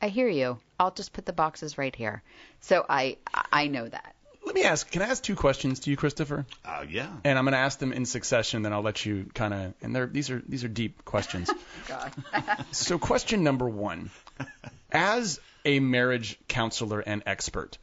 I 0.03 0.09
hear 0.09 0.27
you. 0.27 0.59
I'll 0.77 0.91
just 0.91 1.13
put 1.13 1.25
the 1.25 1.31
boxes 1.31 1.77
right 1.77 1.95
here. 1.95 2.23
So 2.59 2.85
I 2.89 3.15
I 3.53 3.67
know 3.67 3.87
that. 3.87 4.15
Let 4.45 4.53
me 4.53 4.63
ask. 4.63 4.91
Can 4.91 5.01
I 5.01 5.05
ask 5.05 5.23
two 5.23 5.37
questions 5.37 5.79
to 5.81 5.89
you, 5.89 5.95
Christopher? 5.95 6.45
Uh, 6.65 6.83
yeah. 6.89 7.07
And 7.23 7.39
I'm 7.39 7.45
going 7.45 7.53
to 7.53 7.59
ask 7.59 7.79
them 7.79 7.93
in 7.93 8.05
succession. 8.05 8.63
Then 8.63 8.73
I'll 8.73 8.81
let 8.81 9.05
you 9.05 9.27
kind 9.33 9.53
of. 9.53 9.73
And 9.81 9.95
they're, 9.95 10.07
these 10.07 10.29
are 10.29 10.43
these 10.45 10.65
are 10.65 10.67
deep 10.67 11.05
questions. 11.05 11.49
God. 11.87 12.11
So, 12.71 12.99
question 12.99 13.45
number 13.45 13.69
one: 13.69 14.09
As 14.91 15.39
a 15.63 15.79
marriage 15.79 16.37
counselor 16.49 16.99
and 16.99 17.23
expert, 17.25 17.77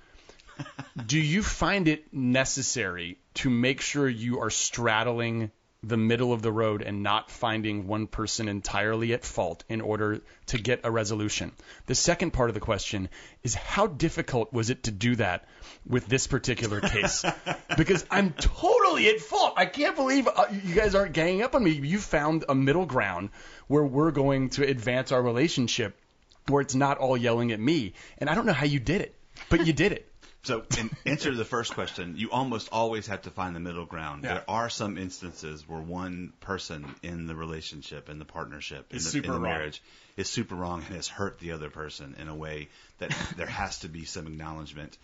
do 1.06 1.18
you 1.18 1.42
find 1.42 1.88
it 1.88 2.12
necessary 2.12 3.16
to 3.37 3.48
make 3.48 3.80
sure 3.80 4.06
you 4.06 4.40
are 4.40 4.50
straddling 4.50 5.50
the 5.82 5.96
middle 5.96 6.32
of 6.32 6.42
the 6.42 6.52
road 6.52 6.82
and 6.82 7.02
not 7.02 7.30
finding 7.30 7.86
one 7.86 8.06
person 8.06 8.48
entirely 8.48 9.12
at 9.14 9.24
fault 9.24 9.64
in 9.68 9.80
order 9.80 10.20
to 10.46 10.58
get 10.58 10.80
a 10.84 10.90
resolution? 10.90 11.52
The 11.86 11.94
second 11.94 12.32
part 12.32 12.50
of 12.50 12.54
the 12.54 12.60
question 12.60 13.08
is 13.42 13.54
how 13.54 13.86
difficult 13.86 14.52
was 14.52 14.70
it 14.70 14.84
to 14.84 14.90
do 14.90 15.16
that 15.16 15.46
with 15.86 16.06
this 16.06 16.26
particular 16.26 16.80
case? 16.80 17.24
because 17.76 18.04
I'm 18.10 18.32
totally 18.32 19.08
at 19.08 19.20
fault. 19.20 19.54
I 19.56 19.66
can't 19.66 19.96
believe 19.96 20.28
uh, 20.28 20.46
you 20.64 20.74
guys 20.74 20.94
aren't 20.94 21.14
ganging 21.14 21.42
up 21.42 21.54
on 21.54 21.64
me. 21.64 21.70
You 21.70 21.98
found 21.98 22.44
a 22.48 22.54
middle 22.54 22.86
ground 22.86 23.30
where 23.66 23.84
we're 23.84 24.10
going 24.10 24.50
to 24.50 24.66
advance 24.66 25.12
our 25.12 25.22
relationship 25.22 25.96
where 26.48 26.60
it's 26.60 26.74
not 26.74 26.98
all 26.98 27.16
yelling 27.16 27.52
at 27.52 27.60
me. 27.60 27.94
And 28.18 28.28
I 28.28 28.34
don't 28.34 28.46
know 28.46 28.52
how 28.52 28.66
you 28.66 28.80
did 28.80 29.00
it, 29.00 29.14
but 29.48 29.66
you 29.66 29.72
did 29.72 29.92
it. 29.92 30.09
So, 30.42 30.64
in 30.79 30.90
answer 31.05 31.31
to 31.31 31.37
the 31.37 31.44
first 31.44 31.74
question, 31.74 32.14
you 32.16 32.31
almost 32.31 32.70
always 32.72 33.09
have 33.09 33.22
to 33.22 33.31
find 33.31 33.55
the 33.55 33.61
middle 33.61 33.85
ground. 33.85 34.24
Yeah. 34.24 34.35
There 34.35 34.44
are 34.48 34.70
some 34.70 34.97
instances 34.97 35.68
where 35.68 35.80
one 35.80 36.32
person 36.41 36.95
in 37.03 37.26
the 37.26 37.34
relationship, 37.36 38.09
in 38.09 38.18
the 38.18 38.24
partnership, 38.24 38.86
in 38.91 38.97
the, 38.97 39.03
super 39.03 39.26
in 39.26 39.32
the 39.32 39.38
wrong. 39.41 39.53
marriage, 39.53 39.82
is 40.16 40.30
super 40.30 40.55
wrong 40.55 40.82
and 40.86 40.97
has 40.97 41.09
hurt 41.09 41.38
the 41.41 41.53
other 41.53 41.68
person 41.68 42.16
in 42.18 42.28
a 42.28 42.34
way 42.34 42.68
that 42.99 43.14
there 43.36 43.47
has 43.47 43.80
to 43.80 43.88
be 43.88 44.07
some 44.07 44.26
acknowledgement. 44.26 44.97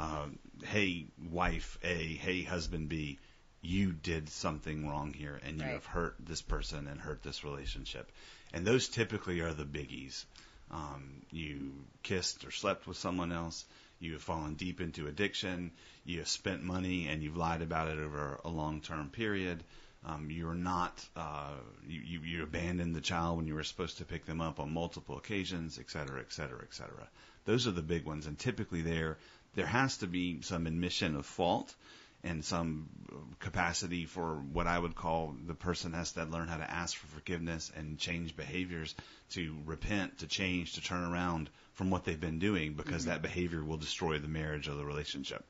Um, 0.00 0.38
hey, 0.64 1.06
wife 1.30 1.78
A, 1.84 1.94
hey, 1.94 2.42
husband 2.42 2.88
B, 2.88 3.18
you 3.60 3.92
did 3.92 4.30
something 4.30 4.88
wrong 4.88 5.12
here, 5.12 5.38
and 5.44 5.58
you 5.58 5.64
Right. 5.64 5.72
have 5.72 5.84
hurt 5.86 6.14
this 6.20 6.40
person 6.40 6.86
and 6.86 6.98
hurt 7.00 7.22
this 7.22 7.44
relationship. 7.44 8.10
And 8.54 8.66
those 8.66 8.88
typically 8.88 9.40
are 9.40 9.52
the 9.52 9.64
biggies. 9.64 10.24
Um, 10.70 11.22
you 11.30 11.72
kissed 12.02 12.44
or 12.44 12.50
slept 12.52 12.86
with 12.86 12.96
someone 12.96 13.32
else. 13.32 13.64
You 14.00 14.12
have 14.12 14.22
fallen 14.22 14.54
deep 14.54 14.80
into 14.80 15.06
addiction. 15.06 15.72
You 16.04 16.18
have 16.18 16.28
spent 16.28 16.62
money 16.62 17.08
and 17.08 17.22
you've 17.22 17.36
lied 17.36 17.62
about 17.62 17.88
it 17.88 17.98
over 17.98 18.40
a 18.44 18.48
long-term 18.48 19.10
period. 19.10 19.64
Um, 20.04 20.30
you're 20.30 20.54
not. 20.54 21.04
Uh, 21.16 21.54
you, 21.86 22.00
you 22.00 22.20
you 22.20 22.42
abandoned 22.44 22.94
the 22.94 23.00
child 23.00 23.36
when 23.36 23.48
you 23.48 23.54
were 23.54 23.64
supposed 23.64 23.98
to 23.98 24.04
pick 24.04 24.26
them 24.26 24.40
up 24.40 24.60
on 24.60 24.72
multiple 24.72 25.18
occasions, 25.18 25.78
et 25.78 25.90
cetera, 25.90 26.20
et 26.20 26.32
cetera, 26.32 26.60
et 26.62 26.72
cetera. 26.72 27.08
Those 27.44 27.66
are 27.66 27.72
the 27.72 27.82
big 27.82 28.04
ones, 28.04 28.26
and 28.26 28.38
typically 28.38 28.82
there 28.82 29.18
there 29.56 29.66
has 29.66 29.98
to 29.98 30.06
be 30.06 30.40
some 30.42 30.68
admission 30.68 31.16
of 31.16 31.26
fault 31.26 31.74
and 32.22 32.44
some 32.44 32.88
capacity 33.40 34.04
for 34.04 34.36
what 34.52 34.66
I 34.66 34.78
would 34.78 34.94
call 34.94 35.34
the 35.46 35.54
person 35.54 35.92
has 35.92 36.12
to 36.12 36.24
learn 36.24 36.48
how 36.48 36.58
to 36.58 36.70
ask 36.70 36.96
for 36.96 37.06
forgiveness 37.08 37.72
and 37.76 37.98
change 37.98 38.36
behaviors 38.36 38.94
to 39.30 39.56
repent, 39.66 40.18
to 40.18 40.26
change, 40.26 40.74
to 40.74 40.80
turn 40.80 41.04
around 41.12 41.50
from 41.78 41.90
what 41.90 42.04
they've 42.04 42.20
been 42.20 42.40
doing 42.40 42.72
because 42.72 43.04
that 43.04 43.22
behavior 43.22 43.62
will 43.62 43.76
destroy 43.76 44.18
the 44.18 44.26
marriage 44.26 44.66
or 44.66 44.74
the 44.74 44.84
relationship. 44.84 45.44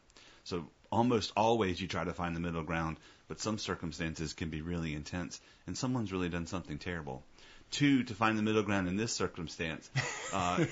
So 0.44 0.66
almost 0.92 1.32
always 1.34 1.80
you 1.80 1.88
try 1.88 2.04
to 2.04 2.12
find 2.12 2.36
the 2.36 2.40
middle 2.40 2.62
ground, 2.62 2.98
but 3.28 3.40
some 3.40 3.56
circumstances 3.56 4.34
can 4.34 4.50
be 4.50 4.60
really 4.60 4.92
intense 4.92 5.40
and 5.66 5.76
someone's 5.76 6.12
really 6.12 6.28
done 6.28 6.46
something 6.46 6.76
terrible. 6.76 7.22
Two, 7.70 8.02
to 8.04 8.14
find 8.14 8.36
the 8.36 8.42
middle 8.42 8.62
ground 8.62 8.88
in 8.88 8.98
this 8.98 9.12
circumstance, 9.14 9.90
uh, 10.34 10.66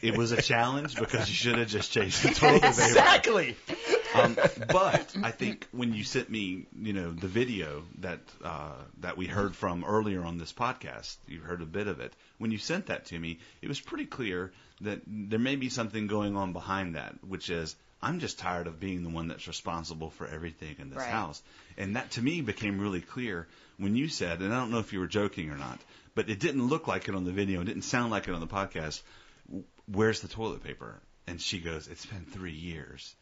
it 0.00 0.16
was 0.16 0.32
a 0.32 0.40
challenge 0.40 0.96
because 0.96 1.28
you 1.28 1.34
should 1.34 1.58
have 1.58 1.68
just 1.68 1.92
changed 1.92 2.22
the 2.22 2.30
toilet. 2.30 2.64
Exactly. 2.64 3.56
Um, 4.14 4.34
but 4.34 5.14
I 5.22 5.30
think 5.30 5.66
when 5.72 5.92
you 5.92 6.04
sent 6.04 6.30
me, 6.30 6.66
you 6.80 6.94
know, 6.94 7.10
the 7.10 7.28
video 7.28 7.82
that 7.98 8.20
uh, 8.42 8.72
that 9.00 9.18
we 9.18 9.26
heard 9.26 9.54
from 9.54 9.84
earlier 9.84 10.24
on 10.24 10.38
this 10.38 10.52
podcast, 10.52 11.16
you 11.26 11.40
heard 11.40 11.60
a 11.60 11.66
bit 11.66 11.86
of 11.86 12.00
it. 12.00 12.14
When 12.38 12.50
you 12.50 12.58
sent 12.58 12.86
that 12.86 13.06
to 13.06 13.18
me, 13.18 13.40
it 13.60 13.68
was 13.68 13.80
pretty 13.80 14.06
clear 14.06 14.52
that 14.82 15.00
there 15.06 15.38
may 15.38 15.56
be 15.56 15.68
something 15.68 16.06
going 16.06 16.36
on 16.36 16.52
behind 16.52 16.94
that, 16.96 17.14
which 17.24 17.50
is 17.50 17.74
I'm 18.02 18.20
just 18.20 18.38
tired 18.38 18.66
of 18.66 18.78
being 18.78 19.02
the 19.02 19.08
one 19.08 19.28
that's 19.28 19.48
responsible 19.48 20.10
for 20.10 20.26
everything 20.26 20.76
in 20.78 20.90
this 20.90 20.98
Right. 20.98 21.10
house. 21.10 21.42
And 21.78 21.96
that 21.96 22.10
to 22.12 22.22
me 22.22 22.42
became 22.42 22.78
really 22.78 23.00
clear 23.00 23.48
when 23.78 23.96
you 23.96 24.08
said, 24.08 24.40
and 24.40 24.52
I 24.52 24.58
don't 24.60 24.70
know 24.70 24.78
if 24.80 24.92
you 24.92 25.00
were 25.00 25.06
joking 25.06 25.50
or 25.50 25.56
not, 25.56 25.80
but 26.14 26.28
it 26.28 26.38
didn't 26.38 26.66
look 26.68 26.86
like 26.86 27.08
it 27.08 27.14
on 27.14 27.24
the 27.24 27.32
video, 27.32 27.62
it 27.62 27.64
didn't 27.64 27.82
sound 27.82 28.10
like 28.10 28.28
it 28.28 28.34
on 28.34 28.40
the 28.40 28.46
podcast. 28.46 29.00
Where's 29.86 30.20
the 30.20 30.28
toilet 30.28 30.62
paper? 30.62 31.00
And 31.26 31.40
she 31.40 31.58
goes, 31.58 31.88
It's 31.88 32.06
been 32.06 32.24
three 32.26 32.52
years. 32.52 33.14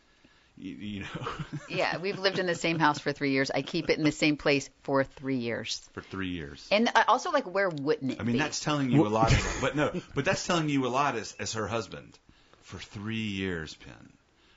You, 0.56 1.00
know, 1.00 1.26
Yeah, 1.68 1.98
we've 1.98 2.18
lived 2.18 2.38
in 2.38 2.46
the 2.46 2.54
same 2.54 2.78
house 2.78 2.98
for 3.00 3.12
three 3.12 3.32
years. 3.32 3.50
I 3.50 3.62
keep 3.62 3.90
it 3.90 3.98
in 3.98 4.04
the 4.04 4.12
same 4.12 4.36
place 4.36 4.70
for 4.82 5.02
three 5.02 5.38
years. 5.38 5.80
for 5.92 6.00
three 6.00 6.28
years. 6.28 6.66
And 6.70 6.88
uh, 6.94 7.04
also, 7.08 7.32
like, 7.32 7.52
where 7.52 7.68
wouldn't 7.68 8.12
it 8.12 8.20
I 8.20 8.22
mean, 8.22 8.34
be? 8.34 8.38
that's 8.38 8.60
telling 8.60 8.90
you 8.90 9.06
a 9.06 9.08
lot. 9.08 9.32
As, 9.32 9.60
but 9.60 9.74
no, 9.74 9.90
but 10.14 10.24
that's 10.24 10.46
telling 10.46 10.68
you 10.68 10.86
a 10.86 10.88
lot 10.88 11.16
as, 11.16 11.34
as 11.40 11.54
her 11.54 11.66
husband 11.66 12.18
for 12.62 12.78
three 12.78 13.16
years, 13.16 13.74
Penn. 13.74 14.12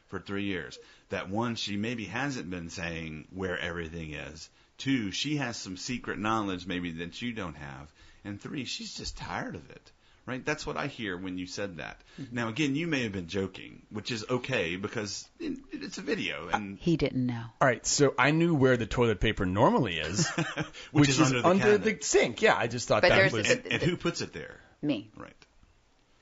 For 0.07 0.19
three 0.19 0.45
years. 0.45 0.79
That 1.09 1.29
one, 1.29 1.55
she 1.55 1.75
maybe 1.75 2.05
hasn't 2.05 2.49
been 2.49 2.69
saying 2.69 3.27
where 3.33 3.59
everything 3.59 4.13
is. 4.13 4.49
Two, 4.77 5.11
she 5.11 5.37
has 5.37 5.57
some 5.57 5.75
secret 5.75 6.19
knowledge 6.19 6.65
maybe 6.65 6.91
that 6.91 7.21
you 7.21 7.33
don't 7.33 7.55
have. 7.57 7.91
And 8.23 8.39
three, 8.39 8.63
she's 8.65 8.93
just 8.95 9.17
tired 9.17 9.55
of 9.55 9.69
it. 9.69 9.91
Right? 10.27 10.45
That's 10.45 10.65
what 10.67 10.75
I 10.75 10.87
hear 10.87 11.15
when 11.17 11.37
you 11.37 11.47
said 11.47 11.77
that. 11.77 12.01
Mm-hmm. 12.21 12.35
Now, 12.35 12.49
again, 12.49 12.75
you 12.75 12.85
may 12.85 13.03
have 13.03 13.13
been 13.13 13.27
joking, 13.27 13.83
which 13.89 14.11
is 14.11 14.25
okay 14.29 14.75
because 14.75 15.25
it, 15.39 15.57
it's 15.71 15.97
a 15.99 16.01
video, 16.01 16.49
and 16.51 16.77
He 16.79 16.97
didn't 16.97 17.25
know. 17.25 17.43
All 17.61 17.67
right, 17.67 17.85
so 17.85 18.13
I 18.19 18.31
knew 18.31 18.53
where 18.53 18.75
the 18.75 18.85
toilet 18.85 19.21
paper 19.21 19.45
normally 19.45 19.97
is, 19.99 20.27
which, 20.91 21.07
is 21.07 21.21
under 21.21 21.41
the 21.41 21.59
cabinet. 21.59 21.83
the 22.01 22.05
sink. 22.05 22.41
Yeah, 22.41 22.57
I 22.57 22.67
just 22.67 22.89
thought 22.89 23.03
But 23.03 23.09
that 23.09 23.15
there's- 23.15 23.31
was. 23.31 23.49
and, 23.49 23.65
and 23.71 23.81
who 23.81 23.95
puts 23.95 24.19
it 24.19 24.33
there? 24.33 24.59
Me. 24.81 25.09
Right. 25.15 25.33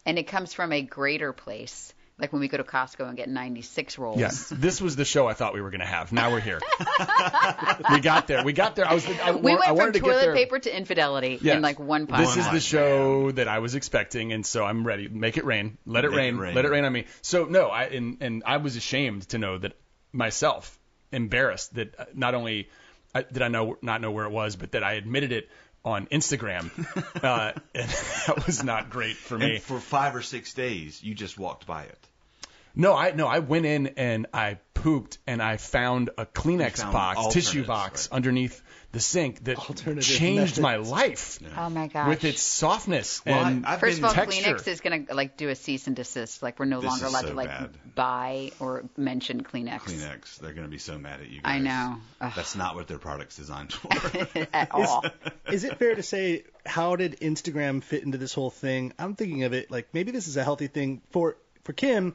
And 0.06 0.20
it 0.20 0.28
comes 0.28 0.54
from 0.54 0.72
a 0.72 0.84
greater 0.84 1.34
place. 1.34 1.92
Like 2.18 2.32
when 2.32 2.40
we 2.40 2.48
go 2.48 2.56
to 2.56 2.64
Costco 2.64 3.08
and 3.10 3.18
get 3.18 3.28
96 3.28 3.98
rolls. 3.98 4.18
Yes, 4.18 4.48
this 4.48 4.80
was 4.80 4.96
the 4.96 5.04
show 5.04 5.28
I 5.28 5.34
thought 5.34 5.54
we 5.54 5.60
were 5.60 5.70
going 5.70 5.82
to 5.82 5.86
have. 5.86 6.14
Now 6.14 6.32
we're 6.32 6.40
here. 6.40 6.62
we 7.92 8.00
got 8.00 8.28
there. 8.28 8.44
We 8.46 8.54
got 8.54 8.76
there. 8.78 8.88
I 8.88 8.94
was. 8.94 9.06
I, 9.06 9.32
We 9.32 9.52
I 9.52 9.56
went 9.56 9.64
from 9.66 9.76
wanted 9.76 9.94
to 9.96 10.00
get 10.00 10.22
toilet 10.22 10.34
paper 10.36 10.58
to 10.60 10.78
infidelity 10.78 11.40
Yes. 11.42 11.58
in 11.58 11.62
like 11.62 11.78
one 11.78 12.08
podcast. 12.08 12.18
This 12.20 12.38
is 12.38 12.46
the 12.46 12.52
One 12.52 12.60
show 12.62 13.32
that 13.32 13.50
I 13.50 13.60
was 13.60 13.76
expecting, 13.76 14.32
and 14.32 14.46
so 14.46 14.64
I'm 14.64 14.88
ready. 14.88 15.10
Make 15.10 15.36
it 15.38 15.44
rain. 15.44 15.78
Let 15.86 16.06
it 16.06 16.12
Make 16.12 16.16
it 16.16 16.22
rain. 16.22 16.38
rain. 16.38 16.56
Let 16.56 16.64
it 16.64 16.72
rain 16.72 16.86
on 16.86 16.94
me. 16.94 17.06
So 17.22 17.46
no, 17.46 17.68
I 17.68 17.84
and 17.86 18.18
and 18.22 18.44
I 18.46 18.58
was 18.58 18.78
ashamed 18.78 19.28
to 19.30 19.38
know 19.38 19.58
that 19.58 19.74
myself, 20.14 20.80
embarrassed 21.12 21.76
that 21.76 22.00
uh, 22.00 22.06
not 22.14 22.34
only 22.34 22.70
uh, 23.14 23.24
did 23.30 23.42
I 23.42 23.50
know 23.50 23.78
not 23.82 24.00
know 24.00 24.12
where 24.12 24.26
it 24.26 24.32
was, 24.32 24.56
but 24.56 24.72
that 24.72 24.86
I 24.86 24.94
admitted 24.94 25.34
it 25.34 25.50
on 25.86 26.08
Instagram, 26.08 26.72
uh, 27.24 27.54
and 27.76 27.90
that 28.28 28.46
was 28.46 28.64
not 28.64 28.90
great 28.90 29.16
for 29.16 29.38
me. 29.38 29.56
And 29.56 29.64
for 29.64 29.80
five 29.80 30.16
or 30.16 30.24
six 30.24 30.54
days, 30.54 31.02
you 31.02 31.14
just 31.14 31.38
walked 31.38 31.68
by 31.68 31.84
it. 31.84 32.08
No, 32.76 32.94
I 32.94 33.12
no, 33.12 33.28
I 33.28 33.40
went 33.40 33.66
in 33.66 33.88
and 33.96 34.28
I 34.34 34.58
pooped 34.86 35.18
and 35.26 35.42
I 35.42 35.58
found 35.58 36.12
a 36.16 36.28
Kleenex 36.28 36.78
found 36.78 36.94
box, 36.94 37.34
tissue 37.34 37.66
box 37.66 38.08
right. 38.12 38.16
underneath 38.18 38.62
the 38.92 39.00
sink 39.00 39.44
that 39.46 39.58
Alternative 39.58 40.04
changed 40.04 40.60
my 40.62 40.74
methods. 40.78 40.92
life 40.92 41.40
Oh 41.58 41.70
my 41.72 41.88
gosh. 41.88 42.08
with 42.08 42.24
its 42.24 42.42
softness 42.42 43.26
Well, 43.26 43.44
and 43.44 43.66
I've 43.66 43.80
First 43.80 43.98
been 43.98 44.06
of 44.06 44.10
all, 44.10 44.14
texture. 44.16 44.54
Kleenex 44.54 44.68
is 44.68 44.82
gonna 44.82 45.06
like 45.12 45.38
do 45.38 45.50
a 45.50 45.56
cease 45.56 45.88
and 45.88 45.96
desist. 45.96 46.44
Like 46.44 46.60
we're 46.60 46.66
no 46.66 46.82
This 46.82 46.90
longer 46.92 47.06
allowed 47.08 47.22
so 47.24 47.28
to 47.30 47.34
like 47.34 47.50
bad. 47.50 47.70
buy 47.96 48.52
or 48.60 48.84
mention 48.96 49.44
Kleenex, 49.44 49.80
Kleenex, 49.82 50.38
they're 50.38 50.54
going 50.54 50.68
to 50.68 50.72
be 50.72 50.78
so 50.78 51.00
mad 51.00 51.20
at 51.20 51.30
you 51.30 51.42
guys. 51.42 51.56
I 51.56 51.60
know. 51.60 51.98
Ugh. 52.22 52.34
That's 52.36 52.56
not 52.56 52.76
what 52.76 52.88
their 52.88 53.00
product's 53.00 53.38
designed 53.38 53.74
for. 53.74 53.90
at 54.54 54.70
all. 54.72 55.04
Is 55.52 55.64
it 55.64 55.80
fair 55.80 55.96
to 55.96 56.04
say 56.04 56.44
how 56.66 56.96
did 56.96 57.20
Instagram 57.22 57.82
fit 57.84 58.04
into 58.04 58.20
this 58.20 58.34
whole 58.36 58.52
thing? 58.52 58.94
I'm 59.00 59.16
thinking 59.16 59.44
of 59.44 59.54
it 59.54 59.72
like 59.72 59.88
maybe 59.94 60.12
this 60.12 60.28
is 60.28 60.38
a 60.38 60.44
healthy 60.44 60.68
thing 60.68 61.02
for 61.10 61.38
for 61.64 61.74
Kim. 61.74 62.14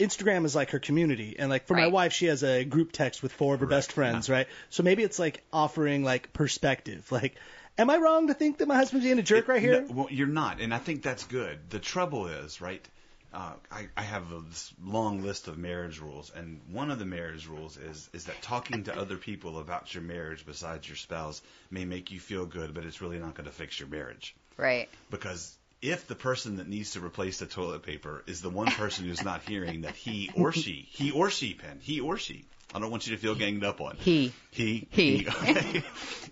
Instagram 0.00 0.44
is 0.46 0.56
like 0.56 0.70
her 0.70 0.78
community, 0.80 1.36
and 1.38 1.50
like 1.50 1.66
for 1.66 1.74
my 1.76 1.86
wife, 1.88 2.12
she 2.12 2.26
has 2.26 2.42
a 2.42 2.64
group 2.64 2.90
text 2.90 3.22
with 3.22 3.32
four 3.32 3.54
of 3.54 3.60
her 3.60 3.66
best 3.66 3.92
friends, 3.92 4.28
right? 4.30 4.48
So 4.70 4.82
maybe 4.82 5.02
it's 5.04 5.18
like 5.18 5.42
offering 5.52 6.02
like 6.02 6.32
perspective. 6.32 7.06
Like, 7.12 7.36
am 7.78 7.90
I 7.90 7.96
wrong 7.98 8.28
to 8.28 8.34
think 8.34 8.58
that 8.58 8.66
my 8.68 8.76
husband's 8.76 9.04
being 9.04 9.18
a 9.18 9.22
jerk 9.22 9.46
right 9.46 9.60
here? 9.60 9.82
No, 9.82 9.94
well, 9.94 10.06
you're 10.10 10.26
not, 10.26 10.60
and 10.60 10.72
I 10.74 10.78
think 10.78 11.02
that's 11.02 11.24
good. 11.24 11.58
The 11.68 11.78
trouble 11.78 12.26
is, 12.26 12.60
right? 12.60 12.86
Uh, 13.32 13.52
I, 13.70 13.86
I 13.96 14.02
have 14.02 14.32
a 14.32 14.40
this 14.40 14.72
long 14.82 15.22
list 15.22 15.46
of 15.46 15.56
marriage 15.56 16.00
rules, 16.00 16.32
and 16.34 16.60
one 16.72 16.90
of 16.90 16.98
the 16.98 17.04
marriage 17.04 17.46
rules 17.46 17.76
is 17.76 18.10
is 18.12 18.24
that 18.24 18.40
talking 18.42 18.84
to 18.84 18.98
other 18.98 19.16
people 19.16 19.58
about 19.60 19.94
your 19.94 20.02
marriage 20.02 20.44
besides 20.44 20.88
your 20.88 20.96
spouse 20.96 21.40
may 21.70 21.84
make 21.84 22.10
you 22.10 22.18
feel 22.18 22.44
good, 22.46 22.74
but 22.74 22.84
it's 22.84 23.00
really 23.00 23.18
not 23.18 23.34
going 23.34 23.46
to 23.46 23.52
fix 23.52 23.78
your 23.78 23.88
marriage 23.88 24.34
Right. 24.56 24.88
because 25.10 25.56
if 25.82 26.06
the 26.06 26.14
person 26.14 26.56
that 26.56 26.68
needs 26.68 26.92
to 26.92 27.00
replace 27.00 27.38
the 27.38 27.46
toilet 27.46 27.82
paper 27.82 28.22
is 28.26 28.40
the 28.40 28.50
one 28.50 28.68
person 28.68 29.06
who's 29.06 29.24
not 29.24 29.42
hearing 29.42 29.82
that 29.82 29.94
he 29.94 30.30
or 30.34 30.52
she, 30.52 30.86
he 30.90 31.10
or 31.10 31.30
she, 31.30 31.54
Penn, 31.54 31.78
he 31.80 32.00
or 32.00 32.18
she, 32.18 32.44
I 32.74 32.78
don't 32.78 32.90
want 32.90 33.06
you 33.06 33.16
to 33.16 33.20
feel 33.20 33.34
ganged 33.34 33.64
up 33.64 33.80
on. 33.80 33.96
He. 33.96 34.32
He. 34.50 34.86
He. 34.90 35.26
okay. 35.42 35.82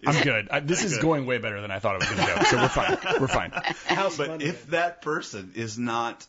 I'm 0.07 0.23
good. 0.23 0.49
I, 0.51 0.61
this 0.61 0.85
is 0.85 0.99
going 0.99 1.27
way 1.27 1.39
better 1.39 1.61
than 1.61 1.71
I 1.71 1.79
thought 1.79 1.97
it 1.97 2.01
was 2.01 2.11
going 2.11 2.29
to 2.29 2.35
go. 2.35 2.43
So 2.45 2.57
we're 2.59 2.69
fine. 2.69 3.21
We're 3.21 3.29
fine. 3.29 3.51
House 3.87 4.17
But 4.17 4.29
money. 4.29 4.45
if 4.45 4.69
that 4.69 5.03
person 5.03 5.53
is 5.57 5.79
not 5.79 6.27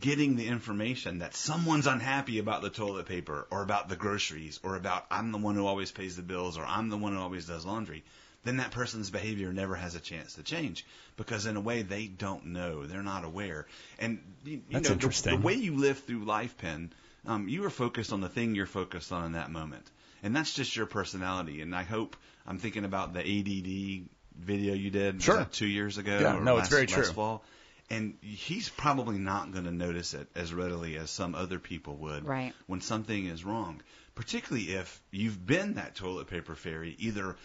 getting 0.00 0.36
the 0.36 0.46
information 0.46 1.18
that 1.18 1.34
someone's 1.34 1.86
unhappy 1.86 2.38
about 2.38 2.62
the 2.62 2.70
toilet 2.70 3.06
paper 3.06 3.46
or 3.50 3.62
about 3.62 3.88
the 3.88 3.96
groceries 3.96 4.58
or 4.64 4.76
about 4.76 5.06
I'm 5.10 5.30
the 5.30 5.38
one 5.38 5.54
who 5.54 5.66
always 5.66 5.92
pays 5.92 6.16
the 6.16 6.22
bills 6.22 6.58
or 6.58 6.64
I'm 6.64 6.88
the 6.88 6.96
one 6.96 7.14
who 7.14 7.20
always 7.20 7.46
does 7.46 7.64
laundry, 7.64 8.02
then 8.44 8.56
that 8.58 8.70
person's 8.70 9.10
behavior 9.10 9.52
never 9.52 9.74
has 9.74 9.94
a 9.94 10.00
chance 10.00 10.34
to 10.34 10.42
change 10.42 10.86
because 11.16 11.46
in 11.46 11.56
a 11.56 11.60
way 11.60 11.82
they 11.82 12.06
don't 12.06 12.46
know, 12.46 12.86
they're 12.86 13.02
not 13.02 13.24
aware. 13.24 13.66
And 13.98 14.20
you, 14.44 14.52
you 14.52 14.62
That's 14.70 14.84
know, 14.84 14.88
the- 14.88 14.92
interesting. 14.94 15.40
The, 15.40 15.46
way 15.46 15.54
you 15.54 15.76
live 15.76 15.98
through 15.98 16.24
life, 16.24 16.56
Penn, 16.58 16.92
um, 17.26 17.48
you 17.48 17.64
are 17.64 17.70
focused 17.70 18.12
on 18.12 18.20
the 18.20 18.28
thing 18.30 18.54
you're 18.54 18.66
focused 18.66 19.12
on 19.12 19.26
in 19.26 19.32
that 19.32 19.50
moment. 19.50 19.86
And 20.22 20.34
that's 20.34 20.52
just 20.54 20.74
your 20.76 20.86
personality. 20.86 21.60
And 21.62 21.74
I 21.74 21.82
hope 21.82 22.16
I'm 22.46 22.58
thinking 22.58 22.84
about 22.84 23.12
the 23.14 23.20
ADD 23.20 24.08
video 24.38 24.74
you 24.74 24.90
did 24.90 25.22
Sure. 25.22 25.44
two 25.52 25.66
years 25.66 25.98
ago. 25.98 26.18
Yeah, 26.18 26.36
or 26.36 26.40
no, 26.40 26.52
it's 26.56 26.62
last- 26.64 26.70
very 26.70 26.86
last 26.86 26.94
true. 26.94 27.04
fall. 27.12 27.44
And 27.92 28.14
he's 28.22 28.68
probably 28.68 29.18
not 29.18 29.50
going 29.52 29.64
to 29.64 29.72
notice 29.72 30.14
it 30.14 30.28
as 30.36 30.54
readily 30.54 30.96
as 30.96 31.10
some 31.10 31.34
other 31.34 31.58
people 31.58 31.96
would 31.96 32.24
Right. 32.24 32.54
when 32.68 32.80
something 32.80 33.26
is 33.26 33.44
wrong. 33.44 33.82
Particularly 34.14 34.70
if 34.74 35.02
you've 35.10 35.44
been 35.44 35.74
that 35.74 35.94
toilet 35.96 36.28
paper 36.28 36.54
fairy 36.54 36.94
either 36.98 37.36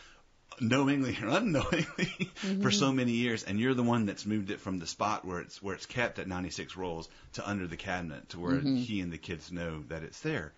knowingly 0.60 1.18
or 1.22 1.30
unknowingly 1.30 1.86
for 2.62 2.72
so 2.72 2.88
mm-hmm. 2.88 2.96
many 2.98 3.12
years, 3.14 3.44
and 3.44 3.60
you're 3.60 3.74
the 3.74 3.84
one 3.84 4.06
that's 4.06 4.26
moved 4.26 4.52
it 4.52 4.60
from 4.60 4.80
the 4.80 4.88
spot 4.88 5.26
where 5.26 5.40
it's 5.40 5.62
where 5.62 5.76
it's 5.76 5.86
kept 5.86 6.20
at 6.20 6.28
96 6.28 6.76
rolls 6.78 7.10
to 7.34 7.48
under 7.48 7.68
the 7.68 7.78
cabinet 7.78 8.30
to 8.30 8.40
where 8.40 8.54
mm-hmm. 8.54 8.76
he 8.76 9.02
and 9.02 9.12
the 9.12 9.18
kids 9.18 9.52
know 9.52 9.84
that 9.90 10.04
it's 10.04 10.20
there. 10.22 10.54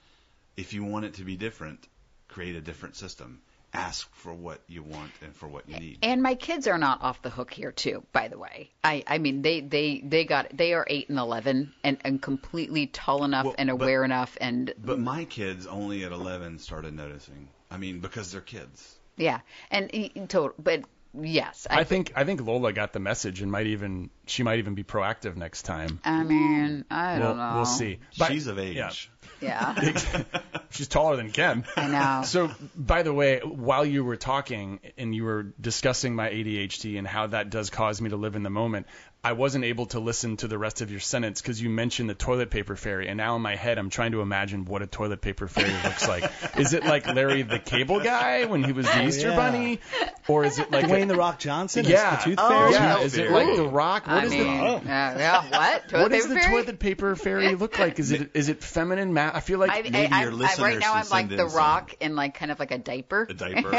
If 0.55 0.73
you 0.73 0.83
want 0.83 1.05
it 1.05 1.15
to 1.15 1.23
be 1.23 1.35
different, 1.35 1.87
create 2.27 2.55
a 2.55 2.61
different 2.61 2.95
system. 2.95 3.41
Ask 3.73 4.09
for 4.15 4.33
what 4.33 4.61
you 4.67 4.81
want 4.81 5.11
and 5.21 5.35
for 5.35 5.47
what 5.47 5.67
you 5.69 5.77
need. 5.77 5.99
And 6.01 6.23
my 6.23 6.35
kids 6.35 6.67
are 6.67 6.77
not 6.77 7.03
off 7.03 7.21
the 7.21 7.29
hook 7.29 7.53
here 7.53 7.71
too, 7.71 8.03
by 8.13 8.27
the 8.29 8.37
way. 8.37 8.71
I, 8.83 9.03
I 9.05 9.17
mean 9.17 9.41
they, 9.41 9.59
they, 9.59 10.01
they 10.03 10.23
got 10.23 10.55
they 10.55 10.73
are 10.73 10.85
eight 10.87 11.09
and 11.09 11.19
eleven 11.19 11.73
and, 11.83 11.97
and 12.03 12.21
completely 12.21 12.87
tall 12.87 13.23
enough 13.23 13.45
Well, 13.45 13.55
and 13.57 13.67
but- 13.67 13.73
aware 13.73 14.03
enough 14.03 14.37
and 14.39 14.73
But 14.83 14.99
my 14.99 15.25
kids 15.25 15.67
only 15.67 16.05
at 16.05 16.11
11 16.11 16.59
started 16.59 16.93
noticing. 16.95 17.49
I 17.69 17.77
mean, 17.77 17.99
because 17.99 18.31
they're 18.31 18.41
kids. 18.41 18.96
Yeah. 19.17 19.39
And 19.71 19.89
total 20.29 20.53
but 20.57 20.83
yes. 21.19 21.67
I, 21.69 21.79
I 21.79 21.83
think 21.83 22.13
I 22.15 22.23
think 22.23 22.41
Lola 22.45 22.71
got 22.73 22.93
the 22.93 22.99
message 22.99 23.41
and 23.41 23.51
might 23.51 23.67
even 23.67 24.09
she 24.25 24.43
might 24.43 24.59
even 24.59 24.75
be 24.75 24.83
proactive 24.83 25.35
next 25.35 25.63
time. 25.63 25.99
I 26.05 26.23
mean, 26.23 26.85
I 26.89 27.17
We'll, 27.17 27.27
don't 27.29 27.37
know. 27.37 27.53
we'll 27.55 27.65
see. 27.65 27.99
But- 28.17 28.31
She's 28.31 28.47
of 28.47 28.59
age. 28.59 28.75
yeah. 28.75 28.91
Yeah. 29.39 29.75
She's 30.71 30.87
taller 30.87 31.15
than 31.15 31.31
Ken. 31.31 31.63
I 31.75 31.87
know. 31.87 32.21
So, 32.25 32.49
by 32.75 33.03
the 33.03 33.13
way, 33.13 33.39
while 33.39 33.85
you 33.85 34.03
were 34.03 34.15
talking 34.15 34.79
and 34.97 35.13
you 35.13 35.25
were 35.25 35.43
discussing 35.61 36.15
my 36.15 36.29
ADHD 36.29 36.97
and 36.97 37.05
how 37.05 37.27
that 37.27 37.49
does 37.51 37.69
cause 37.69 38.01
me 38.01 38.09
to 38.09 38.15
live 38.15 38.35
in 38.35 38.41
the 38.43 38.49
moment, 38.49 38.87
I 39.23 39.33
wasn't 39.33 39.65
able 39.65 39.87
to 39.87 39.99
listen 39.99 40.37
to 40.37 40.47
the 40.47 40.57
rest 40.57 40.79
of 40.81 40.89
your 40.89 40.99
sentence 41.01 41.41
because 41.41 41.61
you 41.61 41.69
mentioned 41.69 42.09
the 42.09 42.13
toilet 42.13 42.49
paper 42.49 42.75
fairy, 42.77 43.07
and 43.09 43.17
now 43.17 43.35
in 43.35 43.41
my 43.41 43.55
head 43.55 43.77
I'm 43.77 43.89
trying 43.89 44.11
to 44.13 44.21
imagine 44.21 44.63
what 44.65 44.81
a 44.81 44.87
toilet 44.87 45.19
paper 45.21 45.47
fairy 45.47 45.73
looks 45.83 46.07
like. 46.07 46.31
Is 46.57 46.73
it 46.73 46.85
like 46.85 47.05
Larry 47.13 47.41
the 47.41 47.59
Cable 47.59 47.99
Guy 47.99 48.45
when 48.45 48.63
he 48.63 48.71
was 48.71 48.85
the 48.85 49.03
Easter 49.05 49.29
yeah. 49.29 49.35
Bunny, 49.35 49.79
or 50.27 50.45
is 50.45 50.59
it 50.59 50.71
like 50.71 50.85
Dwayne 50.85 51.03
a, 51.03 51.07
the 51.07 51.15
Rock 51.15 51.39
Johnson 51.39 51.85
Yeah. 51.85 52.15
as 52.17 52.23
the 52.23 52.29
Tooth 52.29 52.39
Oh, 52.41 52.49
Fairy. 52.49 52.71
yeah? 52.71 52.95
Tooth 52.95 53.05
Is 53.05 53.17
it 53.17 53.31
like 53.31 53.55
the 53.55 53.67
Rock? 53.67 54.07
What 54.07 54.15
I 54.15 54.25
is 54.25 54.31
mean, 54.31 54.57
the 54.57 54.63
uh, 54.63 54.81
yeah, 54.85 55.41
what? 55.49 55.89
Toilet 55.89 56.03
what 56.03 56.11
does 56.11 56.27
the 56.27 56.35
fairy? 56.35 56.63
toilet 56.63 56.79
paper 56.79 57.15
fairy 57.15 57.55
look 57.55 57.77
like? 57.79 57.99
Is 57.99 58.11
it 58.11 58.31
is 58.33 58.49
it 58.49 58.63
feminine? 58.63 59.13
Ma- 59.13 59.31
I 59.33 59.39
feel 59.41 59.59
like 59.59 59.71
I, 59.71 59.81
Maybe 59.81 59.95
I, 59.97 60.21
your 60.23 60.31
I'm, 60.31 60.37
listeners 60.37 60.59
right 60.63 60.79
now 60.79 60.93
I'm 60.93 61.09
like 61.09 61.29
the 61.29 61.45
Rock 61.47 61.95
in 61.99 62.15
like 62.15 62.35
kind 62.35 62.51
of 62.51 62.59
like 62.59 62.71
a 62.71 62.77
diaper. 62.77 63.27
A 63.29 63.33
diaper. 63.33 63.71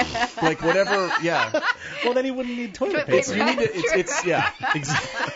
like 0.43 0.61
whatever. 0.63 1.11
Yeah. 1.23 1.61
Well, 2.05 2.15
then 2.15 2.25
he 2.25 2.31
wouldn't 2.33 2.57
need 2.57 2.75
toilet 2.75 3.07
Toilet 3.07 3.07
paper. 3.07 3.35
You 3.35 3.45
need 3.45 3.57
to. 3.57 3.77
It's, 3.79 3.93
it's 3.95 4.27
yeah. 4.27 4.51
Exactly. 4.75 5.28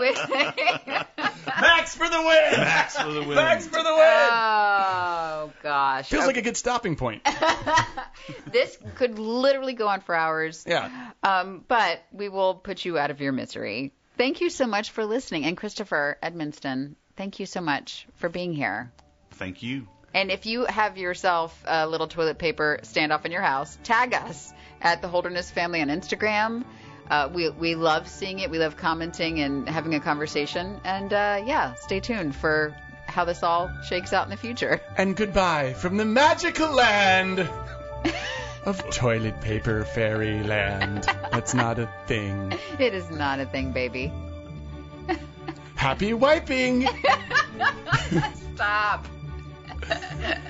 With- 0.00 0.28
Max 1.60 1.94
for 1.94 2.08
the 2.08 2.18
win. 2.18 2.60
Max 2.60 2.96
for 2.96 3.12
the 3.12 3.20
win. 3.22 3.34
Max 3.36 3.66
for 3.66 3.82
the 3.82 3.92
win. 3.92 4.00
oh 4.00 5.52
gosh. 5.62 6.08
Feels 6.08 6.20
Okay. 6.22 6.26
like 6.26 6.36
a 6.36 6.42
good 6.42 6.56
stopping 6.56 6.96
point. 6.96 7.26
this 8.46 8.76
could 8.96 9.18
literally 9.18 9.74
go 9.74 9.88
on 9.88 10.00
for 10.00 10.14
hours. 10.14 10.64
Yeah. 10.66 11.10
Um, 11.22 11.64
but 11.68 12.02
we 12.12 12.28
will 12.28 12.54
put 12.54 12.84
you 12.84 12.98
out 12.98 13.10
of 13.10 13.20
your 13.20 13.32
misery. 13.32 13.92
Thank 14.16 14.40
you 14.40 14.50
so 14.50 14.66
much 14.66 14.90
for 14.90 15.04
listening. 15.04 15.44
And 15.44 15.56
Christopher 15.56 16.18
Edmonston, 16.22 16.94
thank 17.16 17.40
you 17.40 17.46
so 17.46 17.60
much 17.60 18.06
for 18.16 18.28
being 18.28 18.52
here. 18.52 18.92
Thank 19.32 19.62
you. 19.62 19.86
And 20.14 20.30
if 20.30 20.44
you 20.46 20.66
have 20.66 20.98
yourself 20.98 21.58
a 21.66 21.86
little 21.88 22.06
toilet 22.06 22.38
paper 22.38 22.80
standoff 22.82 23.24
in 23.24 23.32
your 23.32 23.40
house, 23.40 23.78
tag 23.82 24.12
us 24.14 24.52
at 24.80 25.00
the 25.00 25.08
Holderness 25.08 25.50
Family 25.50 25.80
on 25.80 25.88
Instagram. 25.88 26.64
Uh, 27.12 27.28
we, 27.30 27.50
we 27.50 27.74
love 27.74 28.08
seeing 28.08 28.38
it. 28.38 28.50
We 28.50 28.58
love 28.58 28.78
commenting 28.78 29.38
and 29.38 29.68
having 29.68 29.94
a 29.94 30.00
conversation. 30.00 30.80
And 30.82 31.12
uh, 31.12 31.42
yeah, 31.44 31.74
stay 31.74 32.00
tuned 32.00 32.34
for 32.34 32.74
how 33.06 33.26
this 33.26 33.42
all 33.42 33.70
shakes 33.86 34.14
out 34.14 34.24
in 34.24 34.30
the 34.30 34.38
future. 34.38 34.80
And 34.96 35.14
goodbye 35.14 35.74
from 35.74 35.98
the 35.98 36.06
magical 36.06 36.72
land 36.72 37.46
of 38.64 38.88
toilet 38.88 39.42
paper 39.42 39.84
fairyland. 39.84 41.04
That's 41.30 41.52
not 41.52 41.78
a 41.78 41.90
thing. 42.06 42.54
It 42.78 42.94
is 42.94 43.10
not 43.10 43.40
a 43.40 43.44
thing, 43.44 43.72
baby. 43.72 44.10
Happy 45.74 46.14
wiping. 46.14 46.88
Stop. 48.54 49.06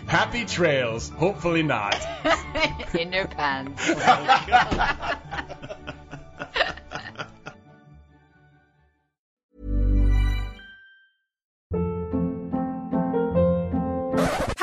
Happy 0.06 0.44
trails. 0.44 1.08
Hopefully 1.08 1.64
not. 1.64 2.00
in 2.94 3.12
your 3.12 3.26
pants. 3.26 3.82